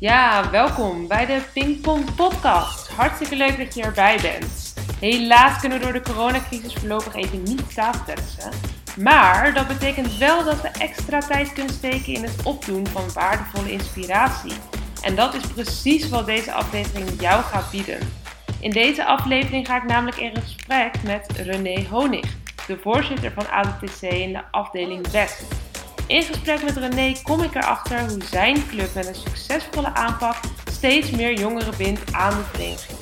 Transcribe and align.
Ja, 0.00 0.50
welkom 0.50 1.06
bij 1.06 1.26
de 1.26 1.40
Pingpong 1.52 2.14
Podcast. 2.14 2.88
Hartstikke 2.88 3.36
leuk 3.36 3.58
dat 3.58 3.74
je 3.74 3.82
erbij 3.82 4.18
bent. 4.22 4.74
Helaas 5.00 5.60
kunnen 5.60 5.78
we 5.78 5.84
door 5.84 5.92
de 5.92 6.00
coronacrisis 6.00 6.74
voorlopig 6.74 7.14
even 7.14 7.42
niet 7.42 7.74
tafeltennissen. 7.74 8.50
Maar 8.98 9.54
dat 9.54 9.68
betekent 9.68 10.16
wel 10.16 10.44
dat 10.44 10.60
we 10.62 10.68
extra 10.68 11.18
tijd 11.18 11.52
kunnen 11.52 11.72
steken 11.72 12.12
in 12.12 12.22
het 12.22 12.42
opdoen 12.44 12.86
van 12.86 13.12
waardevolle 13.14 13.72
inspiratie. 13.72 14.52
En 15.02 15.14
dat 15.14 15.34
is 15.34 15.46
precies 15.46 16.08
wat 16.08 16.26
deze 16.26 16.52
aflevering 16.52 17.20
jou 17.20 17.42
gaat 17.42 17.70
bieden. 17.70 17.98
In 18.60 18.70
deze 18.70 19.04
aflevering 19.04 19.66
ga 19.66 19.76
ik 19.76 19.86
namelijk 19.86 20.16
in 20.16 20.36
gesprek 20.42 21.02
met 21.02 21.30
René 21.36 21.86
Honig, 21.90 22.36
de 22.66 22.78
voorzitter 22.82 23.32
van 23.32 23.50
ADTC 23.50 24.02
in 24.02 24.32
de 24.32 24.42
afdeling 24.50 25.10
West. 25.10 25.69
In 26.10 26.22
gesprek 26.22 26.62
met 26.62 26.76
René 26.76 27.12
kom 27.22 27.42
ik 27.42 27.54
erachter 27.54 28.08
hoe 28.08 28.24
zijn 28.24 28.66
club 28.68 28.94
met 28.94 29.06
een 29.06 29.14
succesvolle 29.14 29.94
aanpak 29.94 30.36
steeds 30.70 31.10
meer 31.10 31.38
jongeren 31.38 31.76
bindt 31.78 32.12
aan 32.12 32.36
de 32.36 32.44
vereniging. 32.44 32.98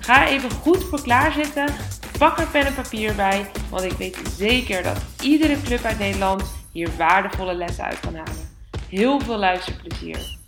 Ga 0.00 0.28
even 0.28 0.50
goed 0.50 0.84
voor 0.84 1.02
klaar 1.02 1.32
zitten, 1.32 1.74
pak 2.18 2.38
er 2.38 2.46
pen 2.46 2.66
en 2.66 2.74
papier 2.74 3.14
bij, 3.14 3.50
want 3.70 3.82
ik 3.82 3.92
weet 3.92 4.18
zeker 4.36 4.82
dat 4.82 5.04
iedere 5.20 5.62
club 5.62 5.84
uit 5.84 5.98
Nederland 5.98 6.42
hier 6.72 6.90
waardevolle 6.98 7.54
lessen 7.54 7.84
uit 7.84 8.00
kan 8.00 8.14
halen. 8.14 8.48
Heel 8.88 9.20
veel 9.20 9.38
luisterplezier. 9.38 10.38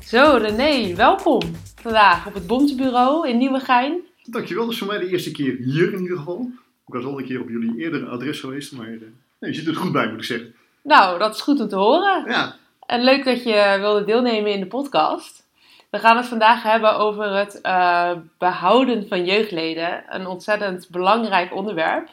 Zo 0.00 0.36
René, 0.40 0.94
welkom 0.94 1.40
vandaag 1.74 2.26
op 2.26 2.34
het 2.34 2.46
Bontebureau 2.46 3.28
in 3.28 3.38
Nieuwegein. 3.38 4.00
Dankjewel, 4.24 4.64
dat 4.64 4.72
is 4.72 4.78
voor 4.78 4.88
mij 4.88 4.98
de 4.98 5.08
eerste 5.08 5.30
keer 5.30 5.56
hier 5.56 5.92
in 5.92 6.00
ieder 6.00 6.16
geval. 6.16 6.62
Ik 6.86 6.94
was 6.94 7.04
al 7.04 7.18
een 7.18 7.24
keer 7.24 7.40
op 7.40 7.48
jullie 7.48 7.78
eerdere 7.78 8.06
adres 8.06 8.40
geweest, 8.40 8.72
maar 8.72 8.88
uh, 8.88 9.00
nee, 9.38 9.50
je 9.50 9.54
zit 9.54 9.66
er 9.66 9.76
goed 9.76 9.92
bij 9.92 10.08
moet 10.08 10.18
ik 10.18 10.24
zeggen. 10.24 10.54
Nou, 10.82 11.18
dat 11.18 11.34
is 11.34 11.40
goed 11.40 11.60
om 11.60 11.68
te 11.68 11.76
horen. 11.76 12.30
Ja. 12.30 12.56
En 12.86 13.04
leuk 13.04 13.24
dat 13.24 13.42
je 13.42 13.76
wilde 13.80 14.04
deelnemen 14.04 14.52
in 14.52 14.60
de 14.60 14.66
podcast. 14.66 15.46
We 15.90 15.98
gaan 15.98 16.16
het 16.16 16.26
vandaag 16.26 16.62
hebben 16.62 16.96
over 16.96 17.36
het 17.36 17.58
uh, 17.62 18.12
behouden 18.38 19.08
van 19.08 19.24
jeugdleden. 19.24 20.04
Een 20.08 20.26
ontzettend 20.26 20.88
belangrijk 20.90 21.54
onderwerp. 21.54 22.08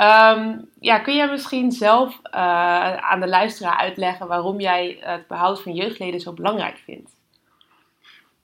Um, 0.00 0.68
ja, 0.80 0.98
kun 0.98 1.14
jij 1.14 1.30
misschien 1.30 1.72
zelf 1.72 2.20
uh, 2.24 2.96
aan 2.96 3.20
de 3.20 3.28
luisteraar 3.28 3.76
uitleggen 3.76 4.26
waarom 4.26 4.60
jij 4.60 4.98
het 5.00 5.26
behoud 5.26 5.62
van 5.62 5.74
jeugdleden 5.74 6.20
zo 6.20 6.32
belangrijk 6.32 6.78
vindt? 6.84 7.10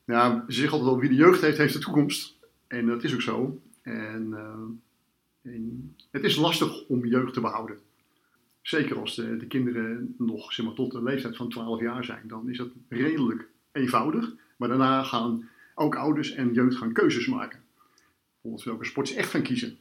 Ja, 0.05 0.45
ze 0.47 0.55
zeggen 0.55 0.73
altijd 0.73 0.95
al 0.95 1.01
wie 1.01 1.09
de 1.09 1.15
jeugd 1.15 1.41
heeft, 1.41 1.59
heeft 1.59 1.73
de 1.73 1.79
toekomst. 1.79 2.35
En 2.69 2.87
dat 2.87 3.05
is 3.05 3.15
ook 3.15 3.23
zo. 3.23 3.59
En, 3.83 4.29
uh, 4.31 4.89
het 6.11 6.25
is 6.25 6.37
lastig 6.37 6.87
om 6.87 7.07
jeugd 7.07 7.35
te 7.35 7.41
behouden. 7.41 7.79
Zeker 8.63 8.99
als 8.99 9.15
de, 9.15 9.37
de, 9.37 9.47
kinderen 9.47 10.15
nog 10.19 10.53
zeg 10.53 10.67
maar, 10.67 10.75
tot 10.75 10.93
de 10.93 11.03
leeftijd 11.03 11.37
van 11.37 11.49
12 11.49 11.81
jaar 11.81 12.05
zijn, 12.05 12.23
dan 12.27 12.51
is 12.51 12.57
dat 12.57 12.69
redelijk 12.89 13.49
eenvoudig. 13.73 14.33
Maar 14.57 14.69
daarna 14.69 15.03
gaan 15.03 15.49
ook 15.75 15.95
ouders 15.95 16.33
en 16.33 16.53
jeugd 16.53 16.77
gaan 16.77 16.93
keuzes 16.93 17.27
maken. 17.27 17.61
Bijvoorbeeld 18.33 18.65
welke 18.65 18.85
sport 18.85 19.09
ze 19.09 19.15
echt 19.15 19.31
gaan 19.31 19.43
kiezen. 19.43 19.79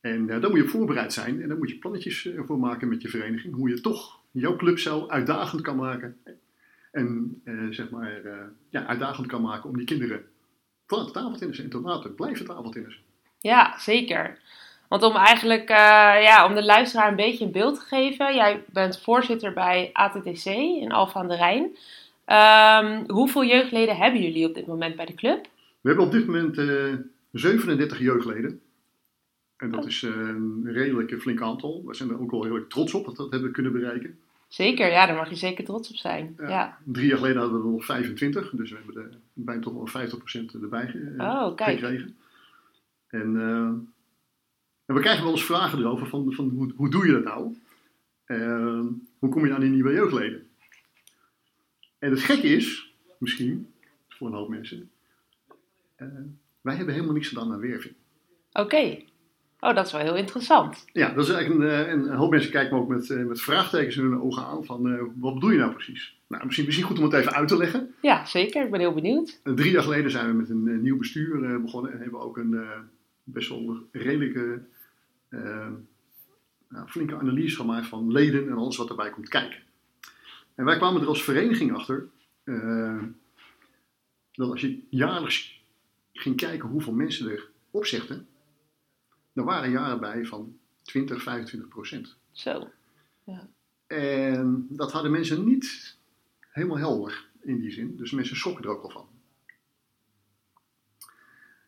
En 0.00 0.20
uh, 0.20 0.28
daar 0.28 0.50
moet 0.50 0.58
je 0.58 0.64
op 0.64 0.68
voorbereid 0.68 1.12
zijn 1.12 1.42
en 1.42 1.48
daar 1.48 1.58
moet 1.58 1.70
je 1.70 1.78
plannetjes 1.78 2.24
uh, 2.24 2.40
voor 2.44 2.58
maken 2.58 2.88
met 2.88 3.02
je 3.02 3.08
vereniging. 3.08 3.54
Hoe 3.54 3.68
je 3.68 3.80
toch 3.80 4.20
jouw 4.30 4.56
clubcel 4.56 5.10
uitdagend 5.10 5.60
kan 5.60 5.76
maken. 5.76 6.16
En 6.92 7.40
uh, 7.44 7.70
zeg 7.70 7.90
maar 7.90 8.22
ja, 8.70 8.86
uitdagend 8.86 9.26
kan 9.26 9.42
maken 9.42 9.68
om 9.68 9.76
die 9.76 9.86
kinderen 9.86 10.24
te 10.86 11.10
tafeltennissen 11.12 11.64
en 11.64 11.70
te 11.70 11.80
laten 11.80 12.14
blijven 12.14 12.46
tafeltennissen. 12.46 13.02
Ja, 13.40 13.78
zeker. 13.78 14.38
Want 14.88 15.02
om 15.02 15.16
eigenlijk 15.16 15.68
ja, 15.68 16.46
om 16.46 16.54
de 16.54 16.64
luisteraar 16.64 17.08
een 17.08 17.16
beetje 17.16 17.44
een 17.44 17.52
beeld 17.52 17.74
te 17.74 17.86
geven. 17.86 18.34
Jij 18.34 18.64
bent 18.72 19.00
voorzitter 19.00 19.52
bij 19.52 19.90
ATTC 19.92 20.44
in 20.44 20.92
Alphen 20.92 21.20
aan 21.20 21.28
de 21.28 21.36
Rijn. 21.36 21.76
Um, 22.26 23.10
hoeveel 23.10 23.44
jeugdleden 23.44 23.96
hebben 23.96 24.22
jullie 24.22 24.48
op 24.48 24.54
dit 24.54 24.66
moment 24.66 24.96
bij 24.96 25.06
de 25.06 25.14
club? 25.14 25.48
We 25.80 25.88
hebben 25.88 26.06
op 26.06 26.12
dit 26.12 26.26
moment 26.26 26.56
37 27.32 27.98
jeugdleden. 27.98 28.60
En 29.56 29.70
dat 29.70 29.86
is 29.86 30.02
een 30.02 30.62
redelijk 30.64 31.20
flink 31.20 31.42
aantal. 31.42 31.82
We 31.86 31.94
zijn 31.94 32.10
er 32.10 32.20
ook 32.20 32.30
wel 32.30 32.44
heel 32.44 32.54
erg 32.54 32.66
trots 32.66 32.94
op 32.94 33.04
dat 33.04 33.16
we 33.16 33.22
dat 33.22 33.32
hebben 33.32 33.52
kunnen 33.52 33.72
bereiken. 33.72 34.18
Zeker, 34.48 34.90
ja, 34.90 35.06
daar 35.06 35.16
mag 35.16 35.28
je 35.28 35.36
zeker 35.36 35.64
trots 35.64 35.90
op 35.90 35.96
zijn. 35.96 36.34
Ja, 36.38 36.48
ja. 36.48 36.78
Drie 36.84 37.06
jaar 37.06 37.16
geleden 37.16 37.40
hadden 37.40 37.60
we 37.60 37.66
er 37.66 37.72
nog 37.72 37.84
25, 37.84 38.50
dus 38.50 38.70
we 38.70 38.76
hebben 38.84 39.02
er 39.02 39.18
bijna 39.32 39.60
toch 39.60 39.92
wel 39.92 40.06
50% 40.06 40.62
erbij 40.62 40.94
oh, 41.18 41.46
gekregen. 41.46 42.16
En, 43.08 43.34
uh, 43.34 43.70
en, 44.88 44.94
we 44.94 45.00
krijgen 45.00 45.24
wel 45.24 45.32
eens 45.32 45.44
vragen 45.44 45.78
erover 45.78 46.06
van, 46.06 46.32
van 46.32 46.48
hoe, 46.48 46.72
hoe 46.76 46.90
doe 46.90 47.06
je 47.06 47.12
dat 47.12 47.24
nou? 47.24 47.54
Uh, 48.26 48.86
hoe 49.18 49.30
kom 49.30 49.46
je 49.46 49.54
aan 49.54 49.60
die 49.60 49.70
nieuwe 49.70 49.92
jeugdleden? 49.92 50.46
En 51.98 52.10
het 52.10 52.20
gekke 52.20 52.46
is, 52.46 52.94
misschien, 53.18 53.72
voor 54.08 54.26
een 54.26 54.34
hoop 54.34 54.48
mensen, 54.48 54.90
uh, 55.96 56.08
wij 56.60 56.74
hebben 56.74 56.94
helemaal 56.94 57.14
niks 57.14 57.28
gedaan 57.28 57.52
aan 57.52 57.60
werving. 57.60 57.94
Oké. 58.52 58.60
Okay. 58.60 59.06
Oh, 59.60 59.74
dat 59.74 59.86
is 59.86 59.92
wel 59.92 60.00
heel 60.00 60.16
interessant. 60.16 60.84
Ja, 60.92 61.12
dat 61.12 61.24
is 61.24 61.30
eigenlijk 61.30 61.62
een, 61.62 61.90
een, 61.90 62.10
een 62.10 62.16
hoop 62.16 62.30
mensen 62.30 62.50
kijken 62.50 62.74
me 62.74 62.80
ook 62.80 62.88
met, 62.88 63.26
met 63.26 63.40
vraagtekens 63.40 63.96
in 63.96 64.02
hun 64.02 64.20
ogen 64.20 64.44
aan 64.44 64.64
van 64.64 64.86
uh, 64.86 65.02
wat 65.14 65.34
bedoel 65.34 65.50
je 65.50 65.58
nou 65.58 65.72
precies? 65.72 66.20
Nou, 66.26 66.44
misschien, 66.44 66.64
misschien 66.64 66.86
goed 66.86 66.98
om 66.98 67.04
het 67.04 67.12
even 67.12 67.32
uit 67.32 67.48
te 67.48 67.56
leggen. 67.56 67.94
Ja, 68.02 68.26
zeker. 68.26 68.64
Ik 68.64 68.70
ben 68.70 68.80
heel 68.80 68.94
benieuwd. 68.94 69.40
En 69.42 69.54
drie 69.54 69.70
jaar 69.70 69.82
geleden 69.82 70.10
zijn 70.10 70.26
we 70.26 70.32
met 70.32 70.50
een 70.50 70.82
nieuw 70.82 70.98
bestuur 70.98 71.42
uh, 71.42 71.62
begonnen 71.62 71.92
en 71.92 72.00
hebben 72.00 72.20
ook 72.20 72.36
een 72.36 72.52
uh, 72.52 72.70
best 73.24 73.48
wel 73.48 73.76
redelijke, 73.92 74.62
nou, 76.68 76.88
flinke 76.88 77.16
analyse 77.16 77.56
gemaakt 77.56 77.86
van 77.86 78.12
leden 78.12 78.48
en 78.48 78.56
alles 78.56 78.76
wat 78.76 78.88
erbij 78.88 79.10
komt 79.10 79.28
kijken. 79.28 79.62
En 80.54 80.64
wij 80.64 80.76
kwamen 80.76 81.00
er 81.00 81.08
als 81.08 81.24
vereniging 81.24 81.74
achter 81.74 82.08
dat 84.32 84.50
als 84.50 84.60
je 84.60 84.82
jaarlijks 84.90 85.62
ging 86.12 86.36
kijken 86.36 86.68
hoeveel 86.68 86.92
mensen 86.92 87.30
er 87.30 87.50
opzegden, 87.70 88.26
er 89.32 89.44
waren 89.44 89.70
jaren 89.70 90.00
bij 90.00 90.24
van 90.24 90.58
20, 90.82 91.22
25 91.22 91.68
procent. 91.68 92.16
Zo. 92.30 92.70
Ja. 93.24 93.48
En 93.86 94.66
dat 94.70 94.92
hadden 94.92 95.10
mensen 95.10 95.44
niet 95.44 95.96
helemaal 96.40 96.78
helder 96.78 97.26
in 97.40 97.60
die 97.60 97.70
zin. 97.70 97.96
Dus 97.96 98.10
mensen 98.10 98.36
schrokken 98.36 98.64
er 98.64 98.70
ook 98.70 98.82
wel 98.82 98.90
van. 98.90 99.08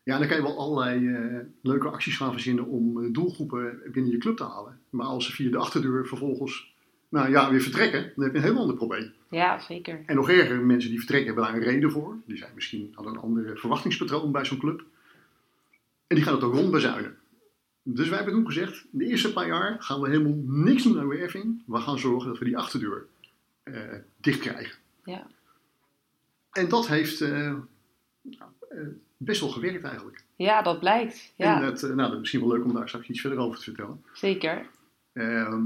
Ja, 0.02 0.18
dan 0.18 0.28
kan 0.28 0.36
je 0.36 0.42
wel 0.42 0.58
allerlei 0.58 1.00
uh, 1.00 1.38
leuke 1.60 1.88
acties 1.88 2.16
gaan 2.16 2.32
verzinnen 2.32 2.66
om 2.66 2.98
uh, 2.98 3.12
doelgroepen 3.12 3.80
binnen 3.92 4.12
je 4.12 4.18
club 4.18 4.36
te 4.36 4.44
halen. 4.44 4.80
Maar 4.90 5.06
als 5.06 5.26
ze 5.26 5.32
via 5.32 5.50
de 5.50 5.56
achterdeur 5.56 6.06
vervolgens 6.06 6.74
nou 7.08 7.30
ja, 7.30 7.50
weer 7.50 7.60
vertrekken, 7.60 8.12
dan 8.14 8.24
heb 8.24 8.32
je 8.32 8.38
een 8.38 8.44
heel 8.44 8.58
ander 8.58 8.76
probleem. 8.76 9.12
Ja, 9.30 9.58
zeker. 9.58 10.02
En 10.06 10.16
nog 10.16 10.30
erger, 10.30 10.60
mensen 10.60 10.90
die 10.90 10.98
vertrekken 10.98 11.26
hebben 11.26 11.44
daar 11.44 11.54
een 11.54 11.68
reden 11.68 11.90
voor. 11.90 12.16
Die 12.26 12.36
zijn 12.36 12.52
misschien 12.54 12.92
hadden 12.94 13.14
een 13.14 13.20
andere 13.20 13.56
verwachtingspatroon 13.56 14.32
bij 14.32 14.44
zo'n 14.44 14.58
club. 14.58 14.84
En 16.06 16.16
die 16.16 16.24
gaan 16.24 16.34
het 16.34 16.42
ook 16.42 16.54
rondbezuinen. 16.54 17.18
Dus 17.82 18.08
wij 18.08 18.16
hebben 18.16 18.34
toen 18.34 18.46
gezegd, 18.46 18.86
de 18.90 19.04
eerste 19.04 19.32
paar 19.32 19.46
jaar 19.46 19.76
gaan 19.82 20.00
we 20.00 20.08
helemaal 20.08 20.42
niks 20.44 20.82
doen 20.82 20.98
aan 20.98 21.08
werving. 21.08 21.62
We 21.66 21.78
gaan 21.78 21.98
zorgen 21.98 22.28
dat 22.28 22.38
we 22.38 22.44
die 22.44 22.58
achterdeur 22.58 23.06
uh, 23.64 23.94
dicht 24.16 24.40
krijgen. 24.40 24.78
Ja. 25.04 25.26
En 26.52 26.68
dat 26.68 26.88
heeft 26.88 27.20
uh, 27.20 27.54
uh, 28.22 28.86
best 29.22 29.40
wel 29.40 29.50
gewerkt 29.50 29.84
eigenlijk. 29.84 30.24
Ja, 30.36 30.62
dat 30.62 30.80
blijkt. 30.80 31.32
Ja. 31.36 31.56
En 31.56 31.64
het, 31.66 31.82
nou, 31.82 31.96
dat 31.96 32.12
is 32.12 32.18
misschien 32.18 32.40
wel 32.40 32.48
leuk 32.48 32.64
om 32.64 32.74
daar 32.74 32.88
straks 32.88 33.08
iets 33.08 33.20
verder 33.20 33.38
over 33.38 33.58
te 33.58 33.64
vertellen. 33.64 34.04
Zeker. 34.12 34.66
Ehm, 35.12 35.64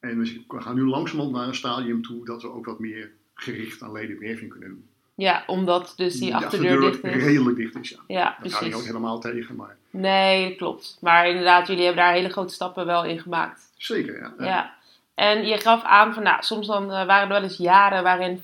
en 0.00 0.18
we 0.18 0.44
gaan 0.48 0.74
nu 0.74 0.86
langzamerhand 0.86 1.36
naar 1.36 1.48
een 1.48 1.54
stadium 1.54 2.02
toe 2.02 2.24
dat 2.24 2.42
we 2.42 2.52
ook 2.52 2.66
wat 2.66 2.78
meer 2.78 3.12
gericht 3.34 3.82
aan 3.82 3.92
ledenwerving 3.92 4.50
kunnen 4.50 4.68
doen. 4.68 4.88
Ja, 5.14 5.44
omdat 5.46 5.92
dus 5.96 6.18
die 6.18 6.34
achterdeur, 6.34 6.80
dicht 6.80 7.04
is. 7.04 7.24
redelijk 7.24 7.56
dicht 7.56 7.74
is, 7.74 7.88
ja. 7.88 7.98
Ja, 8.06 8.36
precies. 8.40 8.58
ga 8.58 8.64
je 8.66 8.74
ook 8.74 8.84
helemaal 8.84 9.20
tegen, 9.20 9.56
maar... 9.56 9.76
Nee, 9.90 10.56
klopt. 10.56 10.98
Maar 11.00 11.28
inderdaad, 11.28 11.66
jullie 11.66 11.84
hebben 11.84 12.02
daar 12.02 12.12
hele 12.12 12.28
grote 12.28 12.54
stappen 12.54 12.86
wel 12.86 13.04
in 13.04 13.20
gemaakt. 13.20 13.72
Zeker, 13.76 14.18
ja. 14.18 14.34
Ja. 14.38 14.76
En 15.14 15.46
je 15.46 15.58
gaf 15.58 15.82
aan 15.82 16.14
van, 16.14 16.22
nou, 16.22 16.42
soms 16.42 16.66
dan 16.66 16.82
uh, 16.82 16.90
waren 16.90 17.22
er 17.22 17.28
wel 17.28 17.42
eens 17.42 17.56
jaren 17.56 18.02
waarin 18.02 18.38
25% 18.38 18.42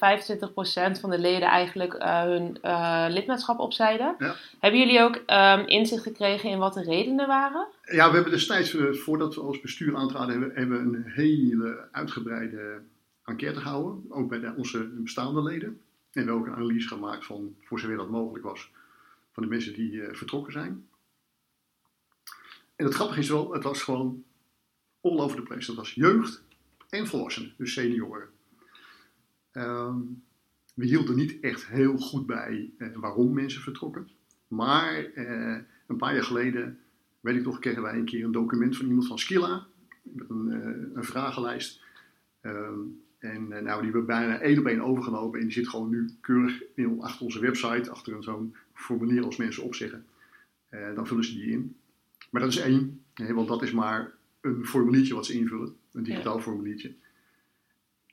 van 1.00 1.10
de 1.10 1.18
leden 1.18 1.48
eigenlijk 1.48 1.94
uh, 1.94 2.22
hun 2.22 2.58
uh, 2.64 3.06
lidmaatschap 3.08 3.58
opzeiden. 3.58 4.14
Ja. 4.18 4.34
Hebben 4.58 4.80
jullie 4.80 5.00
ook 5.00 5.14
um, 5.26 5.66
inzicht 5.66 6.02
gekregen 6.02 6.50
in 6.50 6.58
wat 6.58 6.74
de 6.74 6.82
redenen 6.82 7.26
waren? 7.26 7.66
Ja, 7.82 8.08
we 8.08 8.14
hebben 8.14 8.32
destijds, 8.32 8.76
voordat 8.90 9.34
we 9.34 9.40
als 9.40 9.60
bestuur 9.60 9.96
aantraden, 9.96 10.30
hebben, 10.30 10.56
hebben 10.56 10.90
we 10.90 10.98
een 10.98 11.04
hele 11.06 11.88
uitgebreide 11.92 12.82
enquête 13.24 13.60
gehouden. 13.60 14.04
Ook 14.08 14.28
bij 14.28 14.40
de, 14.40 14.54
onze 14.56 14.84
bestaande 14.84 15.42
leden. 15.42 15.68
En 15.68 15.78
we 16.12 16.18
hebben 16.18 16.34
ook 16.34 16.46
een 16.46 16.54
analyse 16.54 16.88
gemaakt 16.88 17.26
van, 17.26 17.56
voor 17.62 17.80
zover 17.80 17.96
dat 17.96 18.10
mogelijk 18.10 18.44
was, 18.44 18.70
van 19.32 19.42
de 19.42 19.48
mensen 19.48 19.74
die 19.74 20.02
vertrokken 20.12 20.52
zijn. 20.52 20.88
En 22.76 22.84
het 22.84 22.94
grappige 22.94 23.20
is 23.20 23.28
wel, 23.28 23.52
het 23.52 23.62
was 23.62 23.82
gewoon 23.82 24.24
all 25.00 25.18
over 25.18 25.36
the 25.36 25.42
place. 25.42 25.66
Dat 25.66 25.76
was 25.76 25.94
jeugd 25.94 26.42
en 26.90 27.06
volwassenen, 27.06 27.54
dus 27.56 27.72
senioren. 27.72 28.28
Um, 29.52 30.22
we 30.74 30.86
hielden 30.86 31.16
niet 31.16 31.40
echt 31.40 31.66
heel 31.66 31.96
goed 31.96 32.26
bij 32.26 32.70
eh, 32.78 32.88
waarom 32.94 33.32
mensen 33.32 33.62
vertrokken. 33.62 34.08
Maar 34.50 35.04
eh, 35.04 35.58
een 35.86 35.96
paar 35.96 36.14
jaar 36.14 36.24
geleden, 36.24 36.78
weet 37.20 37.36
ik 37.36 37.44
nog, 37.44 37.58
kregen 37.58 37.82
wij 37.82 37.94
een 37.94 38.04
keer 38.04 38.24
een 38.24 38.32
document 38.32 38.76
van 38.76 38.86
iemand 38.86 39.06
van 39.06 39.18
Skilla. 39.18 39.66
Met 40.02 40.30
een, 40.30 40.46
uh, 40.48 40.96
een 40.96 41.04
vragenlijst. 41.04 41.82
Ehm, 42.40 42.78
en 43.18 43.52
eh, 43.52 43.62
nou, 43.62 43.82
die 43.82 43.90
hebben 43.90 44.00
we 44.00 44.06
bijna 44.06 44.40
één 44.40 44.58
op 44.58 44.66
één 44.66 44.80
overgenomen. 44.80 45.38
En 45.38 45.44
die 45.44 45.54
zit 45.54 45.68
gewoon 45.68 45.90
nu 45.90 46.10
keurig 46.20 46.62
in, 46.74 47.00
achter 47.00 47.24
onze 47.24 47.40
website, 47.40 47.90
achter 47.90 48.22
zo'n 48.22 48.56
formulier 48.72 49.24
als 49.24 49.36
mensen 49.36 49.62
opzeggen. 49.62 50.04
Dan 50.94 51.06
vullen 51.06 51.24
ze 51.24 51.34
die 51.34 51.50
in. 51.50 51.76
Maar 52.30 52.40
dat 52.40 52.50
is 52.50 52.58
één, 52.58 53.04
want 53.14 53.48
dat 53.48 53.62
is 53.62 53.72
maar 53.72 54.12
een 54.40 54.66
formuliertje 54.66 55.14
wat 55.14 55.26
ze 55.26 55.32
invullen. 55.32 55.76
Een 55.92 56.02
digitaal 56.02 56.36
ja. 56.36 56.42
formuliertje. 56.42 56.94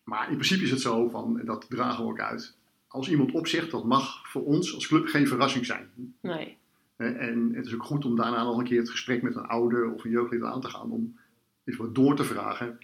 Maar 0.04 0.30
in 0.30 0.36
principe 0.36 0.64
is 0.64 0.72
het 0.72 0.82
zo, 0.82 1.10
van, 1.10 1.40
en 1.40 1.46
dat 1.46 1.70
dragen 1.70 2.04
we 2.04 2.10
ook 2.10 2.20
uit. 2.20 2.56
Als 2.88 3.10
iemand 3.10 3.32
opzegt, 3.32 3.72
dat 3.72 3.86
mag 3.86 4.28
voor 4.30 4.44
ons 4.46 4.76
als 4.76 4.88
club 4.88 5.08
geen 5.08 5.28
verrassing 5.28 5.66
zijn. 5.66 5.90
Nee. 6.22 6.58
En 6.98 7.52
het 7.54 7.66
is 7.66 7.74
ook 7.74 7.84
goed 7.84 8.06
om 8.06 8.16
daarna 8.16 8.44
nog 8.44 8.58
een 8.58 8.66
keer 8.66 8.80
het 8.80 8.90
gesprek 8.90 9.22
met 9.22 9.36
een 9.36 9.46
ouder 9.46 9.92
of 9.94 10.04
een 10.04 10.12
jeugdlid 10.12 10.44
aan 10.44 10.62
te 10.62 10.70
gaan. 10.70 10.92
Om 10.92 11.18
eens 11.64 11.78
wat 11.78 11.96
door 11.96 12.16
te 12.16 12.24
vragen. 12.24 12.78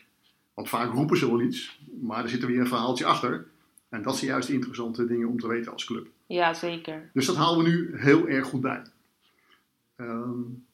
Want 0.54 0.70
vaak 0.70 0.94
roepen 0.94 1.18
ze 1.18 1.28
wel 1.28 1.42
iets, 1.42 1.80
maar 2.02 2.24
er 2.24 2.30
zit 2.30 2.42
er 2.42 2.48
weer 2.48 2.60
een 2.60 2.68
verhaaltje 2.68 3.06
achter. 3.06 3.48
En 3.90 4.02
dat 4.02 4.18
zijn 4.18 4.32
juist 4.32 4.50
interessante 4.50 5.06
dingen 5.06 5.28
om 5.28 5.40
te 5.40 5.48
weten 5.48 5.72
als 5.72 5.86
club. 5.86 6.08
Ja, 6.28 6.54
zeker. 6.54 7.10
Dus 7.14 7.26
dat 7.26 7.36
halen 7.36 7.64
we 7.64 7.70
nu 7.70 7.98
heel 8.00 8.28
erg 8.28 8.48
goed 8.48 8.62
bij. 8.62 8.82
Um, 9.98 10.66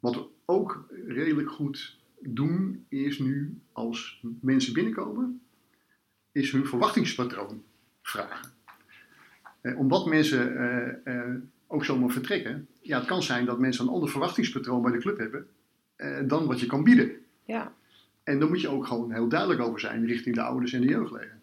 wat 0.00 0.14
we 0.14 0.24
ook 0.44 0.86
redelijk 1.06 1.50
goed 1.50 1.96
doen, 2.26 2.84
is 2.88 3.18
nu 3.18 3.60
als 3.72 4.22
mensen 4.40 4.72
binnenkomen, 4.72 5.40
is 6.32 6.52
hun 6.52 6.66
verwachtingspatroon 6.66 7.62
vragen. 8.02 8.52
Eh, 9.60 9.78
omdat 9.78 10.06
mensen 10.06 10.56
eh, 10.56 11.16
eh, 11.16 11.34
ook 11.66 11.84
zomaar 11.84 12.10
vertrekken, 12.10 12.68
ja, 12.80 12.98
het 12.98 13.06
kan 13.06 13.22
zijn 13.22 13.44
dat 13.44 13.58
mensen 13.58 13.86
een 13.86 13.92
ander 13.92 14.08
verwachtingspatroon 14.08 14.82
bij 14.82 14.92
de 14.92 14.98
club 14.98 15.18
hebben 15.18 15.46
eh, 15.96 16.18
dan 16.26 16.46
wat 16.46 16.60
je 16.60 16.66
kan 16.66 16.84
bieden. 16.84 17.10
Ja. 17.44 17.72
En 18.22 18.38
daar 18.38 18.48
moet 18.48 18.60
je 18.60 18.68
ook 18.68 18.86
gewoon 18.86 19.12
heel 19.12 19.28
duidelijk 19.28 19.60
over 19.60 19.80
zijn 19.80 20.06
richting 20.06 20.34
de 20.34 20.42
ouders 20.42 20.72
en 20.72 20.80
de 20.80 20.86
jeugdleden. 20.86 21.42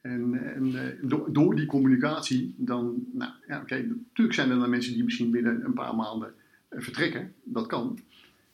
En, 0.00 0.54
en 0.54 0.66
uh, 0.66 0.82
door, 1.02 1.32
door, 1.32 1.56
die 1.56 1.66
communicatie, 1.66 2.54
dan, 2.56 3.04
nou 3.12 3.32
ja, 3.46 3.54
oké, 3.54 3.62
okay, 3.62 3.80
natuurlijk 3.80 4.36
zijn 4.36 4.50
er 4.50 4.58
dan 4.58 4.70
mensen 4.70 4.92
die 4.92 5.04
misschien 5.04 5.30
binnen 5.30 5.64
een 5.64 5.72
paar 5.72 5.94
maanden 5.94 6.34
uh, 6.70 6.80
vertrekken, 6.80 7.34
dat 7.42 7.66
kan. 7.66 7.98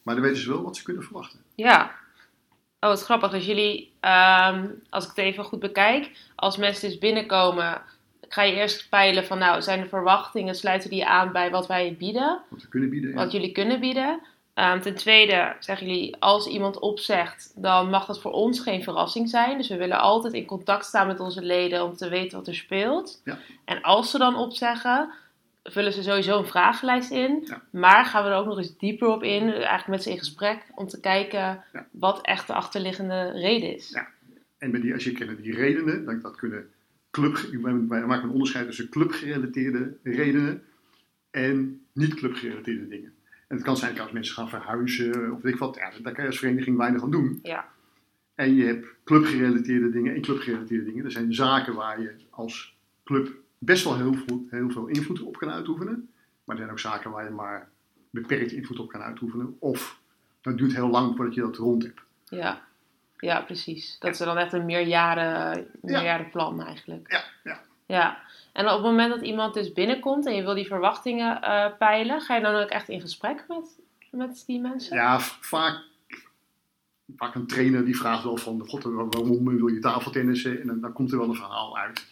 Maar 0.07 0.15
dan 0.15 0.25
weten 0.25 0.43
ze 0.43 0.49
wel 0.49 0.63
wat 0.63 0.77
ze 0.77 0.83
kunnen 0.83 1.03
verwachten. 1.03 1.41
Ja. 1.55 1.91
Oh, 2.81 2.91
wat 2.91 3.03
grappig. 3.03 3.31
Dus 3.31 3.47
jullie, 3.47 3.93
um, 4.01 4.83
als 4.91 5.05
ik 5.05 5.11
het 5.11 5.19
even 5.19 5.45
goed 5.45 5.59
bekijk, 5.59 6.11
als 6.35 6.57
mensen 6.57 6.89
dus 6.89 6.99
binnenkomen, 6.99 7.83
ga 8.29 8.43
je 8.43 8.55
eerst 8.55 8.89
peilen 8.89 9.27
van, 9.27 9.39
nou, 9.39 9.63
zijn 9.63 9.81
de 9.81 9.89
verwachtingen, 9.89 10.55
sluiten 10.55 10.91
die 10.91 11.07
aan 11.07 11.33
bij 11.33 11.51
wat 11.51 11.67
wij 11.67 11.97
bieden? 11.99 12.41
Wat 12.49 12.63
we 12.63 12.69
kunnen 12.69 12.91
bieden, 12.91 13.11
ja. 13.11 13.17
Wat 13.17 13.33
jullie 13.33 13.53
kunnen 13.53 13.81
bieden. 13.81 14.21
Um, 14.55 14.81
ten 14.81 14.95
tweede 14.95 15.57
zeggen 15.61 15.87
jullie, 15.87 16.17
als 16.19 16.47
iemand 16.47 16.79
opzegt, 16.79 17.53
dan 17.55 17.91
mag 17.91 18.07
dat 18.07 18.21
voor 18.21 18.33
ons 18.33 18.61
geen 18.61 18.83
verrassing 18.83 19.29
zijn. 19.29 19.57
Dus 19.57 19.69
we 19.69 19.77
willen 19.77 20.01
altijd 20.01 20.33
in 20.33 20.47
contact 20.47 20.85
staan 20.85 21.07
met 21.07 21.21
onze 21.21 21.43
leden 21.43 21.85
om 21.85 21.97
te 21.97 22.09
weten 22.09 22.39
wat 22.39 22.47
er 22.47 22.55
speelt. 22.55 23.21
Ja. 23.25 23.39
En 23.65 23.83
als 23.83 24.11
ze 24.11 24.19
dan 24.19 24.37
opzeggen, 24.37 25.11
vullen 25.69 25.93
ze 25.93 26.03
sowieso 26.03 26.39
een 26.39 26.47
vragenlijst 26.47 27.11
in. 27.11 27.43
Ja. 27.45 27.63
Maar 27.71 28.05
gaan 28.05 28.25
we 28.25 28.31
er 28.31 28.37
ook 28.37 28.47
nog 28.47 28.59
eens 28.59 28.79
dieper 28.79 29.09
op 29.09 29.23
in, 29.23 29.43
eigenlijk 29.43 29.87
met 29.87 30.03
ze 30.03 30.11
in 30.11 30.19
gesprek, 30.19 30.67
om 30.75 30.87
te 30.87 31.01
kijken 31.01 31.65
Ja. 31.73 31.87
wat 31.91 32.21
echt 32.27 32.47
de 32.47 32.53
achterliggende 32.55 33.31
reden 33.31 33.75
is. 33.75 33.91
Ja. 33.91 34.09
En 34.59 34.71
met 34.71 34.83
die, 34.83 34.93
als 34.93 35.05
je 35.05 35.13
kent 35.13 35.43
die 35.43 35.55
redenen, 35.55 36.05
dan 36.05 36.21
dat 36.21 36.37
kunnen 36.37 36.71
club, 37.11 37.37
wij 37.89 38.07
maken 38.07 38.23
een 38.23 38.31
onderscheid 38.31 38.67
tussen 38.67 38.89
clubgerelateerde 38.89 39.97
redenen 40.03 40.63
en 41.31 41.87
niet 41.93 42.15
clubgerelateerde 42.15 42.89
dingen. 42.89 43.15
En 43.49 43.57
het 43.57 43.65
kan 43.65 43.77
zijn 43.77 43.95
dat 43.95 44.03
als 44.03 44.13
mensen 44.13 44.35
gaan 44.35 44.49
verhuizen 44.49 45.33
of 45.33 45.43
weet 45.43 45.53
ik 45.53 45.59
wat, 45.59 45.77
ja, 45.77 45.91
daar 46.03 46.13
kan 46.13 46.25
je 46.25 46.31
als 46.31 46.39
vereniging 46.39 46.77
weinig 46.77 47.03
aan 47.03 47.11
doen. 47.11 47.39
Ja. 47.43 47.69
En 48.35 48.55
je 48.55 48.65
hebt 48.65 48.87
clubgerelateerde 49.05 49.91
dingen 49.91 50.15
en 50.15 50.21
clubgerelateerde 50.21 50.85
dingen. 50.85 51.05
Er 51.05 51.11
zijn 51.11 51.35
zaken 51.35 51.75
waar 51.75 52.01
je 52.01 52.15
als 52.31 52.77
club 53.05 53.35
best 53.59 53.85
wel 53.85 53.97
heel 53.97 54.15
veel, 54.15 54.47
heel 54.51 54.71
veel 54.71 54.87
invloed 54.87 55.21
op 55.21 55.37
kan 55.37 55.51
uitoefenen. 55.51 56.11
Maar 56.45 56.57
er 56.57 56.63
zijn 56.63 56.71
ook 56.71 56.79
zaken 56.79 57.11
waar 57.11 57.25
je 57.25 57.31
maar 57.31 57.69
beperkt 58.11 58.53
invloed 58.53 58.79
op 58.79 58.89
kan 58.89 59.03
uitoefenen. 59.03 59.57
Of 59.59 60.01
dat 60.41 60.59
duurt 60.59 60.75
heel 60.75 60.89
lang 60.89 61.17
voordat 61.17 61.35
je 61.35 61.41
dat 61.41 61.57
rond 61.57 61.83
hebt. 61.83 62.01
Ja. 62.25 62.65
Ja, 63.19 63.41
precies. 63.41 63.97
Dat 63.99 64.13
is 64.13 64.19
dan 64.19 64.39
echt 64.39 64.53
een 64.53 64.65
meerjaren, 64.65 65.67
meerjarenplan 65.81 66.63
eigenlijk. 66.63 67.13
Ja, 67.13 67.25
ja. 67.45 67.61
Ja. 67.87 68.19
En 68.53 68.67
op 68.67 68.73
het 68.73 68.83
moment 68.83 69.11
dat 69.11 69.23
iemand 69.23 69.55
dus 69.55 69.73
binnenkomt 69.73 70.27
en 70.27 70.35
je 70.35 70.43
wil 70.43 70.55
die 70.55 70.67
verwachtingen 70.67 71.43
eh, 71.43 71.67
peilen, 71.79 72.21
ga 72.21 72.37
je 72.37 72.43
dan 72.43 72.55
ook 72.55 72.69
echt 72.69 72.89
in 72.89 73.01
gesprek 73.01 73.45
met, 73.49 73.81
met 74.11 74.43
die 74.47 74.61
mensen? 74.61 74.97
Ja, 74.97 75.21
vaak, 75.21 75.85
vaak 77.17 77.35
een 77.35 77.47
trainer 77.47 77.85
die 77.85 77.97
vraagt 77.97 78.23
wel 78.23 78.37
van, 78.37 78.63
god, 78.67 78.83
waarom 78.83 79.45
wil 79.45 79.67
je 79.67 79.79
tafeltennissen? 79.79 80.61
En 80.61 80.67
dan, 80.67 80.81
dan 80.81 80.93
komt 80.93 81.13
er 81.13 81.19
wel 81.19 81.29
een 81.29 81.35
verhaal 81.35 81.79
uit. 81.79 82.07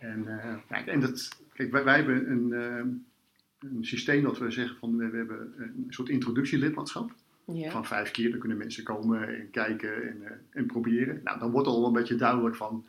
En, 0.00 0.40
eh, 0.40 0.54
kijk, 0.68 0.86
en 0.86 1.00
dat, 1.00 1.42
kijk 1.52 1.70
wij, 1.70 1.84
wij 1.84 1.96
hebben 1.96 2.30
een, 2.30 2.52
eh, 2.52 3.70
een 3.70 3.84
systeem 3.84 4.22
dat 4.22 4.38
we 4.38 4.50
zeggen 4.50 4.76
van, 4.76 4.96
we, 4.96 5.10
we 5.10 5.16
hebben 5.16 5.54
een 5.58 5.86
soort 5.88 6.08
introductielidmaatschap. 6.08 7.12
Ja. 7.44 7.70
Van 7.70 7.86
vijf 7.86 8.10
keer, 8.10 8.30
dan 8.30 8.38
kunnen 8.38 8.58
mensen 8.58 8.84
komen 8.84 9.28
en 9.38 9.50
kijken 9.50 10.08
en, 10.08 10.22
eh, 10.22 10.36
en 10.50 10.66
proberen. 10.66 11.20
Nou, 11.24 11.38
dan 11.38 11.50
wordt 11.50 11.68
al 11.68 11.86
een 11.86 11.92
beetje 11.92 12.14
duidelijk 12.14 12.56
van, 12.56 12.84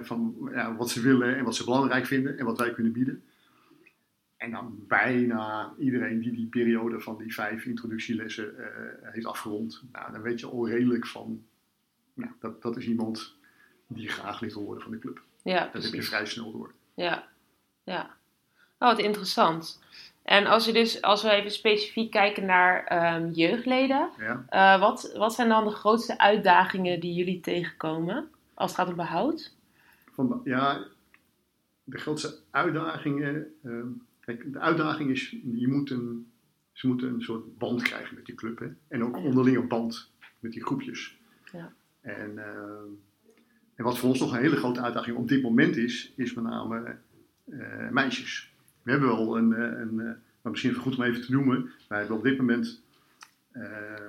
van 0.00 0.50
ja, 0.52 0.76
wat 0.76 0.90
ze 0.90 1.00
willen 1.00 1.36
en 1.36 1.44
wat 1.44 1.54
ze 1.54 1.64
belangrijk 1.64 2.06
vinden 2.06 2.38
en 2.38 2.44
wat 2.44 2.58
wij 2.58 2.72
kunnen 2.72 2.92
bieden. 2.92 3.22
En 4.36 4.50
dan 4.50 4.84
bijna 4.88 5.74
iedereen 5.78 6.20
die 6.20 6.32
die 6.32 6.46
periode 6.46 7.00
van 7.00 7.18
die 7.18 7.34
vijf 7.34 7.64
introductielessen 7.64 8.54
heeft 9.02 9.26
afgerond, 9.26 9.82
nou, 9.92 10.12
dan 10.12 10.22
weet 10.22 10.40
je 10.40 10.46
al 10.46 10.68
redelijk 10.68 11.06
van, 11.06 11.44
nou, 12.14 12.30
dat, 12.38 12.62
dat 12.62 12.76
is 12.76 12.86
iemand 12.86 13.36
die 13.86 14.08
graag 14.08 14.40
lid 14.40 14.54
wil 14.54 14.64
worden 14.64 14.82
van 14.82 14.92
de 14.92 14.98
club. 14.98 15.22
Ja, 15.42 15.68
Dat 15.72 15.82
heb 15.82 15.92
je 15.92 16.02
vrij 16.02 16.26
snel 16.26 16.52
door. 16.52 16.72
Ja, 16.94 17.28
ja. 17.84 18.02
Oh, 18.78 18.88
wat 18.88 18.98
interessant. 18.98 19.80
En 20.22 20.46
als, 20.46 20.64
je 20.64 20.72
dus, 20.72 21.02
als 21.02 21.22
we 21.22 21.30
even 21.30 21.50
specifiek 21.50 22.10
kijken 22.10 22.46
naar 22.46 22.84
ehm, 22.84 23.30
jeugdleden, 23.30 24.10
Ja? 24.18 24.44
eh, 24.48 24.80
wat, 24.80 25.12
wat 25.16 25.34
zijn 25.34 25.48
dan 25.48 25.64
de 25.64 25.70
grootste 25.70 26.18
uitdagingen 26.18 27.00
die 27.00 27.14
jullie 27.14 27.40
tegenkomen 27.40 28.28
als 28.54 28.70
het 28.70 28.80
gaat 28.80 28.88
om 28.88 28.96
behoud? 28.96 29.54
Van, 30.12 30.40
ja, 30.44 30.84
de 31.84 31.98
grootste 31.98 32.38
uitdagingen. 32.50 33.54
eh, 33.62 33.82
kijk, 34.20 34.52
de 34.52 34.58
uitdaging 34.58 35.10
is, 35.10 35.30
je 35.54 35.68
moet 35.68 35.90
een, 35.90 36.32
ze 36.72 36.86
moeten 36.86 37.08
een 37.14 37.22
soort 37.22 37.58
band 37.58 37.82
krijgen 37.82 38.14
met 38.14 38.26
die 38.26 38.34
club. 38.34 38.58
Hè? 38.58 38.66
En 38.88 39.04
ook 39.04 39.16
onderlinge 39.16 39.62
band 39.66 40.10
met 40.38 40.52
die 40.52 40.64
groepjes. 40.64 41.16
Ja. 41.52 41.72
En, 42.00 42.38
eh, 42.38 42.82
en 43.80 43.86
wat 43.86 43.98
voor 43.98 44.08
ons 44.08 44.20
nog 44.20 44.32
een 44.32 44.40
hele 44.40 44.56
grote 44.56 44.80
uitdaging 44.80 45.16
op 45.16 45.28
dit 45.28 45.42
moment 45.42 45.76
is, 45.76 46.12
is 46.16 46.34
met 46.34 46.44
name 46.44 46.96
eh, 47.50 47.88
meisjes. 47.88 48.52
We 48.82 48.90
hebben 48.90 49.08
wel 49.08 49.36
een, 49.36 49.52
eh, 49.52 49.80
een 49.80 50.00
eh, 50.00 50.12
maar 50.42 50.52
misschien 50.52 50.74
goed 50.74 50.96
om 50.96 51.02
even 51.02 51.22
te 51.22 51.32
noemen. 51.32 51.70
Wij 51.88 51.98
hebben 51.98 52.16
op 52.16 52.22
dit 52.22 52.38
moment 52.38 52.82
eh, 53.50 54.06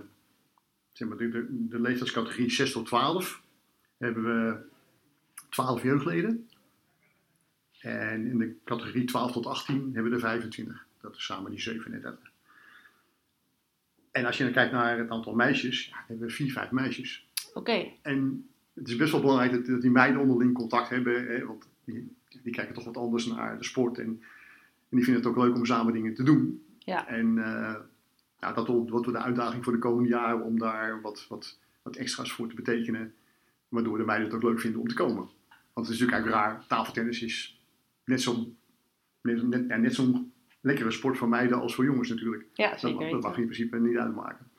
zeg 0.92 1.08
maar 1.08 1.18
de, 1.18 1.30
de, 1.30 1.68
de 1.68 1.80
leeftijdscategorie 1.80 2.52
6 2.52 2.72
tot 2.72 2.86
12 2.86 3.44
hebben 3.98 4.24
we 4.24 4.58
12 5.50 5.84
jeugdleden. 5.84 6.50
En 7.80 8.26
in 8.26 8.38
de 8.38 8.56
categorie 8.66 9.04
12 9.04 9.32
tot 9.32 9.46
18 9.46 9.92
hebben 9.94 10.12
we 10.12 10.18
er 10.18 10.22
25. 10.22 10.86
Dat 11.02 11.16
is 11.16 11.26
samen 11.26 11.52
die 11.52 11.62
37. 11.62 12.32
En 14.12 14.26
als 14.26 14.38
je 14.38 14.44
dan 14.44 14.54
kijkt 14.54 14.72
naar 14.72 14.98
het 14.98 15.10
aantal 15.10 15.36
meisjes, 15.36 15.86
ja, 15.86 16.04
hebben 16.08 16.28
we 16.28 16.34
4, 16.34 16.52
5 16.52 16.72
meisjes. 16.72 17.30
Oké, 17.54 17.92
En 18.02 18.50
het 18.74 18.88
is 18.88 18.96
best 18.96 19.12
wel 19.12 19.22
belangrijk 19.22 19.52
dat, 19.52 19.66
dat 19.66 19.82
die 19.82 19.92
meiden 19.92 20.22
onderling 20.22 20.54
contact 20.54 20.90
hebben. 20.90 21.26
Hè, 21.28 21.46
want 21.46 21.68
die, 21.84 22.16
die 22.44 22.54
kijken 22.54 22.74
toch 22.74 22.86
wat 22.86 22.98
anders 22.98 23.26
naar 23.26 23.58
de 23.58 23.64
sport. 23.64 23.98
En, 23.98 24.06
en 24.90 24.98
die 24.98 25.04
vinden 25.04 25.24
het 25.24 25.32
ook 25.32 25.44
leuk 25.44 25.56
om 25.56 25.66
samen 25.66 25.94
dingen 25.94 26.14
te 26.14 26.24
doen. 26.24 26.64
Ja. 26.80 27.08
En 27.08 27.38
eh, 27.38 27.76
ja, 28.40 28.54
dat 28.54 28.68
wordt 28.68 29.06
de 29.12 29.18
uitdaging 29.18 29.64
voor 29.64 29.74
de 29.74 29.80
komende 29.80 30.10
jaren 30.10 30.44
om 30.44 30.60
daar 30.60 31.02
wat, 31.02 31.26
wat, 31.30 31.60
wat 31.82 31.96
extra's 31.96 32.32
voor 32.32 32.48
te 32.50 32.56
betekenen. 32.56 33.14
Waardoor 33.68 33.98
de 33.98 34.04
meiden 34.04 34.28
het 34.28 34.36
ook 34.36 34.44
leuk 34.44 34.60
vinden 34.60 34.82
om 34.82 34.88
te 34.88 34.96
komen. 34.96 35.30
Want 35.74 35.88
het 35.88 35.96
is 35.96 36.02
natuurlijk 36.02 36.12
eigenlijk 36.12 36.44
raar. 36.44 36.68
Tafeltennis 36.68 37.22
is 37.22 37.62
net 38.06 38.22
zo'n 38.22 38.58
net, 39.22 39.48
net, 39.48 39.66
ja, 39.68 39.78
net 39.78 39.96
zo'n 39.96 40.32
lekkere 40.62 40.92
sport 40.92 41.18
voor 41.18 41.30
meiden 41.30 41.60
als 41.62 41.76
voor 41.76 41.84
jongens 41.86 42.10
natuurlijk. 42.10 42.46
ja, 42.54 42.70
Dat, 42.70 42.80
zeker 42.80 43.12
mag- 43.12 43.22
dat 43.22 43.38
in 43.38 43.44
principe 43.44 43.80
niet 43.80 43.98
uitmaken. 43.98 44.50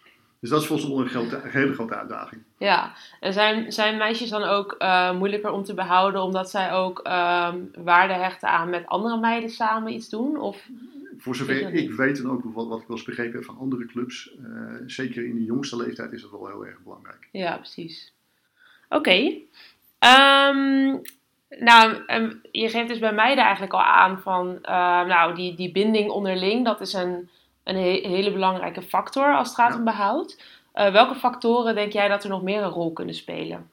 Dus 0.43 0.51
dat 0.51 0.61
is 0.61 0.67
volgens 0.67 0.91
mij 0.91 0.99
een, 0.99 1.09
grote, 1.09 1.37
een 1.37 1.51
hele 1.51 1.75
grote 1.75 1.95
uitdaging. 1.95 2.43
Ja, 2.59 2.93
en 3.21 3.33
zijn, 3.33 3.73
zijn 3.73 3.97
meisjes 3.97 4.29
dan 4.29 4.43
ook 4.43 4.73
eh, 4.73 5.17
moeilijker 5.17 5.51
om 5.51 5.65
te 5.65 5.75
behouden 5.75 6.23
omdat 6.23 6.51
zij 6.51 6.73
ook 6.73 6.99
ehm, 6.99 7.59
waarde 7.75 8.13
hechten 8.13 8.49
aan 8.49 8.71
met 8.71 8.87
andere 8.87 9.21
meiden 9.21 9.51
samen 9.51 9.93
iets 9.93 10.09
doen? 10.09 10.41
Of, 10.41 10.69
Voor 11.19 11.37
zover 11.37 11.75
ik 11.75 11.93
weet 11.93 12.19
en 12.19 12.31
ook 12.31 12.43
wat, 12.45 12.69
wat 12.69 12.81
ik 12.81 12.87
wel 12.87 12.97
eens 12.97 13.07
begrepen 13.07 13.35
heb 13.35 13.45
van 13.45 13.59
andere 13.59 13.87
clubs, 13.87 14.35
eh, 14.45 14.75
zeker 14.87 15.25
in 15.25 15.35
de 15.35 15.45
jongste 15.45 15.77
leeftijd 15.77 16.13
is 16.13 16.23
dat 16.23 16.31
wel 16.31 16.47
heel 16.47 16.67
erg 16.67 16.79
belangrijk. 16.85 17.29
ja, 17.33 17.57
precies. 17.57 18.13
Oké. 18.89 19.33
Ehm, 19.99 20.97
nou, 21.49 22.05
em, 22.07 22.41
je 22.51 22.69
geeft 22.69 22.89
dus 22.89 22.99
bij 22.99 23.15
meiden 23.15 23.45
eigenlijk 23.45 23.73
al 23.73 23.83
aan 23.83 24.21
van, 24.21 24.59
eh, 24.63 25.05
nou, 25.07 25.35
die, 25.35 25.55
die 25.55 25.73
binding 25.73 26.11
onderling, 26.11 26.65
dat 26.65 26.81
is 26.81 26.93
een, 26.93 27.29
een 27.65 27.77
he- 27.77 28.09
hele 28.09 28.33
belangrijke 28.33 28.83
factor 28.83 29.37
als 29.37 29.49
het 29.49 29.57
gaat 29.57 29.75
om 29.75 29.85
behoud. 29.85 30.43
Eh, 30.73 30.93
welke 30.93 31.15
factoren 31.15 31.75
denk 31.75 31.93
jij 31.93 32.09
dat 32.09 32.25
er 32.25 32.31
nog 32.31 32.43
meer 32.43 32.63
een 32.63 32.71
rol 32.71 32.93
kunnen 32.93 33.15
spelen? 33.15 33.71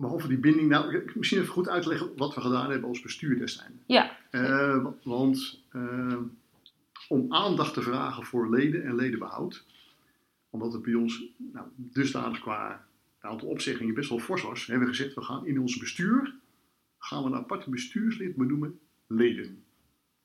behalve 0.00 0.28
die 0.28 0.38
binding, 0.38 0.68
nou, 0.68 1.02
misschien 1.14 1.40
even 1.40 1.52
goed 1.52 1.68
uitleggen 1.68 2.16
wat 2.16 2.34
we 2.34 2.40
gedaan 2.40 2.70
hebben 2.70 2.88
als 2.88 3.00
bestuur 3.00 3.38
destijds. 3.38 3.72
Ja. 3.86 4.16
Uh, 4.30 4.86
want 5.02 5.62
uh, 5.72 6.16
om 7.08 7.34
aandacht 7.34 7.74
te 7.74 7.82
vragen 7.82 8.24
voor 8.24 8.50
leden 8.50 8.84
en 8.84 8.94
ledenbehoud, 8.94 9.64
omdat 10.50 10.72
het 10.72 10.82
bij 10.82 10.94
ons 10.94 11.22
nou, 11.36 11.66
dusdanig 11.74 12.40
qua 12.40 12.86
aantal 13.20 13.48
opzeggingen 13.48 13.94
best 13.94 14.08
wel 14.08 14.18
fors 14.18 14.42
was, 14.42 14.66
hebben 14.66 14.88
we 14.88 14.94
gezegd, 14.94 15.14
we 15.14 15.22
gaan 15.22 15.46
in 15.46 15.60
ons 15.60 15.76
bestuur, 15.76 16.34
gaan 16.98 17.22
we 17.22 17.28
een 17.28 17.36
apart 17.36 17.66
bestuurslid 17.66 18.36
benoemen 18.36 18.78
leden. 19.06 19.64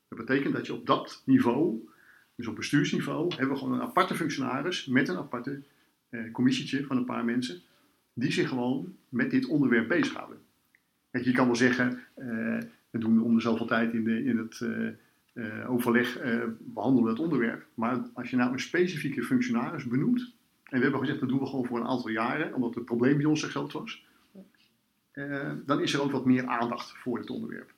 Dat 0.08 0.18
betekent 0.18 0.54
dat 0.54 0.66
je 0.66 0.74
op 0.74 0.86
dat 0.86 1.22
niveau, 1.24 1.88
dus 2.36 2.46
op 2.46 2.56
bestuursniveau, 2.56 3.28
hebben 3.28 3.48
we 3.48 3.56
gewoon 3.56 3.74
een 3.74 3.86
aparte 3.86 4.14
functionaris 4.14 4.86
met 4.86 5.08
een 5.08 5.16
aparte 5.16 5.62
eh, 6.08 6.32
commissietje 6.32 6.84
van 6.84 6.96
een 6.96 7.04
paar 7.04 7.24
mensen, 7.24 7.60
die 8.12 8.32
zich 8.32 8.48
gewoon 8.48 8.96
met 9.08 9.30
dit 9.30 9.46
onderwerp 9.46 9.88
bezighouden. 9.88 10.38
Kijk, 11.10 11.24
je 11.24 11.32
kan 11.32 11.46
wel 11.46 11.56
zeggen, 11.56 12.00
uh, 12.18 12.58
we 12.90 12.98
doen 12.98 13.22
om 13.22 13.34
de 13.34 13.40
zoveel 13.40 13.66
tijd 13.66 13.92
in, 13.92 14.04
de, 14.04 14.24
in 14.24 14.38
het 14.38 14.60
uh, 14.60 14.88
uh, 15.34 15.70
overleg 15.70 16.18
behandelen 16.58 17.10
het 17.10 17.18
onderwerp. 17.18 17.66
Maar 17.74 18.10
als 18.14 18.30
je 18.30 18.36
nou 18.36 18.52
een 18.52 18.60
specifieke 18.60 19.22
functionaris 19.22 19.84
benoemt, 19.84 20.34
en 20.64 20.76
we 20.76 20.82
hebben 20.82 21.00
gezegd 21.00 21.20
dat 21.20 21.28
doen 21.28 21.38
we 21.38 21.46
gewoon 21.46 21.66
voor 21.66 21.80
een 21.80 21.86
aantal 21.86 22.10
jaren, 22.10 22.54
omdat 22.54 22.74
het 22.74 22.84
probleem 22.84 23.16
bij 23.16 23.26
ons 23.26 23.40
zo 23.40 23.48
groot 23.48 23.72
was, 23.72 24.06
dan 25.66 25.80
is 25.80 25.94
er 25.94 26.02
ook 26.02 26.10
wat 26.10 26.24
meer 26.24 26.46
aandacht 26.46 26.92
voor 26.96 27.18
dit 27.18 27.30
onderwerp. 27.30 27.72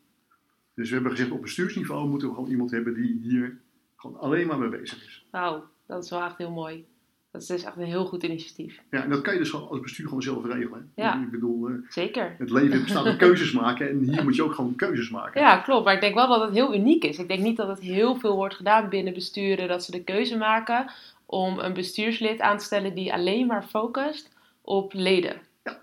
Dus 0.74 0.88
we 0.88 0.94
hebben 0.94 1.12
gezegd 1.12 1.30
op 1.30 1.42
bestuursniveau 1.42 2.08
moeten 2.08 2.28
we 2.28 2.34
gewoon 2.34 2.50
iemand 2.50 2.70
hebben 2.70 2.94
die 2.94 3.18
hier 3.22 3.58
gewoon 4.06 4.20
alleen 4.20 4.46
maar 4.46 4.58
mee 4.58 4.68
bezig 4.68 5.06
is. 5.06 5.26
Wauw, 5.30 5.64
dat 5.86 6.04
is 6.04 6.10
wel 6.10 6.22
echt 6.22 6.38
heel 6.38 6.50
mooi. 6.50 6.86
Dat 7.30 7.44
is 7.44 7.50
dus 7.50 7.64
echt 7.64 7.76
een 7.76 7.82
heel 7.82 8.06
goed 8.06 8.22
initiatief. 8.22 8.80
Ja, 8.90 9.02
en 9.02 9.10
dat 9.10 9.20
kan 9.20 9.32
je 9.32 9.38
dus 9.38 9.54
als 9.54 9.80
bestuur 9.80 10.06
gewoon 10.06 10.22
zelf 10.22 10.44
regelen. 10.44 10.92
Ja, 10.94 11.22
ik 11.22 11.30
bedoel, 11.30 11.70
uh, 11.70 11.76
zeker. 11.88 12.34
Het 12.38 12.50
leven 12.50 12.82
bestaat 12.82 13.06
uit 13.06 13.16
keuzes 13.16 13.52
maken 13.52 13.88
en 13.88 13.98
hier 13.98 14.24
moet 14.24 14.36
je 14.36 14.42
ook 14.42 14.54
gewoon 14.54 14.74
keuzes 14.74 15.10
maken. 15.10 15.40
Ja, 15.40 15.56
klopt. 15.56 15.84
Maar 15.84 15.94
ik 15.94 16.00
denk 16.00 16.14
wel 16.14 16.28
dat 16.28 16.40
het 16.40 16.54
heel 16.54 16.74
uniek 16.74 17.04
is. 17.04 17.18
Ik 17.18 17.28
denk 17.28 17.42
niet 17.42 17.56
dat 17.56 17.68
het 17.68 17.80
heel 17.80 18.14
veel 18.14 18.34
wordt 18.34 18.54
gedaan 18.54 18.88
binnen 18.88 19.14
besturen 19.14 19.68
dat 19.68 19.84
ze 19.84 19.90
de 19.90 20.04
keuze 20.04 20.36
maken 20.36 20.90
om 21.26 21.58
een 21.58 21.74
bestuurslid 21.74 22.40
aan 22.40 22.58
te 22.58 22.64
stellen 22.64 22.94
die 22.94 23.12
alleen 23.12 23.46
maar 23.46 23.62
focust 23.62 24.32
op 24.60 24.92
leden. 24.92 25.36
Ja. 25.64 25.80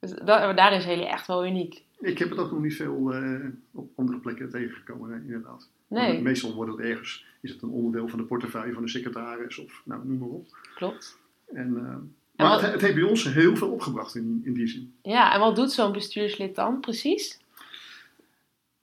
Dus 0.00 0.10
dat, 0.10 0.56
daarin 0.56 0.80
zijn 0.80 0.96
jullie 0.96 1.12
echt 1.12 1.26
wel 1.26 1.46
uniek. 1.46 1.82
Ik 1.98 2.18
heb 2.18 2.30
het 2.30 2.38
ook 2.38 2.50
nog 2.50 2.60
niet 2.60 2.76
veel 2.76 3.14
uh, 3.14 3.46
op 3.72 3.90
andere 3.96 4.18
plekken 4.18 4.50
tegengekomen, 4.50 5.22
inderdaad. 5.24 5.70
Nee. 5.88 6.22
Meestal 6.22 6.54
wordt 6.54 6.72
het 6.72 6.80
ergens, 6.80 7.26
is 7.40 7.50
het 7.50 7.62
een 7.62 7.70
onderdeel 7.70 8.08
van 8.08 8.18
de 8.18 8.24
portefeuille 8.24 8.72
van 8.72 8.82
de 8.82 8.88
secretaris 8.88 9.58
of 9.58 9.82
nou, 9.84 10.06
noem 10.06 10.18
maar 10.18 10.28
op. 10.28 10.58
Klopt. 10.74 11.18
En, 11.46 11.68
uh, 11.68 11.96
maar 12.36 12.48
wat, 12.48 12.60
het, 12.60 12.72
het, 12.72 12.80
heeft 12.80 12.94
bij 12.94 13.02
ons 13.02 13.32
heel 13.32 13.56
veel 13.56 13.70
opgebracht 13.70 14.14
in, 14.14 14.40
in 14.44 14.54
die 14.54 14.66
zin. 14.66 14.94
Ja, 15.02 15.34
en 15.34 15.40
wat 15.40 15.56
doet 15.56 15.72
zo'n 15.72 15.92
bestuurslid 15.92 16.54
dan 16.54 16.80
precies? 16.80 17.42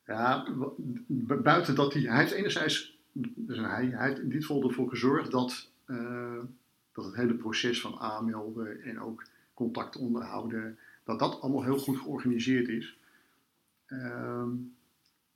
Ja, 0.06 0.48
buiten 1.28 1.76
dat 1.76 1.94
hij, 1.94 2.02
hij 2.02 2.20
heeft 2.20 2.32
enerzijds, 2.32 2.98
dus 3.12 3.58
hij, 3.58 3.86
hij 3.86 4.08
heeft 4.08 4.20
in 4.20 4.30
dit 4.30 4.46
geval 4.46 4.68
ervoor 4.68 4.90
gezorgd 4.90 5.32
dat, 5.32 5.70
uh, 5.88 6.40
dat 6.94 7.06
het 7.06 7.16
hele 7.16 7.34
proces 7.34 7.82
van 7.82 8.00
aanmelden 8.00 8.82
en 8.84 9.00
ook 9.00 9.24
contact 9.54 9.98
onderhouden, 9.98 10.78
dat 11.04 11.20
dat 11.20 11.42
allemaal 11.42 11.64
heel 11.64 11.78
goed 11.78 11.98
georganiseerd 11.98 12.68
is. 12.68 12.98
Uh, 13.88 14.44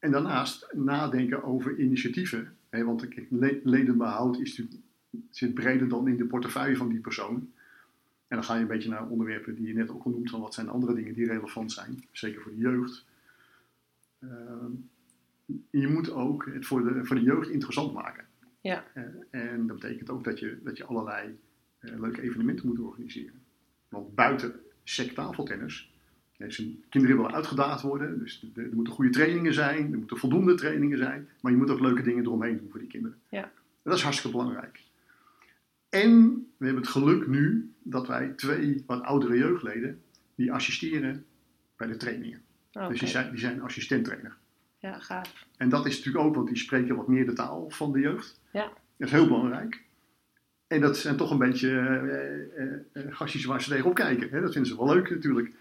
en 0.06 0.12
daarnaast 0.12 0.74
nadenken 0.74 1.44
over 1.44 1.80
initiatieven. 1.80 2.58
Hè, 2.70 2.84
want 2.84 3.08
kijk, 3.08 3.28
ledenbehoud 3.64 4.40
is 4.40 4.50
natuurlijk, 4.50 4.82
zit 5.30 5.54
breder 5.54 5.88
dan 5.88 6.08
in 6.08 6.18
de 6.18 6.26
portefeuille 6.26 6.76
van 6.76 6.90
die 6.90 7.00
persoon. 7.00 7.36
En 8.28 8.36
dan 8.36 8.44
ga 8.44 8.56
je 8.56 8.62
een 8.62 8.68
beetje 8.68 8.90
naar 8.90 9.10
onderwerpen 9.10 9.56
die 9.56 9.68
je 9.68 9.74
net 9.74 9.90
ook 9.90 10.04
al 10.04 10.12
noemt, 10.12 10.30
van 10.30 10.40
wat 10.40 10.54
zijn 10.54 10.70
andere 10.70 10.94
dingen 10.94 11.14
die 11.14 11.26
relevant 11.26 11.72
zijn, 11.72 12.04
zeker 12.12 12.42
voor 12.42 12.52
de 12.52 12.58
jeugd. 12.58 13.06
Uh, 14.20 14.30
je 15.70 15.88
moet 15.88 16.12
ook 16.12 16.46
het 16.46 16.66
voor 16.66 16.84
de, 16.84 17.06
voor 17.06 17.16
de 17.16 17.22
jeugd 17.22 17.50
interessant 17.50 17.94
maken. 17.94 18.26
Ja. 18.62 18.84
Uh, 18.94 19.04
en 19.30 19.68
dat 19.68 19.80
betekent 19.80 20.10
ook 20.10 20.24
dat 20.24 20.40
je, 20.40 20.58
dat 20.64 20.78
je 20.78 20.86
allerlei 20.86 21.40
uh, 21.80 22.00
leuke 22.00 22.22
evenementen 22.22 22.68
moet 22.68 22.80
organiseren. 22.80 23.42
Want 23.90 24.16
buiten 24.16 24.60
sectafeltennis 24.84 25.95
zijn 26.38 26.84
kinderen 26.90 27.18
willen 27.18 27.34
uitgedaagd 27.34 27.82
worden, 27.82 28.20
dus 28.20 28.48
er, 28.56 28.64
er 28.64 28.76
moeten 28.76 28.94
goede 28.94 29.12
trainingen 29.12 29.54
zijn, 29.54 29.92
er 29.92 29.98
moeten 29.98 30.18
voldoende 30.18 30.54
trainingen 30.54 30.98
zijn, 30.98 31.30
maar 31.42 31.52
je 31.52 31.58
moet 31.58 31.70
ook 31.70 31.80
leuke 31.80 32.02
dingen 32.02 32.24
eromheen 32.24 32.58
doen 32.58 32.70
voor 32.70 32.80
die 32.80 32.90
kinderen. 32.90 33.18
Ja. 33.30 33.44
En 33.44 33.52
dat 33.84 33.98
is 33.98 34.04
hartstikke 34.04 34.38
belangrijk. 34.38 34.84
En 35.90 36.48
we 36.58 36.66
hebben 36.66 36.84
het 36.84 36.92
geluk 36.92 37.28
nu 37.28 37.74
dat 37.84 38.08
wij 38.08 38.28
twee 38.36 38.84
wat 38.86 39.04
oudere 39.04 39.38
jeugdleden, 39.38 40.02
die 40.36 40.52
assisteren 40.52 41.26
bij 41.76 41.88
de 41.88 41.98
trainingen. 41.98 42.42
Okay. 42.72 42.90
Dus 42.90 43.00
die 43.00 43.08
zijn, 43.08 43.30
die 43.30 43.40
zijn 43.40 43.62
assistenttrainer. 43.62 44.38
Ja, 44.80 45.00
gaaf. 45.00 45.46
En 45.58 45.70
dat 45.70 45.86
is 45.86 45.98
natuurlijk 45.98 46.26
ook, 46.26 46.36
want 46.36 46.48
die 46.48 46.58
spreken 46.58 46.96
wat 46.96 47.08
meer 47.08 47.26
de 47.26 47.34
taal 47.34 47.70
van 47.70 47.92
de 47.92 48.00
jeugd. 48.00 48.40
Ja. 48.52 48.64
Dat 48.98 49.08
is 49.08 49.12
heel 49.12 49.28
belangrijk. 49.28 49.84
En 50.68 50.82
dat 50.82 50.98
zijn 50.98 51.18
toch 51.18 51.32
een 51.32 51.38
beetje 51.38 51.70
uh, 51.70 52.66
uh, 52.66 53.06
uh, 53.06 53.16
gastjes 53.16 53.46
waar 53.46 53.62
ze 53.62 53.70
tegenop 53.70 53.96
kijken. 53.96 54.30
Hè? 54.30 54.42
Dat 54.42 54.52
vinden 54.52 54.72
ze 54.72 54.78
wel 54.78 54.94
leuk 54.94 55.10
natuurlijk. 55.10 55.54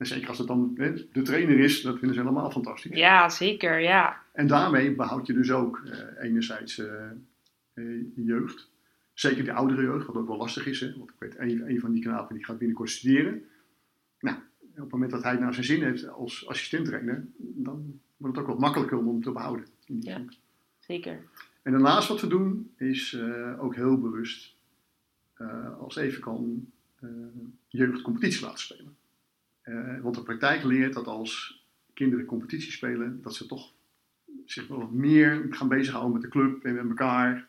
En 0.00 0.06
zeker 0.06 0.28
als 0.28 0.38
het 0.38 0.46
dan 0.46 0.74
de 1.12 1.22
trainer 1.22 1.58
is, 1.58 1.82
dat 1.82 1.98
vinden 1.98 2.14
ze 2.14 2.22
helemaal 2.22 2.50
fantastisch. 2.50 2.96
Ja, 2.96 3.28
zeker, 3.28 3.80
ja. 3.80 4.22
En 4.32 4.46
daarmee 4.46 4.94
behoud 4.94 5.26
je 5.26 5.32
dus 5.32 5.50
ook 5.50 5.82
enerzijds 6.20 6.82
jeugd. 8.14 8.70
Zeker 9.12 9.44
de 9.44 9.52
oudere 9.52 9.82
jeugd, 9.82 10.06
wat 10.06 10.16
ook 10.16 10.26
wel 10.26 10.36
lastig 10.36 10.66
is. 10.66 10.80
Hè? 10.80 10.96
Want 10.96 11.10
ik 11.10 11.16
weet, 11.18 11.38
een, 11.38 11.70
een 11.70 11.80
van 11.80 11.92
die 11.92 12.02
knapen 12.02 12.34
die 12.34 12.44
gaat 12.44 12.58
binnenkort 12.58 12.90
studeren. 12.90 13.44
Nou, 14.20 14.36
op 14.60 14.76
het 14.76 14.90
moment 14.90 15.10
dat 15.10 15.22
hij 15.22 15.36
naar 15.36 15.54
zijn 15.54 15.66
zin 15.66 15.82
heeft 15.82 16.08
als 16.08 16.48
assistenttrainer, 16.48 17.26
dan 17.36 18.00
wordt 18.16 18.36
het 18.36 18.44
ook 18.44 18.50
wat 18.50 18.60
makkelijker 18.60 18.98
om 18.98 19.06
hem 19.06 19.22
te 19.22 19.32
behouden. 19.32 19.66
ja, 19.84 20.16
zin. 20.16 20.32
zeker. 20.78 21.22
En 21.62 21.72
daarnaast 21.72 22.08
wat 22.08 22.20
we 22.20 22.26
doen, 22.26 22.72
is 22.76 23.12
uh, 23.12 23.62
ook 23.62 23.74
heel 23.74 23.98
bewust, 23.98 24.56
als 25.78 25.96
even 25.96 26.20
kan, 26.20 26.66
jeugdcompetitie 27.68 28.44
laten 28.44 28.58
spelen. 28.58 28.96
Want 30.02 30.14
de 30.14 30.22
praktijk 30.22 30.64
leert 30.64 30.94
dat 30.94 31.06
als 31.06 31.64
kinderen 31.94 32.24
competitie 32.24 32.72
spelen, 32.72 33.22
dat 33.22 33.34
ze 33.34 33.46
toch 33.46 33.72
zich 34.44 34.68
wel 34.68 34.78
wat 34.78 34.90
meer 34.90 35.46
gaan 35.50 35.68
bezighouden 35.68 36.12
met 36.12 36.22
de 36.22 36.28
club 36.28 36.64
en 36.64 36.74
met 36.74 36.88
elkaar. 36.88 37.46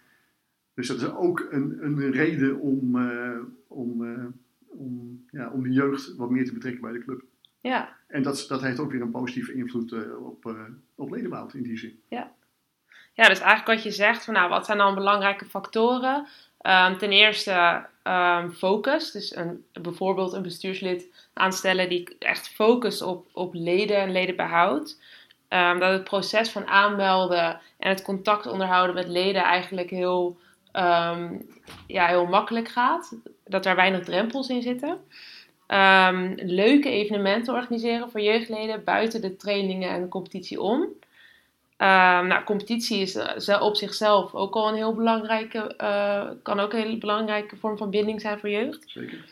Dus 0.74 0.88
dat 0.88 0.98
is 0.98 1.10
ook 1.10 1.48
een, 1.50 1.78
een 1.86 2.12
reden 2.12 2.60
om, 2.60 2.96
om, 3.68 4.04
om, 4.68 5.26
ja, 5.32 5.50
om 5.50 5.64
de 5.64 5.72
jeugd 5.72 6.16
wat 6.16 6.30
meer 6.30 6.46
te 6.46 6.54
betrekken 6.54 6.82
bij 6.82 6.92
de 6.92 7.04
club. 7.04 7.24
Ja. 7.60 7.96
En 8.08 8.24
dat, 8.24 8.46
dat 8.48 8.62
heeft 8.62 8.80
ook 8.80 8.92
weer 8.92 9.02
een 9.02 9.12
positieve 9.12 9.54
invloed 9.54 10.16
op, 10.18 10.56
op 10.96 11.12
ledenbehoud 11.12 11.54
in 11.54 11.64
die 11.64 11.78
zin. 11.78 12.00
Ja. 12.08 12.32
Ja, 13.14 13.28
dus 13.28 13.40
eigenlijk 13.40 13.68
wat 13.68 13.84
je 13.84 13.92
zegt, 13.92 14.26
van 14.26 14.34
nou, 14.34 14.50
wat 14.50 14.66
zijn 14.66 14.78
dan 14.78 14.96
belangrijke 14.96 15.46
factoren? 15.46 16.28
Um, 16.62 16.98
ten 16.98 17.12
eerste 17.12 17.86
um, 18.04 18.52
focus, 18.52 19.12
dus 19.12 19.36
een, 19.36 19.66
bijvoorbeeld 19.74 20.34
een 20.34 20.42
bestuurslid 20.42 21.08
aanstellen 21.34 21.90
die 21.90 22.16
echt 22.20 22.48
focust 22.48 23.02
op, 23.02 23.26
op 23.34 23.54
leden 23.54 23.98
en 23.98 24.12
ledenbehoud. 24.12 24.98
Um, 25.50 25.80
dat 25.80 25.92
het 25.92 26.04
proces 26.04 26.50
van 26.50 26.68
aanmelden 26.68 27.60
en 27.80 27.90
het 27.90 28.02
contact 28.02 28.48
onderhouden 28.48 28.96
met 28.96 29.08
leden 29.08 29.44
eigenlijk 29.44 29.90
heel, 29.90 30.38
ja, 31.88 32.08
heel 32.08 32.26
makkelijk 32.26 32.68
gaat. 32.68 33.16
Dat 33.46 33.66
er 33.66 33.76
weinig 33.76 34.04
drempels 34.04 34.50
in 34.50 34.62
zitten. 34.62 34.98
leuke 36.36 36.90
evenementen 36.90 37.54
organiseren 37.54 38.12
voor 38.12 38.22
jeugdleden 38.22 38.84
buiten 38.84 39.22
de 39.22 39.36
trainingen 39.36 39.90
en 39.90 40.02
de 40.02 40.08
competitie 40.08 40.62
om. 40.62 40.88
Um, 41.82 42.28
nou, 42.28 42.44
competitie 42.44 43.00
is 43.00 43.16
uh, 43.50 43.62
op 43.62 43.76
zichzelf 43.76 44.34
ook 44.34 44.56
al 44.56 44.68
een 44.68 44.76
heel 44.76 44.94
belangrijke, 44.94 45.74
uh, 45.82 46.30
kan 46.44 46.60
ook 46.60 46.74
een 46.74 46.80
hele 46.80 46.98
belangrijke 46.98 47.56
vorm 47.56 47.78
van 47.78 47.90
binding 47.90 48.22
zijn 48.22 48.40
voor 48.40 48.50
jeugd. 48.50 48.84
Zeker. 48.88 49.26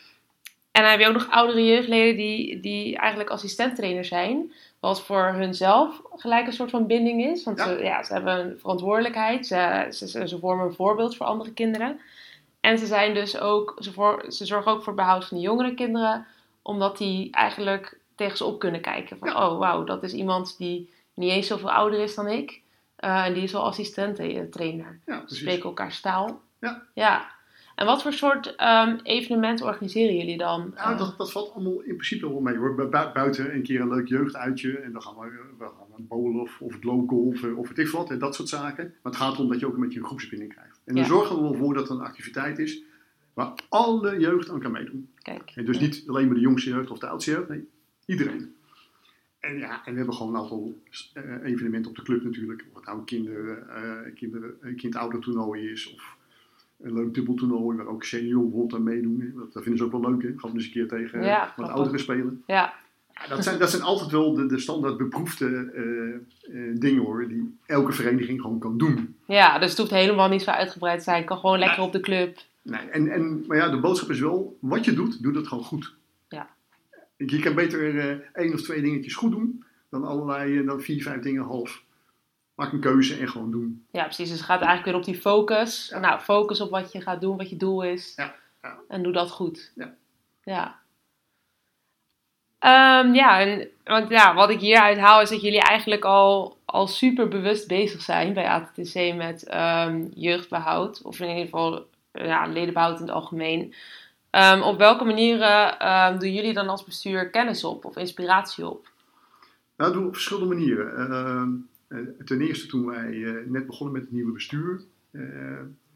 En 0.71 0.81
dan 0.81 0.91
heb 0.91 0.99
je 0.99 1.07
ook 1.07 1.13
nog 1.13 1.29
oudere 1.29 1.65
jeugdleden 1.65 2.17
die, 2.17 2.59
die 2.59 2.97
eigenlijk 2.97 3.29
assistenttrainer 3.29 4.05
zijn, 4.05 4.53
wat 4.79 5.01
voor 5.01 5.33
hunzelf 5.33 6.01
gelijk 6.15 6.47
een 6.47 6.53
soort 6.53 6.69
van 6.69 6.87
binding 6.87 7.25
is. 7.25 7.43
Want 7.43 7.57
Ja. 7.57 7.65
Ze, 7.65 7.83
ja, 7.83 8.03
ze 8.03 8.13
hebben 8.13 8.39
een 8.39 8.59
verantwoordelijkheid, 8.59 9.47
ze, 9.47 9.87
ze, 9.89 10.07
ze, 10.07 10.27
ze 10.27 10.39
vormen 10.39 10.65
een 10.65 10.73
voorbeeld 10.73 11.15
voor 11.15 11.25
andere 11.25 11.53
kinderen. 11.53 11.99
En 12.59 12.77
ze, 12.77 12.85
zijn 12.85 13.13
dus 13.13 13.39
ook, 13.39 13.75
ze, 13.79 13.93
voor, 13.93 14.25
ze 14.27 14.45
zorgen 14.45 14.71
ook 14.71 14.77
voor 14.83 14.93
het 14.93 15.01
behoud 15.01 15.25
van 15.25 15.37
de 15.37 15.43
jongere 15.43 15.73
kinderen, 15.73 16.25
omdat 16.61 16.97
die 16.97 17.31
eigenlijk 17.31 17.99
tegen 18.15 18.37
ze 18.37 18.45
op 18.45 18.59
kunnen 18.59 18.81
kijken. 18.81 19.17
Van, 19.17 19.27
Ja. 19.27 19.47
oh 19.49 19.59
wauw, 19.59 19.83
dat 19.83 20.03
is 20.03 20.13
iemand 20.13 20.57
die 20.57 20.89
niet 21.19 21.31
eens 21.31 21.47
zoveel 21.47 21.71
ouder 21.71 21.99
is 21.99 22.15
dan 22.15 22.27
ik. 22.27 22.61
Eh, 22.95 23.25
en 23.25 23.33
die 23.33 23.43
is 23.43 23.51
wel 23.51 23.65
assistent-trainer. 23.65 24.99
Ja, 25.05 25.13
Ze 25.15 25.19
precies. 25.19 25.37
spreken 25.39 25.63
elkaars 25.63 26.01
taal. 26.01 26.41
Ja. 26.59 26.83
ja. 26.93 27.37
En 27.75 27.85
wat 27.85 28.01
voor 28.01 28.13
soort 28.13 28.55
ehm, 28.55 28.97
evenementen 29.03 29.65
organiseren 29.65 30.15
jullie 30.15 30.37
dan? 30.37 30.71
Nou, 30.75 30.91
Eh, 30.93 30.97
dat, 30.97 31.17
dat 31.17 31.31
valt 31.31 31.53
allemaal 31.53 31.79
in 31.81 31.95
principe 31.95 32.29
wel 32.29 32.39
mee 32.39 32.57
hoor. 32.57 32.75
Bu- 32.75 32.83
bu- 32.89 33.11
buiten 33.13 33.53
een 33.53 33.63
keer 33.63 33.81
een 33.81 33.87
leuk 33.89 34.07
jeugduitje 34.07 34.77
en 34.77 34.91
dan 34.91 35.01
gaan 35.01 35.15
we, 35.19 35.29
we 35.57 35.65
gaan 35.65 35.87
naar 35.89 36.07
bowlen 36.07 36.41
of, 36.41 36.61
of 36.61 36.77
glowgolfen 36.79 37.55
of 37.55 37.67
weet 37.67 37.77
ik 37.87 37.87
wat, 37.93 38.15
dat 38.19 38.35
soort 38.35 38.49
zaken. 38.49 38.83
Maar 38.85 39.11
het 39.11 39.21
gaat 39.21 39.33
erom 39.33 39.49
dat 39.49 39.59
je 39.59 39.65
ook 39.65 39.73
een 39.73 39.79
beetje 39.81 39.99
een 39.99 40.05
groepsbinding 40.05 40.53
krijgt. 40.53 40.81
En 40.85 40.93
dan 40.95 41.03
Ja. 41.03 41.09
zorgen 41.09 41.35
we 41.35 41.41
wel 41.41 41.53
voor 41.55 41.73
dat 41.73 41.89
er 41.89 41.95
een 41.95 42.01
activiteit 42.01 42.59
is 42.59 42.81
waar 43.33 43.51
alle 43.69 44.19
jeugd 44.19 44.49
aan 44.49 44.59
kan 44.59 44.71
meedoen. 44.71 45.09
Kijk. 45.21 45.51
En 45.55 45.65
dus 45.65 45.77
Ja. 45.77 45.81
niet 45.83 46.03
alleen 46.07 46.25
maar 46.25 46.35
de 46.35 46.41
jongste 46.41 46.69
jeugd 46.69 46.91
of 46.91 46.99
de 46.99 47.07
oudste 47.07 47.31
jeugd, 47.31 47.49
nee, 47.49 47.67
Iedereen. 48.05 48.55
En 49.39 49.57
ja, 49.57 49.85
en 49.85 49.91
we 49.91 49.97
hebben 49.97 50.15
gewoon 50.15 50.35
een 50.35 50.41
aantal 50.41 50.81
eh, 51.13 51.23
evenementen 51.43 51.91
op 51.91 51.97
de 51.97 52.03
club 52.03 52.23
natuurlijk. 52.23 52.65
Of 52.69 52.75
het 52.75 52.85
nou 52.85 52.97
een 52.97 53.05
kinder, 53.05 53.57
eh 53.57 54.13
kinder, 54.15 54.55
kind-ouder 54.75 55.19
toernooi 55.19 55.71
is. 55.71 55.93
Of 55.93 56.17
een 56.81 56.93
leuk 56.93 57.13
dubbeltoernooi 57.13 57.77
waar 57.77 57.87
ook 57.87 58.03
senioren 58.03 58.49
bijvoorbeeld 58.49 58.73
aan 58.73 58.83
meedoen. 58.83 59.33
Dat, 59.35 59.53
dat 59.53 59.63
vinden 59.63 59.77
ze 59.77 59.85
ook 59.85 60.01
wel 60.01 60.11
leuk, 60.11 60.21
hè? 60.21 60.33
Gewoon 60.35 60.55
eens 60.55 60.65
een 60.65 60.71
keer 60.71 60.87
tegen 60.87 61.23
Ja, 61.23 61.53
wat 61.57 61.69
ouderen 61.69 61.99
spelen. 61.99 62.43
Ja, 62.47 62.73
Ja, 63.13 63.27
dat, 63.27 63.43
zijn, 63.43 63.59
dat 63.59 63.69
zijn 63.69 63.81
altijd 63.81 64.11
wel 64.11 64.33
de, 64.33 64.45
de 64.45 64.59
standaard 64.59 64.97
beproefde 64.97 65.71
eh, 65.73 66.13
eh, 66.55 66.75
dingen 66.79 67.03
hoor, 67.03 67.27
die 67.27 67.57
elke 67.65 67.91
vereniging 67.91 68.41
gewoon 68.41 68.59
kan 68.59 68.77
doen. 68.77 69.15
ja, 69.25 69.59
dus 69.59 69.69
het 69.69 69.77
hoeft 69.77 69.91
helemaal 69.91 70.29
niet 70.29 70.41
zo 70.41 70.51
uitgebreid 70.51 70.97
te 70.97 71.03
zijn. 71.03 71.17
Het 71.17 71.25
kan 71.25 71.37
gewoon 71.37 71.59
lekker 71.59 71.83
op 71.83 71.91
de 71.91 71.99
club. 71.99 72.37
Nee, 72.61 72.79
en, 72.79 73.11
en, 73.11 73.43
maar 73.47 73.57
ja, 73.57 73.69
de 73.69 73.79
boodschap 73.79 74.09
is 74.09 74.19
wel, 74.19 74.57
wat 74.59 74.85
je 74.85 74.93
doet, 74.93 75.23
doe 75.23 75.33
dat 75.33 75.47
gewoon 75.47 75.63
goed. 75.63 75.97
Je 77.25 77.39
kan 77.39 77.55
beter 77.55 77.99
eh, 77.99 78.17
één 78.33 78.53
of 78.53 78.61
twee 78.61 78.81
dingetjes 78.81 79.15
goed 79.15 79.31
doen, 79.31 79.65
dan 79.89 80.03
allerlei, 80.03 80.59
eh, 80.59 80.65
dan 80.65 80.81
vier, 80.81 81.03
vijf 81.03 81.21
dingen 81.21 81.43
half. 81.43 81.83
Maak 82.55 82.71
een 82.71 82.79
keuze 82.79 83.17
en 83.17 83.29
gewoon 83.29 83.51
doen. 83.51 83.85
Ja, 83.91 84.03
precies. 84.03 84.29
Dus 84.29 84.37
het 84.37 84.45
gaat 84.45 84.61
eigenlijk 84.61 84.85
weer 84.85 84.95
op 84.95 85.03
die 85.03 85.21
focus. 85.21 85.89
Ja. 85.89 85.99
Nou, 85.99 86.19
focus 86.19 86.61
op 86.61 86.69
wat 86.69 86.91
je 86.91 87.01
gaat 87.01 87.21
doen, 87.21 87.37
wat 87.37 87.49
je 87.49 87.57
doel 87.57 87.83
is. 87.83 88.13
Ja, 88.15 88.35
ja. 88.61 88.77
En 88.87 89.03
doe 89.03 89.13
dat 89.13 89.31
goed. 89.31 89.71
Ja. 89.75 89.95
Ja. 90.43 90.79
Ehm, 92.59 93.13
ja, 93.13 93.39
en, 93.39 93.69
want 93.83 94.09
ja, 94.09 94.33
wat 94.33 94.49
ik 94.49 94.59
hieruit 94.59 94.97
haal 94.97 95.21
is 95.21 95.29
dat 95.29 95.41
jullie 95.41 95.61
eigenlijk 95.61 96.05
al, 96.05 96.57
al 96.65 96.87
super 96.87 97.27
bewust 97.27 97.67
bezig 97.67 98.01
zijn 98.01 98.33
bij 98.33 98.47
ATTC 98.47 99.15
met 99.15 99.43
ehm, 99.43 100.07
jeugdbehoud. 100.13 101.01
Of 101.01 101.19
in 101.19 101.29
ieder 101.29 101.43
geval 101.43 101.87
ja, 102.11 102.45
ledenbehoud 102.45 102.99
in 102.99 103.05
het 103.05 103.15
algemeen. 103.15 103.73
Ehm, 104.29 104.61
op 104.61 104.77
welke 104.77 105.03
manieren 105.05 105.79
ehm, 105.79 106.19
doen 106.19 106.33
jullie 106.33 106.53
dan 106.53 106.69
als 106.69 106.83
bestuur 106.83 107.29
kennis 107.29 107.63
op 107.63 107.85
of 107.85 107.97
inspiratie 107.97 108.67
op? 108.67 108.87
Nou, 109.77 109.91
dat 109.91 109.93
doen 109.93 110.01
we 110.01 110.07
op 110.07 110.13
verschillende 110.13 110.55
manieren. 110.55 110.95
Eh, 110.97 111.97
eh, 111.99 112.07
ten 112.25 112.41
eerste 112.41 112.67
toen 112.67 112.85
wij 112.85 113.23
eh, 113.23 113.45
net 113.45 113.65
begonnen 113.65 113.93
met 113.95 114.01
het 114.03 114.11
nieuwe 114.11 114.31
bestuur, 114.31 114.81
eh, 115.11 115.21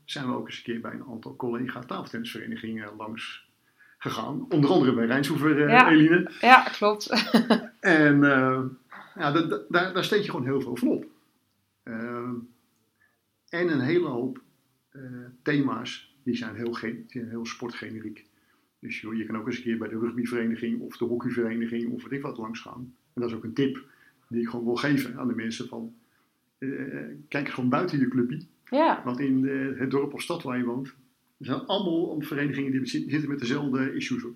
zijn 0.05 0.27
we 0.27 0.35
ook 0.35 0.45
eens 0.47 0.57
een 0.57 0.63
keer 0.63 0.81
bij 0.81 0.91
een 0.91 1.05
aantal 1.09 1.35
collega 1.35 1.79
tafeltennisverenigingen 1.79 2.95
langs 2.97 3.47
gegaan. 3.97 4.45
Onder 4.49 4.69
andere 4.69 4.93
bij 4.93 5.05
Rijnshoever, 5.05 5.69
Ja. 5.69 5.89
Eline. 5.91 6.31
Ja, 6.41 6.61
klopt. 6.63 7.09
En 7.79 8.19
ja, 9.15 9.31
da- 9.31 9.41
da- 9.41 9.61
daar, 9.69 9.93
daar 9.93 10.03
steek 10.03 10.21
je 10.23 10.29
gewoon 10.29 10.45
heel 10.45 10.61
veel 10.61 10.75
van 10.75 10.87
op. 10.87 11.05
En 13.49 13.69
een 13.71 13.79
hele 13.79 14.07
hoop 14.07 14.41
thema's, 15.43 16.12
die 16.23 16.35
zijn 16.35 16.55
heel, 16.55 16.73
zijn 16.75 17.29
heel 17.29 17.45
sportgeneriek. 17.45 18.25
Dus 18.79 19.01
joh, 19.01 19.15
je 19.15 19.25
kan 19.25 19.37
ook 19.37 19.47
eens 19.47 19.57
een 19.57 19.63
keer 19.63 19.77
bij 19.77 19.87
de 19.89 19.99
rugbyvereniging 19.99 20.79
of 20.79 20.97
de 20.97 21.05
hockeyvereniging 21.05 21.91
of 21.91 22.03
wat 22.03 22.11
ik 22.11 22.21
wat 22.21 22.37
langs 22.37 22.59
gaan. 22.59 22.93
En 23.13 23.21
dat 23.21 23.29
is 23.29 23.35
ook 23.35 23.43
een 23.43 23.53
tip 23.53 23.79
die 24.29 24.41
ik 24.41 24.49
gewoon 24.49 24.65
wil 24.65 24.75
geven 24.75 25.17
aan 25.17 25.27
de 25.27 25.35
mensen 25.35 25.67
van... 25.67 25.93
eh, 26.57 26.69
kijk 27.27 27.49
gewoon 27.49 27.69
buiten 27.69 27.99
je 27.99 28.07
clubje. 28.07 28.41
Ja, 28.69 29.01
Want 29.05 29.19
in 29.19 29.47
eh, 29.49 29.79
het 29.79 29.91
dorp 29.91 30.13
of 30.13 30.21
stad 30.21 30.43
waar 30.43 30.57
je 30.57 30.63
woont, 30.63 30.87
er 30.87 31.45
zijn 31.45 31.59
allemaal 31.59 32.21
verenigingen 32.21 32.71
die 32.71 32.85
zi- 32.85 33.09
zitten 33.09 33.29
met 33.29 33.39
dezelfde 33.39 33.95
issues. 33.95 34.23
op. 34.23 34.33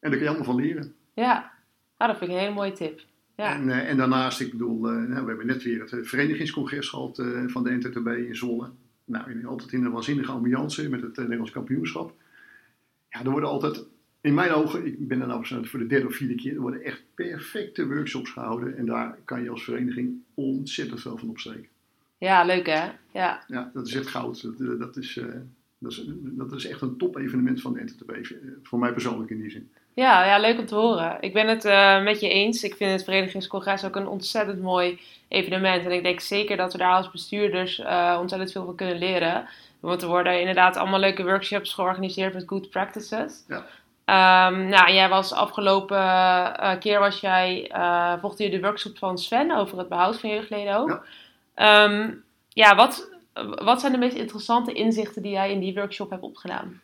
En 0.00 0.10
daar 0.10 0.10
kan 0.10 0.20
je 0.20 0.28
allemaal 0.28 0.44
van 0.44 0.56
leren. 0.56 0.94
ja. 1.14 1.50
Nou, 1.98 2.14
dat 2.14 2.20
vind 2.22 2.30
ik 2.30 2.36
een 2.36 2.42
hele 2.42 2.54
mooie 2.58 2.72
tip. 2.72 3.00
Ja. 3.36 3.54
En, 3.54 3.68
eh, 3.70 3.88
en 3.90 3.96
daarnaast, 3.96 4.40
ik 4.40 4.50
bedoel, 4.50 4.88
eh, 4.88 4.94
nou, 4.94 5.22
we 5.22 5.28
hebben 5.28 5.46
net 5.46 5.62
weer 5.62 5.80
het 5.80 5.92
eh, 5.92 5.98
verenigingscongres 6.02 6.88
gehad 6.88 7.18
eh, 7.18 7.42
van 7.46 7.62
de 7.64 7.70
NTTB 7.70 8.06
in 8.06 8.36
Zwolle. 8.36 8.70
Nou, 9.12 9.44
altijd 9.46 9.72
in 9.72 9.84
een 9.84 9.92
waanzinnige 9.92 10.32
ambiance 10.32 10.88
met 10.88 11.02
het 11.02 11.12
eh, 11.12 11.18
Nederlands 11.18 11.50
kampioenschap. 11.52 12.14
Ja, 13.10 13.24
er 13.24 13.30
worden 13.30 13.48
altijd, 13.48 13.84
in 14.20 14.34
mijn 14.34 14.50
ogen, 14.50 14.86
ik 14.86 15.08
ben 15.08 15.20
er 15.20 15.26
nou 15.26 15.66
voor 15.66 15.78
de 15.78 15.86
derde 15.86 16.06
of 16.06 16.14
vierde 16.14 16.34
keer, 16.34 16.54
er 16.54 16.60
worden 16.60 16.82
echt 16.82 17.02
perfecte 17.14 17.86
workshops 17.86 18.30
gehouden. 18.30 18.76
En 18.76 18.86
daar 18.86 19.18
kan 19.24 19.42
je 19.42 19.50
als 19.50 19.64
vereniging 19.64 20.22
ontzettend 20.34 21.00
veel 21.00 21.18
van 21.18 21.28
opsteken. 21.28 21.66
ja, 22.18 22.44
leuk 22.44 22.66
hè? 22.66 22.90
Ja. 23.12 23.44
Ja, 23.46 23.70
dat 23.74 23.86
is 23.86 23.94
echt 23.94 24.06
goud. 24.06 24.42
Dat, 24.42 24.60
eh, 24.60 24.78
dat, 24.78 24.96
is, 24.96 25.16
eh, 25.16 25.26
dat, 25.78 25.92
is, 25.92 26.04
dat 26.22 26.52
is 26.52 26.66
echt 26.66 26.80
een 26.80 26.96
top 26.96 27.16
evenement 27.16 27.60
van 27.60 27.72
de 27.72 27.82
NTTB. 27.82 28.10
eh, 28.10 28.36
Voor 28.62 28.78
mij 28.78 28.92
persoonlijk 28.92 29.30
in 29.30 29.40
die 29.40 29.50
zin. 29.50 29.70
Ja, 29.94 30.24
ja, 30.24 30.38
leuk 30.38 30.58
om 30.58 30.66
te 30.66 30.74
horen. 30.74 31.16
Ik 31.20 31.32
ben 31.32 31.48
het 31.48 31.64
eh, 31.64 32.02
met 32.02 32.20
je 32.20 32.28
eens. 32.28 32.62
Ik 32.62 32.74
vind 32.74 32.92
het 32.92 33.04
Verenigingscongres 33.04 33.84
ook 33.84 33.96
een 33.96 34.06
ontzettend 34.06 34.62
mooi 34.62 35.00
evenement. 35.28 35.84
En 35.84 35.92
ik 35.92 36.02
denk 36.02 36.20
zeker 36.20 36.56
dat 36.56 36.72
we 36.72 36.78
daar 36.78 36.94
als 36.94 37.10
bestuurders 37.10 37.78
eh, 37.78 38.16
ontzettend 38.20 38.52
veel 38.52 38.64
van 38.64 38.76
kunnen 38.76 38.98
leren. 38.98 39.48
Want 39.80 40.02
er 40.02 40.08
worden 40.08 40.40
inderdaad 40.40 40.76
allemaal 40.76 41.00
leuke 41.00 41.24
workshops 41.24 41.74
georganiseerd 41.74 42.34
met 42.34 42.42
good 42.46 42.70
practices. 42.70 43.44
Ja. 43.48 43.64
Ehm, 44.04 44.68
nou, 44.68 44.92
jij 44.92 45.08
was 45.08 45.32
afgelopen 45.32 45.98
eh, 45.98 46.78
keer 46.78 46.98
was 46.98 47.20
jij, 47.20 47.70
volgde 48.20 48.44
je 48.44 48.50
de 48.50 48.60
workshop 48.60 48.98
van 48.98 49.18
Sven 49.18 49.50
over 49.56 49.78
het 49.78 49.88
behoud 49.88 50.20
van 50.20 50.30
jeugdleden 50.30 50.76
ook. 50.76 50.88
Ja. 50.88 51.02
Ehm, 51.54 52.14
ja, 52.48 52.74
wat, 52.74 53.10
wat 53.64 53.80
zijn 53.80 53.92
de 53.92 53.98
meest 53.98 54.16
interessante 54.16 54.72
inzichten 54.72 55.22
die 55.22 55.32
jij 55.32 55.50
in 55.50 55.60
die 55.60 55.74
workshop 55.74 56.10
hebt 56.10 56.22
opgedaan? 56.22 56.80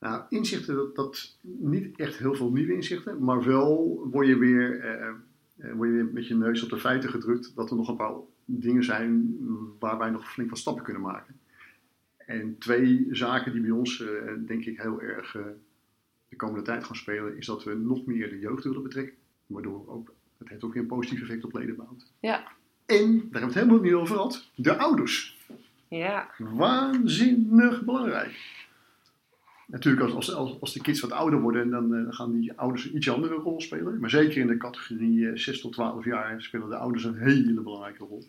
Nou, 0.00 0.22
inzichten, 0.28 0.74
dat, 0.74 0.94
dat 0.94 1.36
niet 1.40 1.96
echt 1.96 2.16
heel 2.16 2.34
veel 2.34 2.50
nieuwe 2.50 2.74
inzichten, 2.74 3.24
maar 3.24 3.44
wel 3.44 4.02
word 4.10 4.26
je 4.26 4.38
weer, 4.38 4.80
eh, 4.80 5.08
eh, 5.08 5.74
word 5.74 5.88
je 5.88 5.94
weer 5.94 6.08
met 6.12 6.26
je 6.26 6.34
neus 6.34 6.62
op 6.62 6.70
de 6.70 6.78
feiten 6.78 7.10
gedrukt 7.10 7.52
dat 7.54 7.70
er 7.70 7.76
nog 7.76 7.88
een 7.88 7.96
paar 7.96 8.14
dingen 8.44 8.84
zijn 8.84 9.36
waar 9.78 9.98
wij 9.98 10.10
nog 10.10 10.32
flink 10.32 10.50
wat 10.50 10.58
stappen 10.58 10.84
kunnen 10.84 11.02
maken. 11.02 11.40
En 12.30 12.58
twee 12.58 13.06
zaken 13.10 13.52
die 13.52 13.60
bij 13.60 13.70
ons, 13.70 14.02
eh, 14.02 14.32
denk 14.46 14.64
ik, 14.64 14.80
heel 14.80 15.00
erg 15.00 15.34
eh, 15.34 15.42
de 16.28 16.36
komende 16.36 16.62
tijd 16.62 16.84
gaan 16.84 16.96
spelen, 16.96 17.36
is 17.36 17.46
dat 17.46 17.64
we 17.64 17.74
nog 17.74 18.06
meer 18.06 18.30
de 18.30 18.38
jeugd 18.38 18.64
willen 18.64 18.82
betrekken. 18.82 19.14
Waardoor 19.46 19.88
ook, 19.88 20.14
het 20.38 20.48
heeft 20.48 20.64
ook 20.64 20.72
weer 20.72 20.82
een 20.82 20.88
positief 20.88 21.20
effect 21.20 21.44
op 21.44 21.52
ledenbehoud. 21.54 22.12
Ja. 22.20 22.52
En, 22.86 23.16
daar 23.16 23.20
hebben 23.20 23.40
we 23.40 23.46
het 23.46 23.54
helemaal 23.54 23.80
niet 23.80 23.92
over 23.92 24.14
gehad, 24.14 24.50
de 24.54 24.76
ouders. 24.76 25.38
Ja, 25.88 26.30
Waanzinnig 26.38 27.84
belangrijk. 27.84 28.68
Natuurlijk, 29.70 30.02
als, 30.02 30.14
als, 30.14 30.34
als, 30.34 30.60
als 30.60 30.72
de 30.72 30.80
kids 30.80 31.00
wat 31.00 31.12
ouder 31.12 31.40
worden, 31.40 31.70
dan, 31.70 31.94
eh, 31.94 32.02
dan 32.02 32.14
gaan 32.14 32.40
die 32.40 32.52
ouders 32.58 32.84
een 32.84 32.96
iets 32.96 33.10
andere 33.10 33.34
rol 33.34 33.60
spelen. 33.60 34.00
Maar 34.00 34.10
zeker 34.10 34.40
in 34.40 34.46
de 34.46 34.56
categorie 34.56 35.28
eh, 35.28 35.36
6 35.36 35.60
tot 35.60 35.72
12 35.72 36.04
jaar 36.04 36.42
spelen 36.42 36.68
de 36.68 36.76
ouders 36.76 37.04
een 37.04 37.18
hele 37.18 37.60
belangrijke 37.60 38.04
rol. 38.04 38.24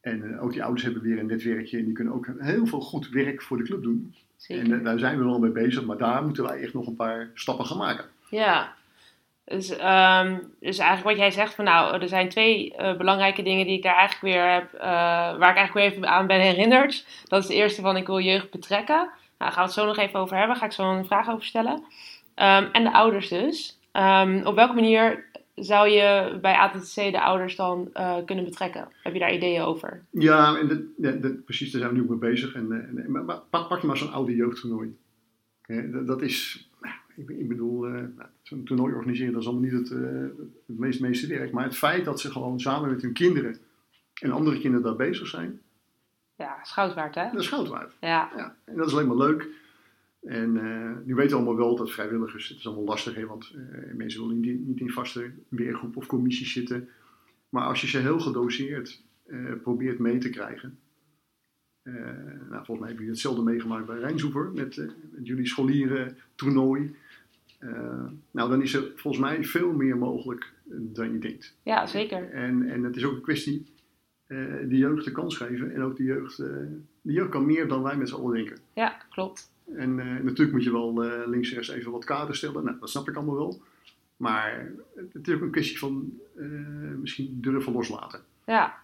En 0.00 0.34
eh, 0.34 0.42
ook 0.42 0.52
die 0.52 0.62
ouders 0.62 0.84
hebben 0.84 1.02
weer 1.02 1.18
een 1.18 1.26
netwerkje 1.26 1.78
en 1.78 1.84
die 1.84 1.94
kunnen 1.94 2.14
ook 2.14 2.28
heel 2.38 2.66
veel 2.66 2.80
goed 2.80 3.08
werk 3.08 3.42
voor 3.42 3.56
de 3.56 3.64
club 3.64 3.82
doen. 3.82 4.14
zeker. 4.36 4.64
En 4.64 4.78
eh, 4.78 4.84
daar 4.84 4.98
zijn 4.98 5.18
we 5.18 5.24
wel 5.24 5.38
mee 5.38 5.50
bezig, 5.50 5.84
maar 5.84 5.98
daar 5.98 6.24
moeten 6.24 6.44
wij 6.44 6.60
echt 6.60 6.74
nog 6.74 6.86
een 6.86 6.96
paar 6.96 7.30
stappen 7.34 7.66
gaan 7.66 7.78
maken. 7.78 8.04
Ja, 8.30 8.74
dus, 9.44 9.76
ehm, 9.76 10.38
dus 10.60 10.78
eigenlijk 10.78 11.08
wat 11.08 11.16
jij 11.16 11.30
zegt 11.30 11.54
van 11.54 11.64
nou, 11.64 12.00
er 12.00 12.08
zijn 12.08 12.28
twee 12.28 12.76
eh, 12.76 12.96
belangrijke 12.96 13.42
dingen 13.42 13.66
die 13.66 13.76
ik 13.76 13.82
daar 13.82 13.96
eigenlijk 13.96 14.34
weer 14.34 14.52
heb, 14.52 14.72
eh, 14.72 14.80
waar 15.38 15.50
ik 15.50 15.56
eigenlijk 15.56 15.74
weer 15.74 15.84
even 15.84 16.08
aan 16.08 16.26
ben 16.26 16.40
herinnerd. 16.40 17.06
Dat 17.24 17.42
is 17.42 17.48
de 17.48 17.54
eerste 17.54 17.80
van 17.80 17.96
ik 17.96 18.06
wil 18.06 18.20
jeugd 18.20 18.50
betrekken. 18.50 19.08
Nou, 19.42 19.54
daar 19.54 19.64
gaan 19.64 19.74
we 19.74 19.80
het 19.80 19.80
zo 19.80 19.86
nog 19.86 20.06
even 20.06 20.20
over 20.20 20.36
hebben, 20.36 20.56
ga 20.56 20.64
ik 20.64 20.72
zo 20.72 20.90
een 20.90 21.06
vraag 21.06 21.30
over 21.30 21.44
stellen. 21.44 21.82
Ehm, 22.34 22.68
en 22.72 22.82
de 22.84 22.92
ouders 22.92 23.28
dus. 23.28 23.78
Ehm, 23.92 24.40
op 24.44 24.54
welke 24.54 24.74
manier 24.74 25.24
zou 25.54 25.88
je 25.88 26.38
bij 26.40 26.54
ATTC 26.54 26.94
de 26.94 27.20
ouders 27.20 27.56
dan 27.56 27.88
eh, 27.92 28.16
kunnen 28.26 28.44
betrekken? 28.44 28.88
Heb 29.02 29.12
je 29.12 29.18
daar 29.18 29.34
ideeën 29.34 29.62
over? 29.62 30.04
Ja, 30.10 30.56
en 30.56 31.42
precies, 31.44 31.70
daar 31.70 31.80
zijn 31.80 31.92
we 31.92 31.98
nu 31.98 32.04
ook 32.04 32.20
mee 32.20 32.30
bezig. 32.30 32.54
En, 32.54 32.72
eh, 32.72 33.04
en, 33.04 33.10
maar, 33.10 33.24
maar 33.24 33.40
pak, 33.50 33.80
je 33.80 33.86
maar 33.86 33.96
zo'n 33.96 34.12
oude 34.12 34.34
jeugdtoernooi. 34.34 34.96
Dat, 36.06 36.22
is, 36.22 36.68
ik, 37.16 37.28
ik 37.28 37.48
bedoel, 37.48 37.86
eh, 37.86 37.92
nou, 37.92 38.28
zo'n 38.42 38.64
toernooi 38.64 38.94
organiseren, 38.94 39.32
dat 39.32 39.42
is 39.42 39.48
allemaal 39.48 39.70
niet 39.70 39.78
het, 39.78 39.90
eh, 39.90 40.46
het 40.66 40.78
meest 40.78 41.00
meeste 41.00 41.26
werk. 41.26 41.52
Maar 41.52 41.64
het 41.64 41.76
feit 41.76 42.04
dat 42.04 42.20
ze 42.20 42.30
gewoon 42.30 42.60
samen 42.60 42.90
met 42.90 43.02
hun 43.02 43.12
kinderen 43.12 43.56
en 44.20 44.30
andere 44.30 44.58
kinderen 44.58 44.84
daar 44.84 44.96
bezig 44.96 45.26
zijn, 45.26 45.60
Ja, 46.42 46.58
schoutwaard 46.62 47.14
hè? 47.14 47.30
dat 47.32 47.40
is 47.40 47.48
goud 47.48 47.68
waard. 47.68 47.92
Ja, 48.00 48.30
Ja, 48.36 48.56
en 48.64 48.76
dat 48.76 48.86
is 48.86 48.92
alleen 48.92 49.06
maar 49.06 49.16
leuk. 49.16 49.48
En 50.22 50.56
eh, 50.56 51.04
nu 51.04 51.14
weten 51.14 51.30
we 51.30 51.42
allemaal 51.42 51.56
wel 51.56 51.76
dat 51.76 51.90
vrijwilligers, 51.90 52.48
het 52.48 52.58
is 52.58 52.66
allemaal 52.66 52.84
lastig, 52.84 53.14
hè, 53.14 53.26
want 53.26 53.52
eh, 53.54 53.94
mensen 53.94 54.20
willen 54.20 54.40
niet, 54.40 54.66
niet 54.66 54.80
in 54.80 54.90
vaste 54.90 55.30
weergroep 55.48 55.96
of 55.96 56.06
commissies 56.06 56.52
zitten. 56.52 56.88
Maar 57.48 57.64
als 57.64 57.80
je 57.80 57.86
ze 57.86 57.98
heel 57.98 58.20
gedoseerd 58.20 59.02
eh, 59.26 59.52
probeert 59.62 59.98
mee 59.98 60.18
te 60.18 60.30
krijgen. 60.30 60.78
nou, 61.82 62.64
volgens 62.64 62.78
mij 62.78 62.88
hebben 62.88 62.94
jullie 62.94 63.10
hetzelfde 63.10 63.42
meegemaakt 63.42 63.86
bij 63.86 63.98
Rijnsoever 63.98 64.50
met, 64.54 64.76
met 65.10 65.26
jullie 65.26 65.46
scholieren 65.46 66.16
toernooi. 66.34 66.96
Nou, 68.30 68.50
dan 68.50 68.62
is 68.62 68.74
er 68.74 68.92
volgens 68.96 69.22
mij 69.22 69.44
veel 69.44 69.72
meer 69.72 69.96
mogelijk 69.96 70.52
dan 70.64 71.12
je 71.12 71.18
denkt. 71.18 71.56
ja 71.62 71.86
zeker. 71.86 72.30
En, 72.30 72.70
en 72.70 72.82
het 72.82 72.96
is 72.96 73.04
ook 73.04 73.14
een 73.14 73.20
kwestie 73.20 73.66
eh 74.32 74.68
de 74.68 74.76
jeugd 74.76 75.04
de 75.04 75.12
kans 75.12 75.36
geven. 75.36 75.74
En 75.74 75.82
ook 75.82 75.96
de 75.96 76.02
jeugd, 76.04 76.38
eh, 76.38 76.46
de 77.00 77.12
jeugd 77.12 77.30
kan 77.30 77.46
meer 77.46 77.68
dan 77.68 77.82
wij 77.82 77.96
met 77.96 78.08
z'n 78.08 78.14
allen 78.14 78.34
denken. 78.34 78.58
Ja, 78.72 78.96
klopt. 79.10 79.50
En 79.76 79.98
eh, 79.98 80.06
natuurlijk 80.06 80.52
moet 80.52 80.64
je 80.64 80.72
wel 80.72 81.00
links 81.26 81.48
en 81.48 81.54
rechts 81.54 81.70
even 81.70 81.92
wat 81.92 82.04
kaders 82.04 82.38
stellen. 82.38 82.64
Nou, 82.64 82.76
dat 82.80 82.90
snap 82.90 83.08
ik 83.08 83.16
allemaal 83.16 83.34
wel. 83.34 83.60
Maar 84.16 84.72
het, 85.12 85.28
is 85.28 85.34
ook 85.34 85.40
een 85.40 85.50
kwestie 85.50 85.78
van 85.78 86.12
misschien 87.00 87.38
durven 87.40 87.72
loslaten. 87.72 88.20
Ja. 88.46 88.80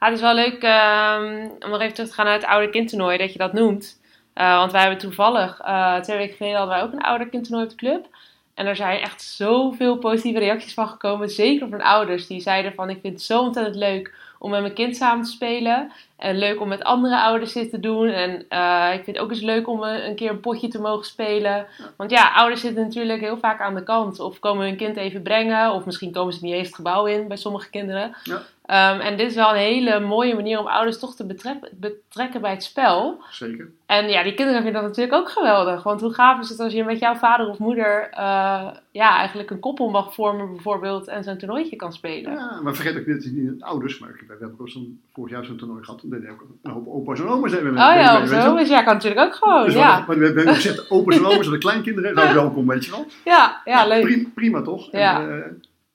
Ja, 0.00 0.08
het 0.08 0.14
is 0.14 0.20
wel 0.20 0.34
leuk 0.34 0.62
ehm, 0.62 1.48
om 1.58 1.70
nog 1.70 1.80
even 1.80 1.94
terug 1.94 2.08
te 2.08 2.14
gaan 2.14 2.24
naar 2.24 2.34
het 2.34 2.44
oude 2.44 2.70
kindtoernooi, 2.70 3.18
dat 3.18 3.32
je 3.32 3.38
dat 3.38 3.52
noemt. 3.52 4.00
Want 4.34 4.72
wij 4.72 4.80
hebben 4.80 4.98
toevallig, 4.98 5.60
twee 6.02 6.16
weken 6.16 6.36
geleden 6.36 6.58
hadden 6.58 6.76
wij 6.76 6.84
ook 6.84 6.92
een 6.92 7.02
oude 7.02 7.28
kindtoernooi 7.28 7.64
op 7.64 7.70
de 7.70 7.76
club. 7.76 8.08
En 8.54 8.62
En 8.62 8.66
er 8.66 8.76
zijn 8.76 9.00
echt 9.00 9.22
zoveel 9.22 9.98
positieve 9.98 10.38
reacties 10.38 10.74
van 10.74 10.88
gekomen. 10.88 11.30
Zeker 11.30 11.68
van 11.68 11.80
ouders 11.80 12.26
die 12.26 12.40
zeiden 12.40 12.74
van 12.74 12.90
ik 12.90 13.00
vind 13.00 13.12
het 13.12 13.22
zo 13.22 13.40
ontzettend 13.40 13.76
leuk 13.76 14.14
om 14.42 14.50
met 14.50 14.60
mijn 14.60 14.74
kind 14.74 14.96
samen 14.96 15.24
te 15.24 15.30
spelen. 15.30 15.92
En 16.16 16.38
leuk 16.38 16.60
om 16.60 16.68
met 16.68 16.82
andere 16.82 17.20
ouders 17.20 17.52
dit 17.52 17.70
te 17.70 17.80
doen. 17.80 18.08
En 18.08 18.30
uh, 18.30 18.88
ik 18.94 19.04
vind 19.04 19.16
het 19.16 19.18
ook 19.18 19.30
eens 19.30 19.40
leuk 19.40 19.68
om 19.68 19.82
een, 19.82 20.06
een, 20.06 20.14
keer 20.14 20.30
een 20.30 20.40
potje 20.40 20.68
te 20.68 20.80
mogen 20.80 21.04
spelen. 21.04 21.66
Want 21.96 22.10
ja, 22.10 22.32
ouders 22.34 22.60
zitten 22.60 22.82
natuurlijk 22.82 23.20
heel 23.20 23.38
vaak 23.38 23.60
aan 23.60 23.74
de 23.74 23.82
kant. 23.82 24.20
Of 24.20 24.38
komen 24.38 24.66
hun 24.66 24.76
kind 24.76 24.96
even 24.96 25.22
brengen. 25.22 25.72
Of 25.72 25.84
misschien 25.84 26.12
komen 26.12 26.32
ze 26.32 26.44
niet 26.44 26.54
eens 26.54 26.66
het 26.66 26.76
gebouw 26.76 27.06
in 27.06 27.28
bij 27.28 27.36
sommige 27.36 27.70
kinderen. 27.70 28.16
Ja. 28.24 28.42
Um, 28.66 29.00
en 29.00 29.16
dit 29.16 29.26
is 29.26 29.34
wel 29.34 29.50
een 29.50 29.56
hele 29.56 30.00
mooie 30.00 30.34
manier 30.34 30.58
om 30.58 30.66
ouders 30.66 30.98
toch 30.98 31.16
te 31.16 31.26
betrekken, 31.26 31.70
betrekken 31.72 32.40
bij 32.40 32.50
het 32.50 32.62
spel. 32.62 33.22
Zeker. 33.30 33.70
En 33.86 34.08
ja, 34.08 34.22
die 34.22 34.34
kinderen 34.34 34.62
vinden 34.62 34.80
dat 34.80 34.90
natuurlijk 34.90 35.16
ook 35.16 35.30
geweldig. 35.30 35.82
Want 35.82 36.00
hoe 36.00 36.14
gaaf 36.14 36.40
is 36.40 36.48
het 36.48 36.60
als 36.60 36.72
je 36.72 36.84
met 36.84 36.98
jouw 36.98 37.14
vader 37.14 37.48
of 37.48 37.58
moeder 37.58 38.08
uh, 38.12 38.70
ja, 38.90 39.16
eigenlijk 39.16 39.50
een 39.50 39.60
koppel 39.60 39.90
mag 39.90 40.14
vormen 40.14 40.50
bijvoorbeeld 40.50 41.08
en 41.08 41.24
zo'n 41.24 41.36
toernooitje 41.36 41.76
kan 41.76 41.92
spelen. 41.92 42.32
Ja, 42.32 42.60
maar 42.62 42.74
vergeet 42.74 42.98
ook 42.98 43.06
niet, 43.06 43.32
niet 43.32 43.62
ouders. 43.62 43.98
Maar 43.98 44.10
we 44.26 44.36
hebben 44.40 44.60
ook 44.60 44.68
zo'n, 44.68 45.00
vorig 45.12 45.30
jaar 45.32 45.44
zo'n 45.44 45.56
toernooi 45.56 45.84
gehad. 45.84 46.02
En 46.10 46.30
ook 46.30 46.44
een 46.62 46.70
hoop 46.70 46.86
opa's 46.86 47.20
en 47.20 47.28
oma's 47.28 47.52
hebben. 47.52 47.72
Oh 47.72 47.76
ja, 47.76 48.16
opa's 48.16 48.30
en 48.30 48.46
oma's. 48.46 48.68
Ja, 48.68 48.82
kan 48.82 48.94
natuurlijk 48.94 49.20
ook 49.20 49.34
gewoon, 49.34 49.64
dus 49.64 49.74
ja. 49.74 50.04
Maar 50.06 50.18
we 50.18 50.24
hebben 50.24 50.54
gezegd, 50.54 50.90
opa's 50.90 51.16
en 51.16 51.26
oma's 51.26 51.46
en 51.46 51.52
de 51.52 51.58
kleinkinderen 51.58 52.14
zijn 52.14 52.34
welkom, 52.42 52.66
weet 52.66 52.84
je 52.84 52.90
wel. 52.90 53.06
Ja, 53.24 53.60
ja, 53.64 53.86
leuk. 53.86 54.02
Prima, 54.02 54.28
prima 54.34 54.62
toch? 54.62 54.92
Ja. 54.92 55.20
En, 55.20 55.28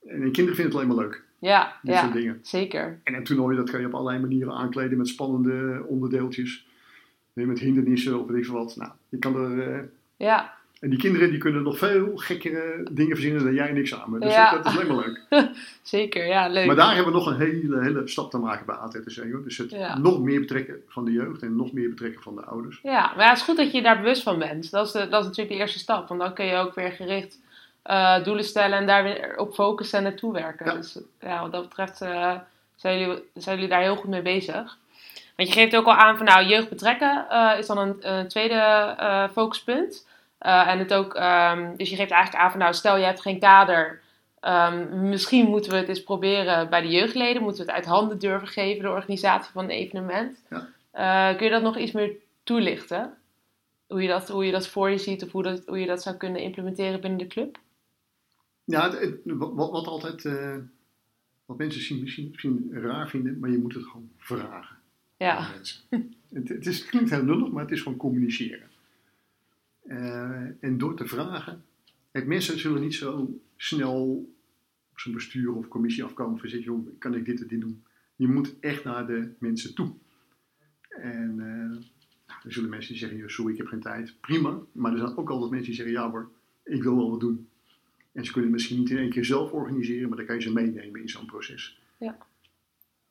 uh, 0.06 0.14
en 0.14 0.32
kinderen 0.32 0.56
vinden 0.56 0.66
het 0.66 0.74
alleen 0.74 0.88
maar 0.88 1.06
leuk. 1.06 1.26
Ja, 1.40 1.80
ja 1.84 2.12
zeker. 2.42 3.00
En 3.04 3.14
een 3.14 3.24
toernooi, 3.24 3.56
dat 3.56 3.70
kan 3.70 3.80
je 3.80 3.86
op 3.86 3.94
allerlei 3.94 4.20
manieren 4.20 4.54
aankleden 4.54 4.98
met 4.98 5.08
spannende 5.08 5.84
onderdeeltjes. 5.88 6.66
Met 7.34 7.60
hindernissen 7.60 8.20
of 8.20 8.28
weet 8.28 8.38
ik 8.38 8.46
veel 8.46 8.54
wat. 8.54 8.76
Nou, 8.76 8.92
je 9.10 9.18
kan 9.18 9.36
er... 9.36 9.52
Uh, 9.52 9.80
ja. 10.18 10.56
En 10.80 10.90
die 10.90 11.00
kinderen 11.00 11.30
die 11.30 11.40
kunnen 11.40 11.64
nog 11.64 11.78
veel 11.78 12.12
gekkere 12.16 12.88
dingen 12.92 13.16
verzinnen 13.16 13.44
dan 13.44 13.54
jij 13.54 13.70
en 13.70 13.78
ik 13.78 13.88
samen. 13.88 14.20
Dus 14.20 14.34
ja. 14.34 14.52
dat, 14.52 14.66
is 14.66 14.72
helemaal 14.72 15.04
leuk. 15.06 15.22
Zeker, 15.82 16.26
ja, 16.26 16.48
leuk. 16.48 16.66
Maar 16.66 16.76
daar 16.76 16.96
hebben 16.96 17.14
we 17.14 17.20
nog 17.20 17.28
een 17.28 17.38
hele, 17.38 17.82
hele 17.82 18.08
stap 18.08 18.32
te 18.32 18.38
maken 18.38 18.66
bij 18.66 18.76
ATTC. 18.76 19.44
Dus 19.44 19.58
het 19.58 19.98
nog 20.02 20.22
meer 20.22 20.40
betrekken 20.40 20.76
van 20.88 21.06
de 21.06 21.12
jeugd 21.12 21.42
en 21.42 21.56
nog 21.56 21.74
meer 21.74 21.90
betrekken 21.90 22.22
van 22.22 22.36
de 22.36 22.44
ouders. 22.44 22.80
Ja, 22.84 23.14
maar 23.16 23.30
het 23.30 23.38
is 23.38 23.44
goed 23.44 23.58
dat 23.58 23.72
je 23.72 23.82
daar 23.82 24.02
bewust 24.02 24.24
van 24.24 24.40
bent. 24.40 24.72
Dat 24.72 24.86
is, 24.86 24.92
de, 24.92 25.00
dat 25.00 25.20
is 25.20 25.28
natuurlijk 25.28 25.56
de 25.56 25.62
eerste 25.62 25.80
stap. 25.80 26.08
Want 26.08 26.20
dan 26.20 26.34
kun 26.34 26.46
je 26.46 26.56
ook 26.56 26.76
weer 26.76 26.92
gericht 26.92 27.40
uh, 27.88 28.24
doelen 28.24 28.44
stellen 28.44 28.78
en 28.78 28.86
daar 28.86 29.04
weer 29.04 29.38
op 29.38 29.54
focussen 29.54 29.98
en 29.98 30.04
naartoe 30.04 30.34
werken. 30.34 30.76
Dus 30.76 31.00
ja, 31.20 31.42
wat 31.42 31.52
dat 31.52 31.70
betreft 31.70 32.02
uh, 32.02 32.34
zijn, 32.76 33.00
jullie, 33.00 33.24
zijn 33.34 33.56
jullie 33.56 33.72
daar 33.72 33.82
heel 33.82 33.96
goed 33.96 34.10
mee 34.10 34.22
bezig. 34.22 34.78
Want 35.36 35.50
je 35.50 35.56
geeft 35.56 35.76
ook 35.76 35.86
al 35.86 35.94
aan 35.94 36.18
van 36.18 36.26
nou, 36.26 36.46
jeugd 36.46 36.70
betrekken 36.70 37.26
uh, 37.32 37.54
is 37.58 37.68
dan 37.68 37.78
een, 37.78 37.98
een 38.00 38.28
tweede 38.28 39.30
focuspunt. 39.32 40.08
en 40.40 40.80
het 40.80 40.94
ook, 40.94 41.16
um, 41.16 41.76
dus 41.78 41.90
je 41.90 41.96
geeft 41.96 42.12
eigenlijk 42.12 42.44
aan 42.44 42.52
van 42.52 42.60
nou, 42.60 42.74
stel 42.74 42.98
je 42.98 43.06
hebt 43.06 43.22
geen 43.22 43.40
kader. 43.40 44.02
Um, 44.42 45.10
misschien 45.10 45.46
moeten 45.46 45.72
we 45.72 45.78
het 45.78 45.90
eens 45.90 46.04
proberen 46.04 46.70
bij 46.70 46.82
de 46.82 46.88
jeugdleden. 46.88 47.42
Moeten 47.42 47.66
we 47.66 47.72
het 47.72 47.80
uit 47.80 47.94
handen 47.94 48.20
durven 48.20 48.48
geven, 48.48 48.84
de 48.84 48.90
organisatie 48.90 49.52
van 49.52 49.64
een 49.64 49.70
evenement. 49.70 50.44
Ja. 50.50 51.34
kun 51.34 51.46
je 51.46 51.52
dat 51.52 51.62
nog 51.62 51.78
iets 51.78 51.92
meer 51.92 52.12
toelichten? 52.44 53.14
Hoe 53.88 54.02
je, 54.02 54.08
dat, 54.08 54.30
hoe 54.30 54.46
je 54.46 54.52
dat 54.52 54.68
voor 54.68 54.90
je 54.90 54.98
ziet 54.98 55.24
of 55.24 55.32
hoe, 55.32 55.44
dat, 55.44 55.62
hoe 55.66 55.80
je 55.80 55.88
dat 55.88 56.02
zou 56.02 56.16
kunnen 56.16 56.42
implementeren 56.42 57.02
binnen 57.02 57.20
de 57.20 57.28
club? 57.28 57.58
Ja, 58.68 59.00
wat, 59.24 59.54
wat, 59.56 59.88
altijd, 59.88 60.24
uh, 60.24 60.58
wat 61.46 61.58
mensen 61.58 62.00
misschien, 62.02 62.30
misschien 62.30 62.70
raar 62.72 63.10
vinden, 63.10 63.40
maar 63.40 63.50
je 63.50 63.58
moet 63.58 63.74
het 63.74 63.84
gewoon 63.84 64.10
vragen. 64.18 64.78
Ja. 65.18 65.54
Het, 66.28 66.50
het, 66.50 66.66
is, 66.66 66.86
klinkt 66.86 67.10
heel 67.10 67.24
lullig, 67.24 67.52
maar 67.52 67.64
het 67.64 67.72
is 67.72 67.82
gewoon 67.82 67.98
communiceren. 67.98 68.70
Uh, 69.86 70.64
en 70.64 70.78
door 70.78 70.96
te 70.96 71.08
vragen, 71.08 71.64
het 72.12 72.26
mensen 72.26 72.60
zullen 72.60 72.82
niet 72.82 72.94
zo 72.94 73.40
snel 73.56 74.30
op 74.92 75.00
zijn 75.00 75.16
bestuur 75.16 75.54
of 75.54 75.68
commissie 75.68 76.04
afkomen 76.04 76.40
van 76.40 76.50
zeggen, 76.50 76.96
kan 76.98 77.16
ik 77.16 77.26
dit 77.26 77.42
en 77.42 77.48
dit 77.48 77.62
doen? 77.62 77.84
Je 78.16 78.28
moet 78.28 78.60
echt 78.60 78.84
naar 78.84 79.08
de 79.08 79.32
mensen 79.40 79.76
toe. 79.76 79.94
En 80.90 81.36
uh, 81.38 82.36
er 82.44 82.54
zullen 82.54 82.70
mensen 82.70 82.92
die 82.92 83.08
zeggen, 83.08 83.30
sorry, 83.30 83.52
ik 83.52 83.58
heb 83.58 83.68
geen 83.68 83.82
tijd. 83.82 84.16
Prima. 84.20 84.60
Maar 84.72 84.92
er 84.92 84.98
zijn 84.98 85.18
ook 85.18 85.30
altijd 85.30 85.52
mensen 85.52 85.68
die 85.68 85.76
zeggen, 85.76 85.96
ja 85.96 86.10
hoor, 86.10 86.32
ik 86.64 86.84
wil 86.84 86.96
wel 86.96 87.10
wat 87.10 87.20
doen. 87.20 87.48
En 88.18 88.26
ze 88.26 88.32
kunnen 88.32 88.52
misschien 88.52 88.80
niet 88.80 88.90
in 88.90 88.98
één 88.98 89.10
keer 89.10 89.26
zelf 89.26 89.52
organiseren, 89.52 90.08
maar 90.08 90.18
dan 90.18 90.26
kan 90.26 90.36
je 90.36 90.42
ze 90.42 90.54
meenemen 90.54 91.02
in 91.02 91.10
zo'n 91.10 91.26
proces. 91.26 91.80
Ja. 91.98 92.18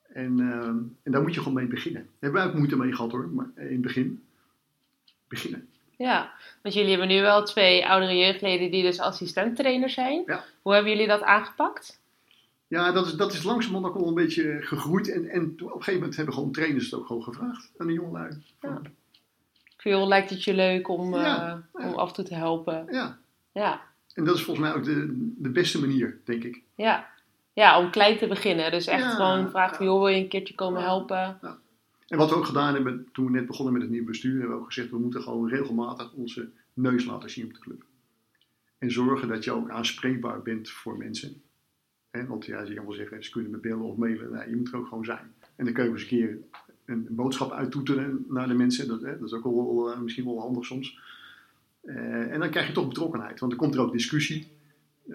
En, 0.02 0.38
uh, 0.38 0.66
en 1.02 1.12
daar 1.12 1.22
moet 1.22 1.34
je 1.34 1.38
gewoon 1.38 1.54
mee 1.54 1.66
beginnen. 1.66 2.02
Daar 2.02 2.12
hebben 2.20 2.40
wij 2.40 2.50
ook 2.50 2.56
moeite 2.56 2.76
mee 2.76 2.92
gehad 2.92 3.10
hoor, 3.10 3.28
maar 3.28 3.50
in 3.56 3.72
het 3.72 3.80
begin 3.80 4.24
beginnen. 5.28 5.68
Ja, 5.96 6.32
want 6.62 6.74
jullie 6.74 6.90
hebben 6.90 7.08
nu 7.08 7.20
wel 7.20 7.44
twee 7.44 7.86
oudere 7.86 8.16
jeugdleden 8.16 8.70
die 8.70 8.82
dus 8.82 9.00
assistenttrainer 9.00 9.90
zijn. 9.90 10.22
Ja. 10.26 10.44
Hoe 10.62 10.72
hebben 10.72 10.92
jullie 10.92 11.06
dat 11.06 11.22
aangepakt? 11.22 12.00
Ja, 12.68 12.92
dat 12.92 13.06
is, 13.06 13.12
dat 13.12 13.32
is 13.32 13.42
langzamerhand 13.42 13.94
ook 13.94 14.00
wel 14.00 14.08
een 14.08 14.14
beetje 14.14 14.58
gegroeid. 14.60 15.10
En, 15.10 15.28
en 15.28 15.42
op 15.42 15.60
een 15.60 15.68
gegeven 15.68 15.94
moment 15.94 16.16
hebben 16.16 16.34
gewoon 16.34 16.52
trainers 16.52 16.84
het 16.84 16.94
ook 17.00 17.06
gewoon 17.06 17.22
gevraagd 17.22 17.70
aan 17.78 17.86
de 17.86 17.92
jongelui. 17.92 18.42
Ja. 18.60 18.80
Veel 19.76 20.08
lijkt 20.08 20.30
het 20.30 20.44
je 20.44 20.54
leuk 20.54 20.88
om, 20.88 21.14
uh, 21.14 21.54
om 21.72 21.94
af 21.94 22.08
en 22.08 22.14
toe 22.14 22.24
te 22.24 22.34
helpen? 22.34 22.86
Ja. 22.90 23.18
Ja. 23.52 23.94
En 24.16 24.24
dat 24.24 24.34
is 24.34 24.42
volgens 24.42 24.66
mij 24.66 24.76
ook 24.76 24.84
de, 24.84 25.32
de 25.36 25.50
beste 25.50 25.80
manier, 25.80 26.20
denk 26.24 26.44
ik. 26.44 26.62
Ja. 26.74 27.08
ja, 27.52 27.78
om 27.78 27.90
klein 27.90 28.18
te 28.18 28.26
beginnen. 28.26 28.70
Dus 28.70 28.86
echt 28.86 29.14
gewoon 29.14 29.50
vragen 29.50 29.76
van, 29.76 29.86
joh, 29.86 29.98
wil 29.98 30.08
je 30.08 30.22
een 30.22 30.28
keertje 30.28 30.54
komen 30.54 30.82
helpen? 30.82 31.38
Ja. 31.42 31.58
En 32.08 32.18
wat 32.18 32.30
we 32.30 32.36
ook 32.36 32.44
gedaan 32.44 32.74
hebben, 32.74 33.08
toen 33.12 33.24
we 33.24 33.30
net 33.30 33.46
begonnen 33.46 33.72
met 33.72 33.82
het 33.82 33.90
nieuwe 33.90 34.06
bestuur, 34.06 34.38
hebben 34.38 34.56
we 34.56 34.62
ook 34.62 34.66
gezegd, 34.66 34.90
we 34.90 34.98
moeten 34.98 35.22
gewoon 35.22 35.48
regelmatig 35.48 36.12
onze 36.12 36.50
neus 36.74 37.04
laten 37.04 37.30
zien 37.30 37.44
op 37.44 37.54
de 37.54 37.60
club. 37.60 37.84
En 38.78 38.90
zorgen 38.90 39.28
dat 39.28 39.44
je 39.44 39.52
ook 39.52 39.70
aanspreekbaar 39.70 40.42
bent 40.42 40.70
voor 40.70 40.96
mensen. 40.96 41.42
want 42.10 42.44
ja, 42.46 42.62
je 42.62 42.74
kan 42.74 42.86
wel 42.86 42.94
zeggen, 42.94 43.24
ze 43.24 43.30
kunnen 43.30 43.50
me 43.50 43.58
bellen 43.58 43.84
of 43.84 43.96
mailen. 43.96 44.32
Nee, 44.32 44.48
je 44.48 44.56
moet 44.56 44.68
er 44.68 44.76
ook 44.76 44.88
gewoon 44.88 45.04
zijn. 45.04 45.34
En 45.56 45.64
dan 45.64 45.74
kun 45.74 45.84
je 45.84 45.90
eens 45.90 46.02
een 46.02 46.08
keer 46.08 46.38
een, 46.84 47.06
boodschap 47.10 47.52
uittoeteren 47.52 48.24
naar 48.28 48.48
de 48.48 48.54
mensen. 48.54 48.88
Dat, 48.88 49.02
hè, 49.02 49.18
dat 49.18 49.28
is 49.28 49.32
ook 49.32 49.44
wel, 49.44 49.92
uh, 49.92 50.00
misschien 50.00 50.24
wel 50.24 50.40
handig 50.40 50.64
soms. 50.64 50.98
Uh, 51.86 52.32
en 52.32 52.40
dan 52.40 52.50
krijg 52.50 52.66
je 52.66 52.72
toch 52.72 52.88
betrokkenheid. 52.88 53.40
Want 53.40 53.52
dan 53.52 53.60
komt 53.60 53.74
er 53.74 53.80
ook 53.80 53.92
discussie 53.92 54.46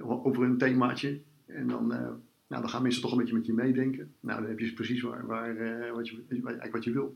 over 0.04 0.44
een 0.44 0.58
themaatje. 0.58 1.20
En 1.48 1.68
dan, 1.68 1.92
uh, 1.94 2.00
nou, 2.48 2.62
dan 2.62 2.70
gaan 2.70 2.82
mensen 2.82 3.02
toch 3.02 3.12
een 3.12 3.18
beetje 3.18 3.34
met 3.34 3.46
je 3.46 3.54
meedenken. 3.54 4.14
Nou, 4.20 4.40
dan 4.40 4.50
heb 4.50 4.60
je 4.60 4.74
precies 4.74 5.02
waar, 5.02 5.26
waar, 5.26 5.56
uh, 5.56 5.92
wat, 5.92 6.08
je, 6.10 6.24
eigenlijk 6.30 6.72
wat 6.72 6.84
je 6.84 6.92
wil. 6.92 7.16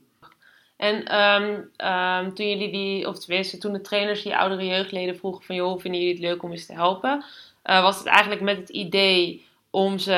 En 0.75 1.19
um, 1.19 1.69
um, 1.89 2.33
toen 2.33 2.49
jullie 2.49 2.71
die, 2.71 3.07
of 3.07 3.19
tenminste 3.19 3.57
toen 3.57 3.73
de 3.73 3.81
trainers 3.81 4.23
die 4.23 4.37
oudere 4.37 4.65
jeugdleden 4.65 5.17
vroegen 5.17 5.43
van 5.43 5.55
joh, 5.55 5.79
vinden 5.79 5.99
jullie 5.99 6.15
het 6.15 6.25
leuk 6.25 6.43
om 6.43 6.51
eens 6.51 6.65
te 6.65 6.73
helpen? 6.73 7.23
was 7.63 7.97
het 7.97 8.07
eigenlijk 8.07 8.41
met 8.41 8.57
het 8.57 8.69
idee 8.69 9.45
om 9.69 9.97
ze 9.97 10.13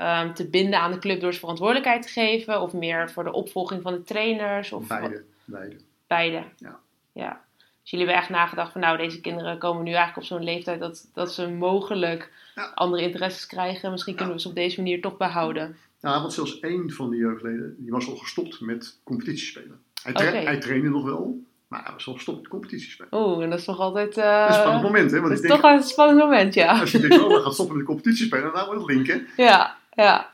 um, 0.00 0.34
te 0.34 0.48
binden 0.48 0.80
aan 0.80 0.92
de 0.92 0.98
club 0.98 1.20
door 1.20 1.32
ze 1.32 1.38
verantwoordelijkheid 1.38 2.02
te 2.02 2.08
geven? 2.08 2.60
Of 2.60 2.72
meer 2.72 3.10
voor 3.10 3.24
de 3.24 3.32
opvolging 3.32 3.82
van 3.82 3.92
de 3.92 4.02
trainers? 4.02 4.72
Of 4.72 4.86
beide. 4.86 5.24
Beide. 5.44 5.76
Beide. 6.06 6.42
Ja. 6.56 6.80
ja. 7.12 7.44
Dus 7.84 7.92
jullie 7.92 8.06
hebben 8.06 8.24
echt 8.24 8.32
nagedacht 8.32 8.72
van 8.72 8.80
nou, 8.80 8.96
deze 8.96 9.20
kinderen 9.20 9.58
komen 9.58 9.84
nu 9.84 9.92
eigenlijk 9.92 10.16
op 10.16 10.24
zo'n 10.24 10.44
leeftijd 10.44 10.80
dat, 10.80 11.10
dat 11.12 11.32
ze 11.32 11.48
mogelijk 11.48 12.32
andere 12.74 13.02
interesses 13.02 13.46
krijgen. 13.46 13.90
Misschien 13.90 14.14
kunnen 14.14 14.34
we 14.34 14.40
ze 14.40 14.48
op 14.48 14.54
deze 14.54 14.80
manier 14.80 15.00
toch 15.00 15.16
behouden. 15.16 15.76
Ja, 16.00 16.20
want 16.20 16.32
zelfs 16.32 16.60
één 16.60 16.90
van 16.90 17.10
de 17.10 17.16
jeugdleden 17.16 17.76
die 17.78 17.90
was 17.90 18.08
al 18.08 18.16
gestopt 18.16 18.60
met 18.60 18.98
competitiespelen. 19.02 19.80
Hij, 20.02 20.12
tra 20.12 20.24
hij 20.24 20.58
trainde 20.58 20.88
nog 20.88 21.04
wel, 21.04 21.42
maar 21.68 21.82
hij 21.84 21.92
was 21.92 22.06
al 22.06 22.14
gestopt 22.14 22.40
met 22.40 22.48
competitiespelen. 22.48 23.14
Oeh, 23.14 23.42
en 23.42 23.50
dat 23.50 23.58
is 23.58 23.64
toch 23.64 23.78
altijd... 23.78 24.16
Uh, 24.18 24.44
een 24.48 24.54
spannend 24.54 24.82
moment, 24.82 25.10
hè? 25.10 25.20
Want 25.20 25.34
dat 25.34 25.44
is 25.44 25.50
toch 25.50 25.62
een 25.62 25.82
spannend 25.82 26.18
moment, 26.18 26.54
ja. 26.54 26.80
Als 26.80 26.90
je 26.90 26.98
denkt, 26.98 27.20
oh, 27.20 27.28
we 27.28 27.42
gaan 27.42 27.52
stoppen 27.52 27.76
met 27.76 27.86
competitiespelen, 27.86 28.52
dan 28.52 28.66
wordt 28.66 28.80
het 28.80 28.90
linken. 28.90 29.26
Ja, 29.36 29.76
ja. 29.92 30.32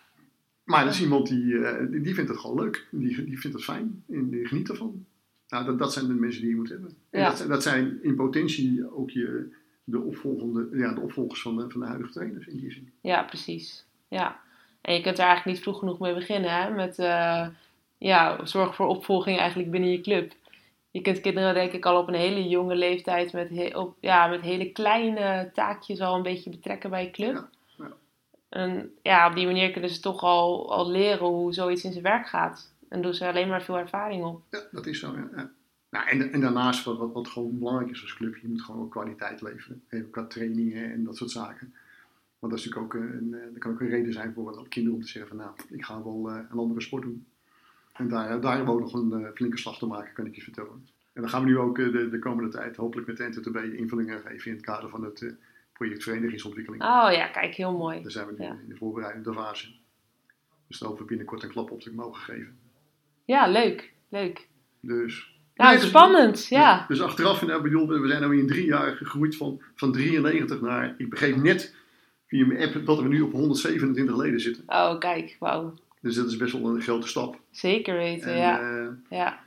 Maar 0.65 0.85
dat 0.85 0.95
is 0.95 1.01
iemand 1.01 1.29
die, 1.29 1.45
uh, 1.45 1.71
die, 1.91 2.01
die, 2.01 2.15
vindt 2.15 2.31
het 2.31 2.39
gewoon 2.39 2.61
leuk. 2.61 2.87
Die, 2.91 3.25
die 3.25 3.41
vindt 3.41 3.57
het 3.57 3.65
fijn 3.65 4.05
en 4.09 4.31
die 4.31 4.47
geniet 4.47 4.69
ervan. 4.69 5.05
Nou, 5.51 5.65
dat, 5.65 5.79
dat 5.79 5.93
zijn 5.93 6.07
de 6.07 6.15
mensen 6.15 6.41
die 6.41 6.51
je 6.51 6.57
moet 6.57 6.69
hebben. 6.69 6.97
En 7.11 7.25
dat, 7.25 7.45
dat, 7.49 7.63
zijn 7.63 7.99
in 8.03 8.15
potentie 8.15 8.95
ook 8.97 9.11
je, 9.11 9.53
de, 9.85 10.01
opvolgende, 10.01 10.69
ja, 10.73 10.93
de 10.95 11.01
opvolgers 11.01 11.43
van 11.43 11.57
de, 11.57 11.71
van 11.71 11.81
de 11.81 11.87
huidige 11.87 12.13
trainers 12.13 12.47
in 12.47 12.57
die 12.57 12.73
zin. 12.73 12.93
Ja, 13.01 13.23
precies. 13.23 13.85
Ja. 14.09 14.41
En 14.81 14.95
je 14.95 15.01
kunt 15.01 15.19
er 15.19 15.25
eigenlijk 15.25 15.57
niet 15.57 15.65
vroeg 15.65 15.79
genoeg 15.79 15.99
mee 15.99 16.15
beginnen. 16.15 16.51
Hè? 16.51 16.71
Met 16.71 16.99
uh, 16.99 17.47
ja, 17.99 18.45
zorg 18.45 18.75
voor 18.75 18.87
opvolging 18.87 19.39
eigenlijk 19.39 19.71
binnen 19.71 19.91
je 19.91 20.01
club. 20.01 20.33
Je 20.91 21.01
kunt 21.01 21.21
kinderen 21.21 21.55
denk 21.55 21.73
ik 21.73 21.87
al 21.87 22.01
op 22.01 22.09
een 22.09 22.15
hele 22.15 22.49
jonge 22.49 22.77
leeftijd 22.77 23.33
met, 23.33 23.75
op, 23.75 23.97
ja, 24.01 24.27
met 24.27 24.41
hele 24.41 24.73
kleine 24.73 25.51
taakjes 25.55 26.01
al 26.01 26.17
een 26.17 26.23
beetje 26.23 26.51
betrekken 26.51 26.91
bij 26.91 27.05
je 27.05 27.11
club. 27.11 27.35
Ja, 27.35 27.49
ja. 27.77 27.93
En 28.49 28.91
ja, 29.03 29.29
op 29.29 29.35
die 29.35 29.47
manier 29.47 29.71
kunnen 29.71 29.91
ze 29.91 30.01
toch 30.01 30.23
al, 30.23 30.73
al 30.73 30.91
leren 30.91 31.27
hoe 31.27 31.53
zoiets 31.53 31.85
in 31.85 31.93
zijn 31.93 32.05
werk 32.05 32.29
gaat. 32.29 32.70
En 32.91 33.03
doen 33.03 33.15
ze 33.15 33.27
alleen 33.27 33.49
maar 33.49 33.63
veel 33.63 33.79
ervaring 33.79 34.25
op. 34.25 34.43
Ja, 34.51 34.63
dat 34.71 34.87
is 34.87 34.99
zo, 34.99 35.17
ja. 35.37 35.53
Nou, 35.91 36.09
en, 36.09 36.33
en 36.33 36.41
daarnaast, 36.41 36.85
wat, 36.85 36.99
wat, 36.99 37.13
wat, 37.13 37.29
gewoon 37.29 37.59
belangrijk 37.59 37.91
is 37.91 38.03
als 38.03 38.15
club, 38.15 38.37
je 38.37 38.49
moet 38.49 38.63
gewoon 38.63 38.81
ook 38.81 38.91
kwaliteit 38.91 39.41
leveren. 39.43 39.83
Even 39.89 40.11
qua 40.11 40.25
trainingen 40.25 40.93
en 40.93 41.05
dat 41.05 41.17
soort 41.17 41.31
zaken. 41.31 41.75
Want 42.39 42.53
dat 42.53 42.61
is 42.61 42.67
natuurlijk 42.67 42.95
ook 42.95 43.03
een, 43.03 43.31
dat 43.31 43.59
kan 43.59 43.73
ook 43.73 43.81
een 43.81 43.89
reden 43.89 44.13
zijn 44.13 44.33
voor 44.33 44.69
kinderen 44.69 44.99
om 44.99 45.05
te 45.05 45.11
zeggen 45.11 45.37
van 45.37 45.47
nou, 45.47 45.57
ik 45.69 45.85
ga 45.85 46.03
wel 46.03 46.31
uh, 46.31 46.37
een 46.51 46.59
andere 46.59 46.81
sport 46.81 47.03
doen. 47.03 47.27
En 47.93 48.09
daar, 48.09 48.41
daar 48.41 48.57
hebben 48.57 48.75
we 48.75 48.81
ook 48.81 48.93
nog 48.93 49.13
een 49.13 49.31
flinke 49.35 49.59
slag 49.59 49.79
te 49.79 49.87
maken, 49.87 50.15
kan 50.15 50.27
ik 50.27 50.35
je 50.35 50.43
vertellen. 50.43 50.89
En 51.13 51.21
dan 51.21 51.31
gaan 51.31 51.43
we 51.43 51.49
nu 51.49 51.59
ook 51.59 51.77
de, 51.77 52.09
de, 52.11 52.19
komende 52.19 52.51
tijd 52.51 52.77
hopelijk 52.77 53.07
met 53.07 53.17
de 53.17 53.29
NTTB 53.29 53.57
invullingen 53.57 54.21
geven 54.21 54.51
in 54.51 54.57
het 54.57 54.67
kader 54.67 54.89
van 54.89 55.05
het 55.05 55.35
project 55.73 56.03
verenigingsontwikkeling. 56.03 56.83
Oh 56.83 57.09
ja, 57.13 57.27
kijk, 57.27 57.55
heel 57.55 57.77
mooi. 57.77 58.03
Daar 58.03 58.11
zijn 58.11 58.27
we 58.27 58.35
nu 58.39 58.45
Ja. 58.45 58.59
in 58.63 58.69
de 58.69 58.77
voorbereidende 58.77 59.33
fase. 59.33 59.73
Dus 60.67 60.79
daar 60.79 60.89
hopen 60.89 61.03
we 61.03 61.09
binnenkort 61.09 61.43
een 61.43 61.51
klap 61.51 61.71
op 61.71 61.81
te 61.81 61.95
mogen 61.95 62.23
geven. 62.23 62.59
Ja, 63.31 63.47
leuk. 63.47 63.93
Leuk. 64.09 64.49
Dus, 64.81 65.35
Nou, 65.55 65.71
Nee, 65.71 65.81
dus- 65.81 65.89
spannend. 65.89 66.47
Ja. 66.47 66.79
Dus, 66.79 66.99
dus 66.99 67.07
achteraf, 67.07 67.47
nou, 67.47 67.63
bedoel, 67.63 67.89
we 67.89 68.09
zijn 68.09 68.31
nu 68.31 68.39
in 68.39 68.47
drie 68.47 68.65
jaar 68.65 68.97
gegroeid 68.97 69.37
van, 69.37 69.61
van 69.75 69.93
93 69.93 70.61
naar, 70.61 70.95
ik 70.99 71.11
begreep 71.11 71.37
net 71.37 71.75
via 72.27 72.47
mijn 72.47 72.61
app 72.75 72.87
dat 72.87 73.03
we 73.03 73.09
nu 73.09 73.21
op 73.21 73.33
127 73.33 74.17
leden 74.17 74.41
zitten. 74.41 74.65
Oh, 74.67 74.99
kijk. 74.99 75.37
Wauw. 75.39 75.75
Dus 76.01 76.15
dat 76.15 76.27
is 76.27 76.37
best 76.37 76.53
wel 76.53 76.75
een 76.75 76.83
grote 76.83 77.09
stap. 77.09 77.41
Zeker 77.51 77.97
weten, 77.97 78.33
En, 78.33 78.39
ja. 78.39 78.61
eh, 78.61 78.87
Ja. 79.19 79.39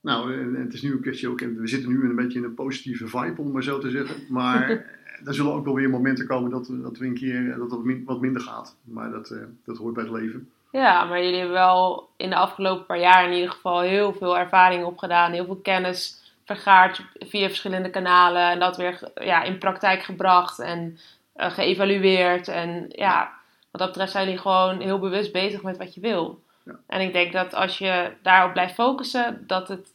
nou, 0.00 0.32
en, 0.34 0.56
en 0.56 0.62
het 0.62 0.72
is 0.72 0.82
nu 0.82 0.92
een 0.92 1.00
kwestie 1.00 1.28
ook, 1.28 1.40
we 1.40 1.66
zitten 1.68 1.90
nu 1.90 2.04
een 2.04 2.16
beetje 2.16 2.38
in 2.38 2.44
een 2.44 2.54
positieve 2.54 3.08
vibe, 3.08 3.40
om 3.40 3.52
maar 3.52 3.62
zo 3.62 3.78
te 3.78 3.90
zeggen. 3.90 4.16
Maar 4.28 4.70
er 5.24 5.34
zullen 5.34 5.52
ook 5.52 5.64
wel 5.64 5.74
weer 5.74 5.90
momenten 5.90 6.26
komen 6.26 6.50
dat, 6.50 6.70
dat 6.82 6.98
we 6.98 7.06
een 7.06 7.14
keer 7.14 7.54
dat 7.58 7.70
het 7.70 8.04
wat 8.04 8.20
minder 8.20 8.42
gaat. 8.42 8.76
Maar 8.84 9.10
dat, 9.10 9.30
eh, 9.30 9.38
dat 9.64 9.76
hoort 9.76 9.94
bij 9.94 10.04
het 10.04 10.12
leven. 10.12 10.48
Ja, 10.70 11.04
maar 11.04 11.22
jullie 11.22 11.38
hebben 11.38 11.56
wel 11.56 12.08
in 12.16 12.30
de 12.30 12.36
afgelopen 12.36 12.86
paar 12.86 12.98
jaar 12.98 13.24
in 13.24 13.32
ieder 13.32 13.50
geval 13.50 13.80
heel 13.80 14.12
veel 14.12 14.38
ervaring 14.38 14.84
opgedaan, 14.84 15.32
heel 15.32 15.44
veel 15.44 15.60
kennis 15.62 16.20
vergaard 16.44 17.04
via 17.18 17.46
verschillende 17.46 17.90
kanalen 17.90 18.50
en 18.50 18.58
dat 18.58 18.76
weer 18.76 19.10
ja, 19.14 19.42
in 19.42 19.58
praktijk 19.58 20.02
gebracht 20.02 20.58
en 20.58 20.98
eh, 21.32 21.50
geëvalueerd. 21.50 22.48
En 22.48 22.86
ja, 22.88 23.32
wat 23.70 23.80
dat 23.80 23.88
betreft 23.88 24.12
zijn 24.12 24.24
jullie 24.24 24.40
gewoon 24.40 24.80
heel 24.80 24.98
bewust 24.98 25.32
bezig 25.32 25.62
met 25.62 25.76
wat 25.76 25.94
je 25.94 26.00
wil. 26.00 26.42
Ja. 26.64 26.80
En 26.86 27.00
ik 27.00 27.12
denk 27.12 27.32
dat 27.32 27.54
als 27.54 27.78
je 27.78 28.12
daarop 28.22 28.52
blijft 28.52 28.74
focussen, 28.74 29.44
dat 29.46 29.68
het, 29.68 29.94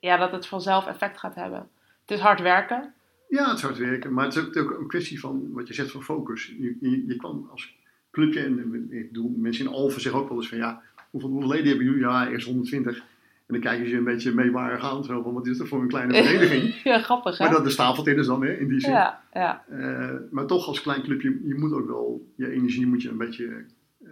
ja, 0.00 0.16
dat 0.16 0.32
het 0.32 0.46
vanzelf 0.46 0.86
effect 0.86 1.18
gaat 1.18 1.34
hebben. 1.34 1.68
Het 2.00 2.10
is 2.10 2.20
hard 2.20 2.40
werken. 2.40 2.94
Ja, 3.28 3.48
het 3.48 3.56
is 3.56 3.62
hard 3.62 3.78
werken, 3.78 4.12
maar 4.12 4.24
het 4.24 4.34
is 4.34 4.58
ook, 4.58 4.70
een 4.70 4.88
kwestie 4.88 5.20
van 5.20 5.52
wat 5.52 5.68
je 5.68 5.74
zegt 5.74 5.90
van 5.90 6.02
focus. 6.02 6.46
Je, 6.46 6.76
je, 6.80 7.06
je 7.06 7.16
kan 7.16 7.48
als 7.50 7.76
clubje, 8.18 8.40
en 8.40 8.86
ik 8.90 9.08
bedoel, 9.12 9.34
mensen 9.36 9.64
in 9.64 9.70
Alphen 9.72 10.00
zeggen 10.00 10.20
ook 10.20 10.28
wel 10.28 10.38
eens 10.38 10.48
van 10.48 10.58
ja, 10.58 10.82
hoeveel, 11.10 11.30
hoeveel 11.30 11.48
leden 11.50 11.66
hebben 11.68 11.84
jullie? 11.86 12.00
Ja, 12.00 12.28
eerst 12.28 12.46
120. 12.46 12.96
En 12.98 13.54
dan 13.54 13.60
kijken 13.60 13.88
ze 13.88 13.96
een 13.96 14.04
beetje 14.04 14.32
meewarig 14.34 14.82
aan, 14.84 15.04
zo 15.04 15.22
van 15.22 15.34
wat 15.34 15.46
is 15.46 15.58
dat 15.58 15.68
voor 15.68 15.80
een 15.80 15.88
kleine 15.88 16.14
vereniging? 16.24 16.82
ja, 16.82 16.98
grappig 16.98 17.38
hè? 17.38 17.44
maar 17.44 17.54
dat 17.54 17.64
de 17.64 17.74
tafeltennis 17.74 18.26
dan, 18.26 18.42
hè, 18.42 18.52
in 18.52 18.68
die 18.68 18.80
zin. 18.80 18.90
ja, 18.90 19.22
ja, 19.32 19.64
Eh, 19.68 20.14
maar 20.30 20.46
toch 20.46 20.66
als 20.66 20.82
klein 20.82 21.02
clubje, 21.02 21.40
je 21.44 21.54
moet 21.54 21.72
ook 21.72 21.86
wel, 21.86 22.26
je 22.36 22.50
energie 22.50 22.86
moet 22.86 23.02
je 23.02 23.08
een 23.08 23.16
beetje 23.18 23.64
eh, 24.04 24.10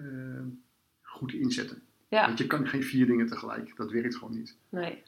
goed 1.02 1.32
inzetten. 1.32 1.82
ja. 2.08 2.26
Want 2.26 2.38
je 2.38 2.46
kan 2.46 2.68
geen 2.68 2.82
vier 2.82 3.06
dingen 3.06 3.26
tegelijk, 3.26 3.72
dat 3.76 3.90
werkt 3.90 4.16
gewoon 4.16 4.34
niet. 4.34 4.56
Nee. 4.68 5.02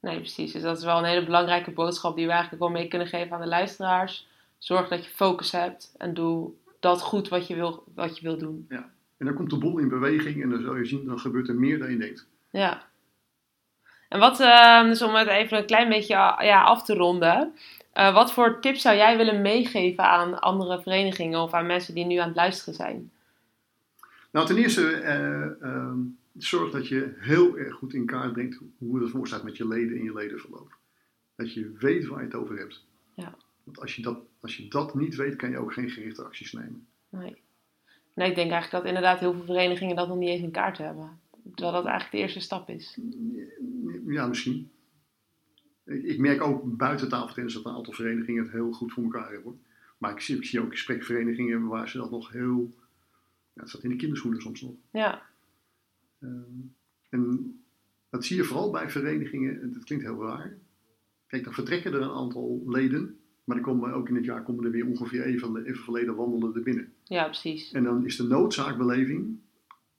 Nee, 0.00 0.16
precies. 0.18 0.52
Dus 0.52 0.62
dat 0.62 0.78
is 0.78 0.84
wel 0.84 0.98
een 0.98 1.04
hele 1.04 1.24
belangrijke 1.24 1.70
boodschap 1.70 2.16
die 2.16 2.26
we 2.26 2.32
eigenlijk 2.32 2.62
wel 2.62 2.70
mee 2.72 2.88
kunnen 2.88 3.06
geven 3.08 3.32
aan 3.34 3.40
de 3.40 3.46
luisteraars. 3.48 4.28
Zorg 4.58 4.88
dat 4.88 5.04
je 5.04 5.10
focus 5.10 5.52
hebt 5.52 5.94
en 5.98 6.14
doe 6.14 6.50
dat 6.82 7.02
goed 7.02 7.28
wat 7.28 7.46
je 7.46 7.54
wil, 7.54 7.84
wat 7.94 8.18
je 8.18 8.22
wil 8.22 8.38
doen. 8.38 8.66
En 9.18 9.26
dan 9.26 9.34
komt 9.34 9.50
de 9.50 9.58
boel 9.58 9.78
in 9.78 9.88
beweging 9.88 10.42
en 10.42 10.50
dan 10.50 10.60
zul 10.60 10.76
je 10.76 10.84
zien, 10.84 11.04
dan 11.06 11.18
gebeurt 11.18 11.48
er 11.48 11.54
meer 11.54 11.78
dan 11.78 11.90
je 11.90 11.96
denkt. 11.96 12.26
Ja. 12.50 12.82
En 14.08 14.18
wat, 14.18 14.40
eh, 14.40 14.82
dus 14.82 15.02
om 15.02 15.14
het 15.14 15.28
even 15.28 15.58
een 15.58 15.66
klein 15.66 15.88
beetje 15.88 16.14
ja, 16.14 16.62
af 16.62 16.84
te 16.84 16.94
ronden. 16.94 17.54
eh, 17.92 18.14
wat 18.14 18.32
voor 18.32 18.60
tips 18.60 18.82
zou 18.82 18.96
jij 18.96 19.16
willen 19.16 19.42
meegeven 19.42 20.04
aan 20.04 20.40
andere 20.40 20.82
verenigingen 20.82 21.40
of 21.40 21.52
aan 21.52 21.66
mensen 21.66 21.94
die 21.94 22.04
nu 22.04 22.16
aan 22.16 22.26
het 22.28 22.36
luisteren 22.36 22.74
zijn? 22.74 23.10
Nou, 24.30 24.46
ten 24.46 24.56
eerste, 24.56 24.90
eh, 24.90 25.62
ehm, 25.62 25.98
zorg 26.36 26.70
dat 26.70 26.88
je 26.88 27.14
heel 27.18 27.58
erg 27.58 27.74
goed 27.74 27.94
in 27.94 28.06
kaart 28.06 28.32
brengt 28.32 28.58
hoe 28.78 28.94
het 28.94 29.04
ervoor 29.04 29.26
staat 29.26 29.42
met 29.42 29.56
je 29.56 29.68
leden 29.68 29.96
en 29.96 30.04
je 30.04 30.12
ledenverloop. 30.12 30.76
Dat 31.36 31.54
je 31.54 31.72
weet 31.78 32.06
waar 32.06 32.18
je 32.18 32.24
het 32.24 32.34
over 32.34 32.58
hebt. 32.58 32.84
Ja. 33.14 33.34
Want 33.64 33.80
als 33.80 33.96
je, 33.96 34.02
dat, 34.02 34.18
als 34.40 34.56
je 34.56 34.68
dat 34.68 34.94
niet 34.94 35.14
weet, 35.14 35.36
kan 35.36 35.50
je 35.50 35.58
ook 35.58 35.72
geen 35.72 35.90
gerichte 35.90 36.24
acties 36.24 36.52
nemen. 36.52 36.86
Nee. 37.08 37.36
Nee, 38.14 38.28
ik 38.28 38.34
denk 38.34 38.50
eigenlijk 38.50 38.70
dat 38.70 38.84
inderdaad 38.84 39.20
heel 39.20 39.32
veel 39.32 39.44
verenigingen 39.44 39.96
dat 39.96 40.08
nog 40.08 40.16
niet 40.16 40.28
eens 40.28 40.42
in 40.42 40.50
kaart 40.50 40.78
hebben. 40.78 41.20
Terwijl 41.54 41.72
dat 41.72 41.84
eigenlijk 41.84 42.10
de 42.12 42.18
eerste 42.18 42.40
stap 42.40 42.68
is. 42.68 42.98
Ja, 44.06 44.26
misschien. 44.26 44.70
Ik, 45.84 46.02
ik 46.02 46.18
merk 46.18 46.42
ook 46.42 46.76
buiten 46.76 47.08
tafeltennis 47.08 47.54
dat 47.54 47.64
een 47.64 47.74
aantal 47.74 47.92
verenigingen 47.92 48.42
het 48.42 48.52
heel 48.52 48.72
goed 48.72 48.92
voor 48.92 49.02
elkaar 49.02 49.32
hebben. 49.32 49.42
hoor. 49.42 49.56
Maar 49.98 50.12
ik 50.12 50.20
zie, 50.20 50.36
ik 50.36 50.44
zie 50.44 50.60
ook 50.60 50.70
gesprekverenigingen 50.70 51.66
waar 51.66 51.88
ze 51.88 51.98
dat 51.98 52.10
nog 52.10 52.32
heel... 52.32 52.74
Ja, 53.52 53.60
het 53.60 53.68
staat 53.68 53.82
in 53.82 53.90
de 53.90 53.96
kinderschoenen 53.96 54.40
soms 54.40 54.60
nog. 54.60 54.74
Ja, 54.90 55.22
Ehm, 56.22 56.60
en 57.08 57.54
dat 58.10 58.24
zie 58.24 58.36
je 58.36 58.44
vooral 58.44 58.70
bij 58.70 58.90
verenigingen, 58.90 59.62
en 59.62 59.72
dat 59.72 59.84
klinkt 59.84 60.04
heel 60.04 60.22
raar. 60.22 60.58
Kijk, 61.26 61.44
dan 61.44 61.52
vertrekken 61.52 61.92
er 61.92 62.00
een 62.00 62.10
aantal 62.10 62.62
leden, 62.66 63.20
maar 63.44 63.56
dan 63.56 63.64
komen 63.64 63.92
ook 63.92 64.08
in 64.08 64.14
het 64.14 64.24
jaar 64.24 64.42
komen 64.42 64.64
er 64.64 64.70
weer 64.70 64.86
ongeveer 64.86 65.22
even, 65.24 65.64
even 65.64 65.82
verleden 65.84 66.14
wandelen 66.14 66.54
er 66.54 66.62
binnen. 66.62 66.92
ja 67.04 67.24
precies. 67.24 67.72
En 67.72 67.84
dan 67.84 68.04
is 68.06 68.16
de 68.16 68.22
noodzaakbeleving 68.26 69.38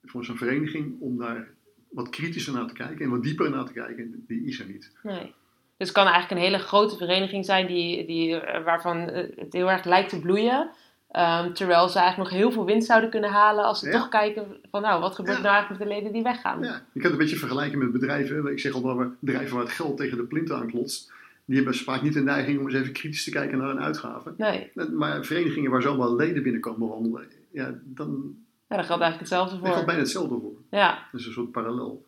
voor 0.03 0.25
zo'n 0.25 0.38
vereniging 0.38 0.99
om 0.99 1.17
daar 1.17 1.47
wat 1.89 2.10
kritischer 2.10 2.53
naar 2.53 2.67
te 2.67 2.73
kijken 2.73 3.06
en 3.06 3.10
wat 3.12 3.23
dieper 3.23 3.49
naar 3.49 3.65
te 3.65 3.73
kijken, 3.73 4.23
die 4.27 4.45
is 4.45 4.60
er 4.60 4.65
niet. 4.67 4.91
Nee. 5.03 5.34
Dus 5.77 5.88
het 5.88 5.97
kan 5.97 6.08
eigenlijk 6.08 6.32
een 6.41 6.47
hele 6.47 6.63
grote 6.63 6.97
vereniging 6.97 7.45
zijn 7.45 7.67
die, 7.67 8.06
die, 8.06 8.36
eh, 8.39 8.63
waarvan 8.63 9.10
eh, 9.10 9.38
het 9.38 9.53
heel 9.53 9.71
erg 9.71 9.84
lijkt 9.86 10.10
te 10.10 10.19
bloeien. 10.19 10.69
Ehm, 11.12 11.53
terwijl 11.53 11.89
ze 11.89 11.99
eigenlijk 11.99 12.29
nog 12.29 12.39
heel 12.39 12.51
veel 12.51 12.65
winst 12.65 12.88
zouden 12.88 13.10
kunnen 13.10 13.29
halen 13.29 13.63
als 13.63 13.79
ze 13.79 13.86
Ja. 13.88 13.91
toch 13.91 14.10
kijken 14.10 14.45
van 14.71 14.82
nou, 14.82 15.01
wat 15.01 15.15
gebeurt 15.15 15.38
Ja. 15.38 15.43
nou 15.43 15.53
eigenlijk 15.56 15.84
met 15.84 15.89
de 15.89 15.95
leden 15.95 16.13
die 16.13 16.23
weggaan? 16.23 16.63
Ja, 16.63 16.73
je 16.73 16.99
kan 17.01 17.01
het 17.01 17.12
een 17.12 17.17
beetje 17.17 17.36
vergelijken 17.38 17.77
met 17.79 17.91
bedrijven. 17.91 18.45
Ik 18.51 18.60
zeg 18.60 18.73
al 18.73 18.82
dat 18.82 18.97
we 18.97 19.10
bedrijven 19.19 19.56
waar 19.56 19.65
het 19.65 19.73
geld 19.73 19.97
tegen 19.97 20.17
de 20.17 20.23
plint 20.23 20.51
aanklotst, 20.51 21.12
die 21.45 21.56
hebben 21.56 21.75
vaak 21.75 22.01
niet 22.01 22.13
de 22.13 22.21
neiging 22.21 22.60
om 22.60 22.65
eens 22.65 22.75
even 22.75 22.93
kritisch 22.93 23.23
te 23.23 23.32
kijken 23.32 23.58
naar 23.58 23.67
hun 23.67 23.79
uitgaven. 23.79 24.34
Nee, 24.38 24.71
Maar 24.91 25.25
verenigingen 25.25 25.71
waar 25.71 25.82
zomaar 25.82 26.10
leden 26.12 26.43
binnenkomen 26.43 26.88
wandelen, 26.88 27.27
ja, 27.51 27.79
dan 27.84 28.36
ja, 28.69 28.75
daar 28.75 28.86
geldt 28.86 29.01
eigenlijk 29.01 29.19
hetzelfde 29.19 29.51
Daar 29.56 29.62
geldt 29.63 29.77
voor. 29.77 29.86
bijna 29.86 30.01
hetzelfde 30.01 30.39
voor. 30.39 30.62
Ja, 30.69 31.08
Dat 31.12 31.19
is 31.19 31.25
een 31.27 31.34
soort 31.34 31.51
parallel. 31.51 32.06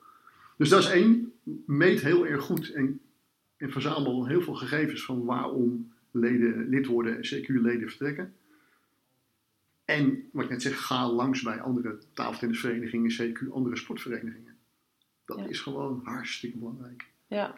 Dus 0.58 0.70
dat 0.70 0.80
is 0.80 0.90
één. 0.90 1.34
Meet 1.66 2.02
heel 2.02 2.26
erg 2.28 2.42
goed 2.44 2.72
en, 2.72 3.00
en 3.58 3.72
verzamel 3.72 4.26
heel 4.28 4.42
veel 4.42 4.54
gegevens 4.56 5.06
van 5.06 5.26
waarom 5.26 5.94
leden 6.12 6.70
lid 6.70 6.86
worden 6.86 7.16
en 7.16 7.22
CQ-leden 7.24 7.88
vertrekken. 7.90 8.34
En 9.86 10.30
wat 10.32 10.44
ik 10.44 10.50
net 10.50 10.62
zeg, 10.62 10.86
ga 10.86 11.10
langs 11.12 11.42
bij 11.42 11.62
andere 11.62 11.98
tafeltennisverenigingen, 12.14 13.12
CQ, 13.12 13.52
andere 13.54 13.76
sportverenigingen. 13.76 14.56
Dat 15.26 15.38
Ja. 15.40 15.46
is 15.48 15.60
gewoon 15.60 16.02
hartstikke 16.04 16.58
belangrijk. 16.58 17.06
ja, 17.28 17.56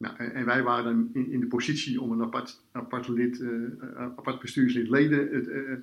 Nou, 0.00 0.16
en, 0.16 0.44
wij 0.44 0.62
waren 0.62 1.10
in, 1.12 1.30
in 1.30 1.40
de 1.40 1.46
positie 1.46 2.00
om 2.00 2.12
een 2.12 2.22
apart, 2.22 2.62
apart, 2.72 3.08
lid, 3.08 3.40
eh, 3.40 3.64
eh, 3.64 3.96
apart 3.96 4.40
bestuurslid 4.40 4.88
leden 4.88 5.34
het, 5.34 5.48
eh, 5.48 5.74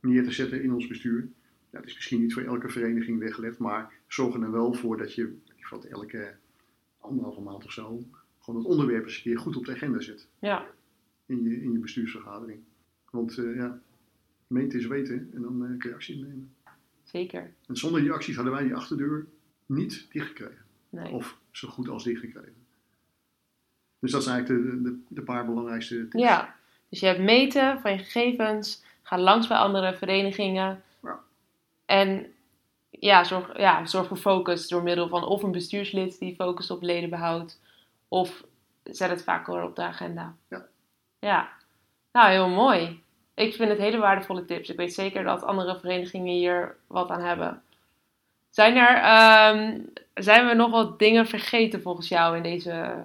neer 0.00 0.24
te 0.24 0.30
zetten 0.30 0.62
in 0.62 0.72
ons 0.72 0.86
bestuur. 0.86 1.28
Ja, 1.70 1.78
het 1.78 1.86
is 1.86 1.94
misschien 1.94 2.20
niet 2.20 2.32
voor 2.32 2.42
elke 2.42 2.68
vereniging 2.68 3.18
weggelegd, 3.18 3.58
maar 3.58 3.92
zorg 4.06 4.34
er 4.34 4.40
dan 4.40 4.50
wel 4.50 4.74
voor 4.74 4.96
dat 4.96 5.14
je 5.14 5.36
ik 5.56 5.66
vat 5.66 5.84
elke 5.84 6.34
anderhalve 7.00 7.40
maand 7.40 7.64
of 7.64 7.72
zo 7.72 8.04
gewoon 8.38 8.60
het 8.60 8.70
onderwerp 8.70 9.04
eens 9.04 9.16
een 9.16 9.22
keer 9.22 9.38
goed 9.38 9.56
op 9.56 9.64
de 9.64 9.72
agenda 9.72 10.00
zet 10.00 10.28
ja, 10.38 10.66
in 11.26 11.42
je, 11.42 11.62
in 11.62 11.72
je 11.72 11.78
bestuursvergadering. 11.78 12.60
Want 13.10 13.34
ja, 13.34 13.80
meten 14.46 14.78
is 14.78 14.86
weten 14.86 15.30
en 15.34 15.42
dan 15.42 15.74
kun 15.78 15.90
je 15.90 15.94
actie 15.94 16.16
nemen. 16.16 16.54
zeker. 17.02 17.54
En 17.66 17.76
zonder 17.76 18.00
die 18.00 18.12
acties 18.12 18.34
hadden 18.34 18.54
wij 18.54 18.62
die 18.62 18.74
achterdeur 18.74 19.26
niet 19.66 20.06
dichtgekregen. 20.12 20.64
Nee. 20.90 21.12
Of 21.12 21.38
zo 21.50 21.68
goed 21.68 21.88
als 21.88 22.04
dichtgekregen. 22.04 22.65
Dus 23.98 24.12
dat 24.12 24.22
zijn 24.22 24.34
eigenlijk 24.36 24.64
de, 24.64 24.82
de, 24.82 25.02
de 25.08 25.22
paar 25.22 25.46
belangrijkste 25.46 26.08
tips. 26.08 26.22
Ja, 26.22 26.54
dus 26.88 27.00
je 27.00 27.06
hebt 27.06 27.20
meten 27.20 27.80
van 27.80 27.92
je 27.92 27.98
gegevens, 27.98 28.84
ga 29.02 29.18
langs 29.18 29.46
bij 29.46 29.56
andere 29.56 29.94
verenigingen. 29.94 30.82
Ja. 31.02 31.18
En 31.84 32.26
ja 32.90 33.24
zorg, 33.24 33.58
ja, 33.58 33.86
zorg 33.86 34.06
voor 34.06 34.16
focus 34.16 34.68
door 34.68 34.82
middel 34.82 35.08
van 35.08 35.24
of 35.24 35.42
een 35.42 35.52
bestuurslid 35.52 36.18
die 36.18 36.34
focust 36.34 36.70
op 36.70 36.82
ledenbehoud, 36.82 37.58
of 38.08 38.44
zet 38.82 39.10
het 39.10 39.22
vaker 39.22 39.62
op 39.62 39.76
de 39.76 39.82
agenda. 39.82 40.34
Ja. 40.48 40.66
Ja, 41.18 41.48
nou 42.12 42.30
heel 42.30 42.48
mooi. 42.48 43.02
Ik 43.34 43.54
vind 43.54 43.68
het 43.68 43.78
hele 43.78 43.96
waardevolle 43.96 44.44
tips. 44.44 44.68
Ik 44.68 44.76
weet 44.76 44.94
zeker 44.94 45.24
dat 45.24 45.42
andere 45.42 45.78
verenigingen 45.78 46.34
hier 46.34 46.76
wat 46.86 47.10
aan 47.10 47.22
hebben. 47.22 47.62
Zijn, 48.50 48.76
er, 48.76 48.96
ehm, 48.96 49.78
zijn 50.14 50.46
we 50.46 50.54
nog 50.54 50.70
wat 50.70 50.98
dingen 50.98 51.26
vergeten 51.26 51.82
volgens 51.82 52.08
jou 52.08 52.36
in 52.36 52.42
deze 52.42 53.04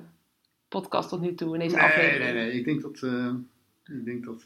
podcast 0.72 1.10
tot 1.10 1.22
nu 1.22 1.36
toe, 1.36 1.54
in 1.54 1.60
deze 1.60 1.76
Nee, 1.76 1.86
aflevering? 1.86 2.24
nee, 2.24 2.34
nee. 2.34 2.52
Ik 2.60 2.66
denk 2.66 2.82
dat, 2.82 3.02
eh, 3.04 3.34
ik 3.98 4.06
denk 4.06 4.26
dat 4.26 4.40
eh, 4.40 4.46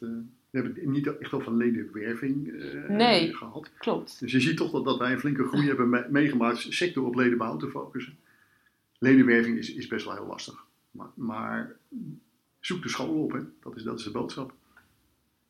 we 0.50 0.62
hebben 0.62 0.74
het 0.76 0.86
niet 0.86 1.18
echt 1.18 1.34
over 1.34 1.54
ledenwerving 1.56 2.62
eh, 2.62 2.90
Nee. 2.90 3.34
gehad. 3.34 3.70
Klopt. 3.78 4.20
Dus 4.20 4.32
je 4.32 4.40
ziet 4.40 4.58
toch 4.58 4.72
dat, 4.72 4.86
dat 4.86 4.98
wij 4.98 5.12
een 5.12 5.20
flinke 5.20 5.48
groei 5.48 5.68
hebben 5.68 5.90
me- 5.90 6.08
meegemaakt, 6.10 6.58
sector 6.70 7.06
op 7.06 7.16
ledenbehoud 7.16 7.60
te 7.60 7.70
focussen. 7.70 8.18
Ledenwerving 8.98 9.58
is, 9.58 9.74
is 9.74 9.88
best 9.88 10.06
wel 10.06 10.14
heel 10.16 10.26
lastig. 10.26 10.64
Maar, 10.92 11.08
maar 11.14 11.76
zoek 12.60 12.82
de 12.84 12.90
scholen 12.90 13.16
op, 13.24 13.32
hè. 13.32 13.40
Dat, 13.64 13.76
is, 13.76 13.84
dat 13.84 14.00
is 14.00 14.04
de 14.06 14.12
boodschap. 14.12 14.54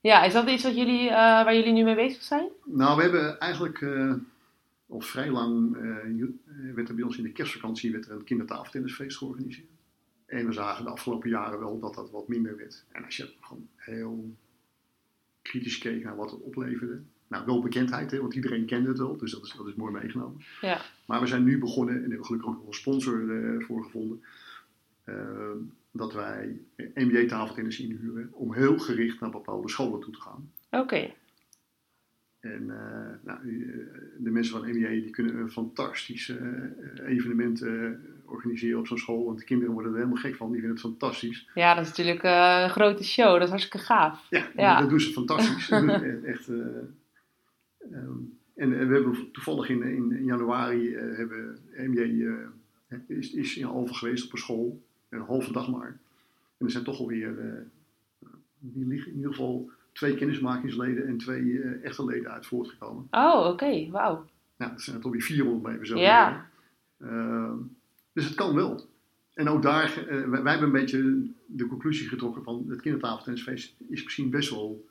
Ja, 0.01 0.23
is 0.23 0.33
dat 0.33 0.49
iets 0.49 0.63
wat 0.63 0.75
jullie, 0.75 1.09
waar 1.09 1.55
jullie 1.55 1.73
nu 1.73 1.83
mee 1.83 1.95
bezig 1.95 2.23
zijn? 2.23 2.47
Nou, 2.65 2.95
we 2.97 3.01
hebben 3.01 3.39
eigenlijk 3.39 3.85
al 4.87 4.99
vrij 5.01 5.29
lang, 5.31 5.77
werd 6.75 6.89
er 6.89 6.95
bij 6.95 7.03
ons 7.03 7.17
in 7.17 7.23
de 7.23 7.31
kerstvakantie 7.31 7.91
werd 7.91 8.05
er 8.05 8.15
een 8.15 8.23
kindertafeltennisfeest 8.23 9.17
georganiseerd. 9.17 9.67
En 10.25 10.45
we 10.45 10.53
zagen 10.53 10.83
de 10.83 10.91
afgelopen 10.91 11.29
jaren 11.29 11.59
wel 11.59 11.79
dat 11.79 11.93
dat 11.93 12.11
wat 12.11 12.27
minder 12.27 12.57
werd. 12.57 12.85
En 12.91 13.05
als 13.05 13.17
je 13.17 13.33
gewoon 13.39 13.67
heel 13.75 14.35
kritisch 15.41 15.77
keek 15.77 16.03
naar 16.03 16.15
wat 16.15 16.31
het 16.31 16.41
opleverde. 16.41 17.01
Nou, 17.27 17.45
wel 17.45 17.61
bekendheid, 17.61 18.11
hè, 18.11 18.19
want 18.19 18.33
iedereen 18.33 18.65
kende 18.65 18.89
het 18.89 18.97
wel, 18.97 19.17
dus 19.17 19.31
dat 19.31 19.45
is, 19.45 19.53
dat 19.57 19.67
is 19.67 19.73
mooi 19.73 19.93
meegenomen. 19.93 20.41
Ja. 20.61 20.81
Maar 21.05 21.21
we 21.21 21.27
zijn 21.27 21.43
nu 21.43 21.59
begonnen, 21.59 21.95
en 21.95 22.09
hebben 22.09 22.25
gelukkig 22.25 22.49
ook 22.49 22.57
nog 22.57 22.67
een 22.67 22.73
sponsor 22.73 23.19
uh, 23.19 23.63
voor 23.63 23.83
gevonden, 23.83 24.23
uh, 25.05 25.51
dat 25.91 26.13
wij 26.13 26.59
MBA-tafeltennis 26.93 27.79
inhuren 27.79 28.29
om 28.31 28.53
heel 28.53 28.79
gericht 28.79 29.19
naar 29.19 29.29
bepaalde 29.29 29.69
scholen 29.69 29.99
toe 29.99 30.13
te 30.13 30.21
gaan. 30.21 30.51
Oké. 30.69 30.83
Okay. 30.83 31.15
En 32.39 32.63
uh, 32.63 33.09
nou, 33.23 33.39
de 34.17 34.29
mensen 34.29 34.59
van 34.59 34.69
MBA 34.69 34.89
die 34.89 35.09
kunnen 35.09 35.35
een 35.35 35.51
fantastisch 35.51 36.33
evenement 37.05 37.63
organiseren 38.25 38.79
op 38.79 38.87
zo'n 38.87 38.97
school. 38.97 39.25
Want 39.25 39.39
de 39.39 39.45
kinderen 39.45 39.73
worden 39.73 39.91
er 39.91 39.97
helemaal 39.97 40.21
gek 40.21 40.35
van, 40.35 40.51
die 40.51 40.59
vinden 40.59 40.77
het 40.77 40.85
fantastisch. 40.85 41.49
Ja, 41.53 41.73
dat 41.73 41.83
is 41.83 41.89
natuurlijk 41.89 42.23
een 42.23 42.69
grote 42.69 43.03
show, 43.03 43.33
dat 43.33 43.41
is 43.43 43.49
hartstikke 43.49 43.85
gaaf. 43.85 44.27
Ja, 44.29 44.47
ja. 44.55 44.79
dat 44.79 44.89
doen 44.89 44.99
ze 44.99 45.11
fantastisch. 45.11 45.69
echt, 46.33 46.49
Um, 47.91 48.39
en 48.55 48.69
we 48.69 48.93
hebben 48.93 49.31
toevallig 49.31 49.69
in, 49.69 49.83
in, 49.83 50.23
januari 50.23 50.87
uh, 50.87 51.17
hebben 51.17 51.59
MJ 51.77 52.25
is, 53.07 53.33
is 53.33 53.57
in 53.57 53.65
Alphen 53.65 53.95
geweest 53.95 54.25
op 54.25 54.31
een 54.31 54.37
school, 54.37 54.81
een 55.09 55.21
halve 55.21 55.51
dag 55.51 55.69
maar. 55.69 55.99
En 56.57 56.65
er 56.65 56.71
zijn 56.71 56.83
toch 56.83 56.99
alweer, 56.99 57.35
die 58.59 58.85
liggen 58.85 59.11
in 59.11 59.17
ieder 59.17 59.31
geval 59.31 59.69
twee 59.91 60.15
kennismakingsleden 60.15 61.07
en 61.07 61.17
twee 61.17 61.61
echte 61.61 62.05
leden 62.05 62.31
uit 62.31 62.45
voortgekomen. 62.45 63.07
Oh, 63.11 63.39
oké, 63.39 63.47
okay. 63.47 63.89
wauw. 63.91 64.25
Ja, 64.57 64.73
er 64.73 64.81
zijn 64.81 65.01
toch 65.01 65.11
weer 65.11 65.21
400 65.21 65.63
bij 65.63 65.85
zo. 65.85 65.97
Ja. 65.97 66.49
Ehm, 66.99 67.57
dus 68.15 68.25
het 68.25 68.35
kan 68.35 68.55
wel. 68.55 68.85
En 69.33 69.49
ook 69.49 69.61
daar, 69.61 70.05
wij, 70.07 70.41
wij, 70.41 70.51
hebben 70.51 70.67
een 70.67 70.81
beetje 70.81 71.27
de 71.45 71.67
conclusie 71.67 72.07
getrokken 72.07 72.43
van 72.43 72.65
het 72.67 72.81
kindertafeltennisfeest 72.81 73.75
is 73.89 74.03
misschien 74.03 74.29
best 74.29 74.49
wel 74.49 74.85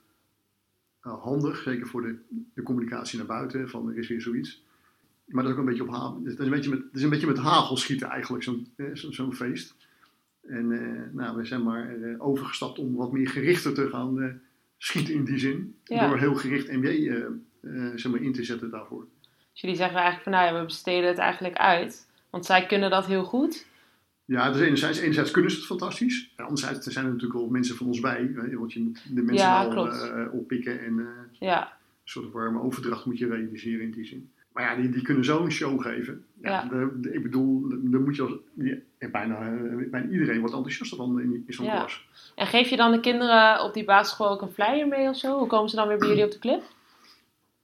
uh, 1.07 1.23
handig, 1.23 1.63
zeker 1.63 1.87
voor 1.87 2.03
de, 2.03 2.17
de, 2.55 2.63
communicatie 2.63 3.19
naar 3.19 3.27
buiten, 3.27 3.69
van 3.69 3.89
er 3.89 3.99
is 3.99 4.09
weer 4.09 4.21
zoiets. 4.21 4.65
Maar 5.25 5.43
dat 5.43 5.53
is 5.53 5.59
ook 5.59 5.65
een 5.65 5.71
beetje 5.71 5.89
op 5.89 6.25
het 6.25 6.39
is 6.39 6.45
een 6.45 6.51
beetje 6.51 6.71
met, 6.71 6.79
het 6.79 6.95
is 6.95 7.03
een 7.03 7.11
beetje 7.11 7.27
met 7.27 7.39
hagel 7.39 7.77
schieten 7.77 8.09
eigenlijk, 8.09 8.45
zo'n 8.45 8.69
zo, 8.95 9.11
zo 9.11 9.33
feest. 9.33 9.75
En 10.43 10.69
nou, 11.13 11.37
we 11.37 11.45
zijn 11.45 11.63
maar 11.63 11.97
overgestapt 12.19 12.79
om 12.79 12.95
wat 12.95 13.13
meer 13.13 13.29
gerichter 13.29 13.75
te 13.75 13.89
gaan 13.89 14.41
schieten 14.79 15.15
in 15.15 15.25
die 15.25 15.39
zin. 15.39 15.77
Door 15.85 16.19
heel 16.19 16.35
gericht 16.35 16.73
MJ 16.73 17.13
zeg 17.95 18.13
maar, 18.13 18.23
in 18.23 18.33
te 18.33 18.45
zetten 18.45 18.71
daarvoor. 18.71 19.07
Dus 19.53 19.61
jullie 19.61 19.77
zeggen 19.77 19.97
eigenlijk 19.97 20.25
van 20.25 20.33
nou 20.33 20.55
ja, 20.55 20.61
we 20.61 20.67
besteden 20.67 21.09
het 21.09 21.19
eigenlijk 21.19 21.57
uit. 21.57 22.09
Want 22.35 22.47
zij 22.47 22.67
kunnen 22.67 22.91
dat 22.91 23.07
heel 23.07 23.25
goed. 23.25 23.67
Ja, 24.25 24.51
dus 24.51 24.61
enerzijds, 24.61 24.99
enerzijds 24.99 25.31
kunnen 25.31 25.51
ze 25.51 25.57
het 25.57 25.67
fantastisch. 25.67 26.33
Anderzijds 26.37 26.87
zijn 26.87 27.05
er 27.05 27.13
natuurlijk 27.13 27.41
wel 27.41 27.49
mensen 27.49 27.77
van 27.77 27.87
ons 27.87 28.01
bij. 28.01 28.31
Want 28.35 28.73
je 28.73 28.81
moet 28.81 29.15
de 29.15 29.23
mensen 29.23 29.47
ja, 29.47 29.75
wel 29.75 29.95
uh, 29.95 30.35
oppikken. 30.35 30.81
En 30.81 30.99
uh, 30.99 31.07
ja. 31.39 31.63
een 31.63 31.69
soort 32.05 32.33
warme 32.33 32.61
overdracht 32.61 33.05
moet 33.05 33.19
je 33.19 33.27
realiseren 33.27 33.81
in 33.81 33.91
die 33.91 34.05
zin. 34.05 34.31
Maar 34.53 34.65
ja, 34.65 34.83
die, 34.83 34.91
die 34.91 35.03
kunnen 35.03 35.25
zo'n 35.25 35.51
show 35.51 35.83
geven. 35.83 36.25
Ja, 36.43 36.51
ja. 36.51 36.69
De, 36.69 37.01
de, 37.01 37.13
ik 37.13 37.23
bedoel, 37.23 37.69
daar 37.69 38.01
moet 38.01 38.17
je 38.17 38.23
als, 38.23 38.33
ja, 38.55 39.09
bijna, 39.11 39.39
bijna 39.91 40.09
iedereen 40.11 40.41
wordt 40.41 40.55
enthousiaster 40.55 40.97
van 40.97 41.21
in, 41.21 41.45
in 41.47 41.53
zo'n 41.53 41.71
klas. 41.71 42.07
En 42.35 42.47
geef 42.47 42.69
je 42.69 42.77
dan 42.77 42.93
de 42.93 43.01
kinderen 43.01 43.63
op 43.63 43.75
die 43.75 43.85
basisschool 43.85 44.31
ook 44.31 44.43
een 44.43 44.53
flyer 44.53 44.89
mee 44.89 45.09
of 45.09 45.17
zo? 45.17 45.39
Hoe 45.39 45.47
komen 45.47 45.71
ze 45.71 45.77
dan 45.77 45.89
weer 45.89 45.99
bij 45.99 46.09
jullie 46.09 46.25
op 46.25 46.31
de 46.31 46.39
club? 46.39 46.63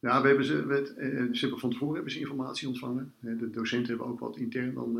Ja, 0.01 0.23
we 0.23 0.29
hebben 0.29 0.47
ze, 0.47 0.67
we, 0.67 0.93
ze 1.33 1.41
hebben 1.41 1.59
van 1.59 1.71
tevoren 1.71 1.95
hebben 1.95 2.13
ze 2.13 2.19
informatie 2.19 2.69
ontvangen. 2.69 3.15
De 3.19 3.51
docenten 3.51 3.89
hebben 3.89 4.07
ook 4.07 4.21
wat 4.21 4.37
intern 4.37 4.75
dan 4.75 4.99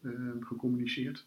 uh, 0.00 0.12
gecommuniceerd. 0.40 1.24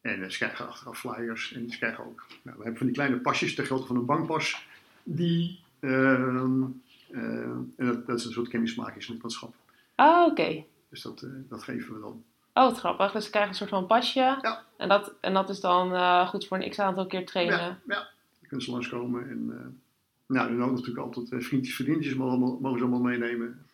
En 0.00 0.32
ze 0.32 0.38
krijgen 0.38 0.68
achteraf 0.68 0.98
flyers. 0.98 1.52
En 1.52 1.70
ze 1.70 1.78
krijgen 1.78 2.04
ook, 2.04 2.26
nou, 2.42 2.56
we 2.56 2.62
hebben 2.62 2.76
van 2.76 2.86
die 2.86 2.94
kleine 2.94 3.18
pasjes 3.18 3.54
ter 3.54 3.64
grootte 3.64 3.86
van 3.86 3.96
een 3.96 4.04
bankpas. 4.04 4.66
Die, 5.02 5.60
ehm, 5.80 6.64
en 7.10 7.72
dat, 7.76 8.06
dat, 8.06 8.18
is 8.18 8.24
een 8.24 8.32
soort 8.32 8.48
kennismakingslidmaatschap. 8.48 9.54
Ah, 9.94 10.26
oké. 10.26 10.64
Dus 10.88 11.02
dat, 11.02 11.26
dat 11.48 11.62
geven 11.62 11.94
we 11.94 12.00
dan. 12.00 12.24
Oh, 12.54 12.64
wat 12.64 12.78
grappig. 12.78 13.12
Dus 13.12 13.24
ze 13.24 13.30
krijgen 13.30 13.50
een 13.50 13.56
soort 13.56 13.70
van 13.70 13.86
pasje. 13.86 14.38
Ja. 14.42 14.64
En 14.76 14.88
dat, 14.88 15.14
en 15.20 15.32
dat 15.32 15.48
is 15.48 15.60
dan 15.60 16.26
goed 16.26 16.46
voor 16.46 16.62
een 16.62 16.70
x-aantal 16.70 17.06
keer 17.06 17.26
trainen. 17.26 17.58
Ja, 17.58 17.78
ja. 17.86 17.94
dan 17.94 18.48
kunnen 18.48 18.66
ze 18.66 18.70
langskomen 18.70 19.28
en... 19.28 19.80
Nou, 20.28 20.56
dan 20.56 20.62
ook 20.62 20.70
natuurlijk 20.70 20.98
altijd 20.98 21.30
uh, 21.30 21.40
vriendjes, 21.40 21.74
vriendjes 21.74 22.14
mogen, 22.14 22.78
ze 22.78 22.84
allemaal 22.84 23.00
meenemen. 23.00 23.66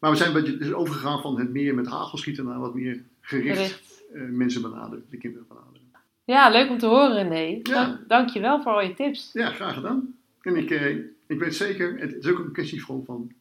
Maar 0.00 0.10
we 0.10 0.16
zijn 0.16 0.28
een 0.28 0.42
beetje 0.42 0.56
dus 0.56 0.72
overgegaan 0.72 1.20
van 1.20 1.38
het 1.38 1.50
meer 1.50 1.74
met 1.74 1.86
hagelschieten 1.86 2.44
naar 2.44 2.58
wat 2.58 2.74
meer 2.74 3.02
gericht, 3.20 3.56
gericht. 3.56 4.04
Uh, 4.14 4.28
mensen 4.28 4.62
benaderen, 4.62 5.04
de 5.10 5.16
kinderen 5.16 5.46
benaderen. 5.48 5.80
Ja, 6.24 6.48
leuk 6.48 6.70
om 6.70 6.78
te 6.78 6.86
horen 6.86 7.12
René. 7.12 7.60
Ja. 7.62 8.00
Dank 8.08 8.28
je 8.28 8.40
wel 8.40 8.62
voor 8.62 8.72
al 8.72 8.82
je 8.82 8.94
tips. 8.94 9.30
Ja, 9.32 9.50
graag 9.50 9.74
gedaan. 9.74 10.14
En 10.40 10.56
ik, 10.56 10.70
eh, 10.70 10.96
ik 11.26 11.38
weet 11.38 11.54
zeker, 11.54 11.98
het 11.98 12.14
is 12.14 12.26
ook 12.26 12.38
een 12.38 12.52
kwestie 12.52 12.84
van 12.84 13.32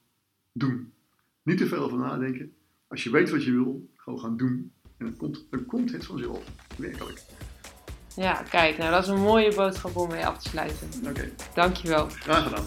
doen. 0.52 0.94
Niet 1.44 1.58
te 1.58 1.68
veel 1.68 1.84
over 1.84 1.98
nadenken. 1.98 2.54
Als 2.88 3.04
je 3.04 3.10
weet 3.10 3.30
wat 3.30 3.44
je 3.44 3.52
wil, 3.52 3.90
gewoon 3.96 4.20
gaan 4.20 4.38
doen. 4.38 4.72
En 4.98 5.06
dan 5.06 5.18
komt, 5.18 5.46
dan 5.50 5.66
komt 5.66 5.92
het 5.92 6.06
vanzelf. 6.06 6.44
Werkelijk. 6.78 7.24
Ja, 8.16 8.44
kijk, 8.50 8.78
nou 8.78 8.92
dat 8.92 9.04
is 9.04 9.10
een 9.10 9.22
mooie 9.22 9.56
boodschap 9.56 9.98
om 9.98 10.10
mee 10.10 10.26
af 10.26 10.38
te 10.38 10.50
sluiten. 10.50 10.92
Oké. 11.00 11.10
Okay. 11.10 11.32
Dankjewel. 11.54 12.08
Graag 12.20 12.44
gedaan. 12.44 12.66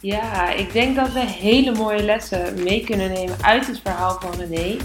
Ja, 0.00 0.50
ik 0.50 0.72
denk 0.72 0.96
dat 0.96 1.12
we 1.12 1.20
hele 1.20 1.72
mooie 1.72 2.02
lessen 2.02 2.62
mee 2.62 2.84
kunnen 2.84 3.12
nemen 3.12 3.36
uit 3.40 3.66
het 3.66 3.80
verhaal 3.84 4.20
van 4.20 4.34
René. 4.38 4.76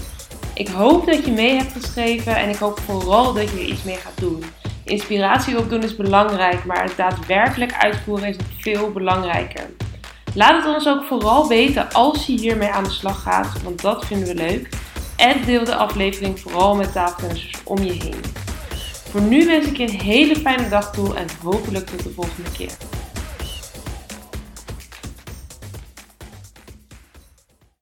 Ik 0.54 0.68
hoop 0.68 1.06
dat 1.06 1.24
je 1.24 1.32
mee 1.32 1.56
hebt 1.56 1.72
geschreven 1.72 2.36
en 2.36 2.48
ik 2.48 2.56
hoop 2.56 2.80
vooral 2.80 3.32
dat 3.32 3.50
je 3.50 3.56
er 3.56 3.64
iets 3.64 3.82
mee 3.82 3.96
gaat 3.96 4.20
doen. 4.20 4.44
Inspiratie 4.84 5.58
opdoen 5.58 5.82
is 5.82 5.96
belangrijk, 5.96 6.64
maar 6.64 6.82
het 6.82 6.96
daadwerkelijk 6.96 7.72
uitvoeren 7.72 8.28
is 8.28 8.36
nog 8.36 8.46
veel 8.58 8.92
belangrijker. 8.92 9.70
Laat 10.34 10.64
het 10.64 10.74
ons 10.74 10.88
ook 10.88 11.04
vooral 11.04 11.48
weten 11.48 11.92
als 11.92 12.26
je 12.26 12.32
hiermee 12.32 12.70
aan 12.70 12.84
de 12.84 12.90
slag 12.90 13.22
gaat, 13.22 13.62
want 13.62 13.82
dat 13.82 14.06
vinden 14.06 14.28
we 14.28 14.34
leuk. 14.34 14.68
En 15.16 15.44
deel 15.44 15.64
de 15.64 15.74
aflevering 15.74 16.40
vooral 16.40 16.76
met 16.76 16.92
tafeltennissers 16.92 17.62
om 17.64 17.78
je 17.78 17.92
heen. 17.92 18.47
Voor 19.10 19.20
nu 19.20 19.46
wens 19.46 19.66
ik 19.66 19.76
je 19.76 19.82
een 19.82 20.00
hele 20.00 20.36
fijne 20.36 20.68
dag 20.68 20.92
toe 20.92 21.14
en 21.14 21.26
hopelijk 21.42 21.86
tot 21.86 22.02
de 22.02 22.10
volgende 22.10 22.50
keer. 22.50 22.72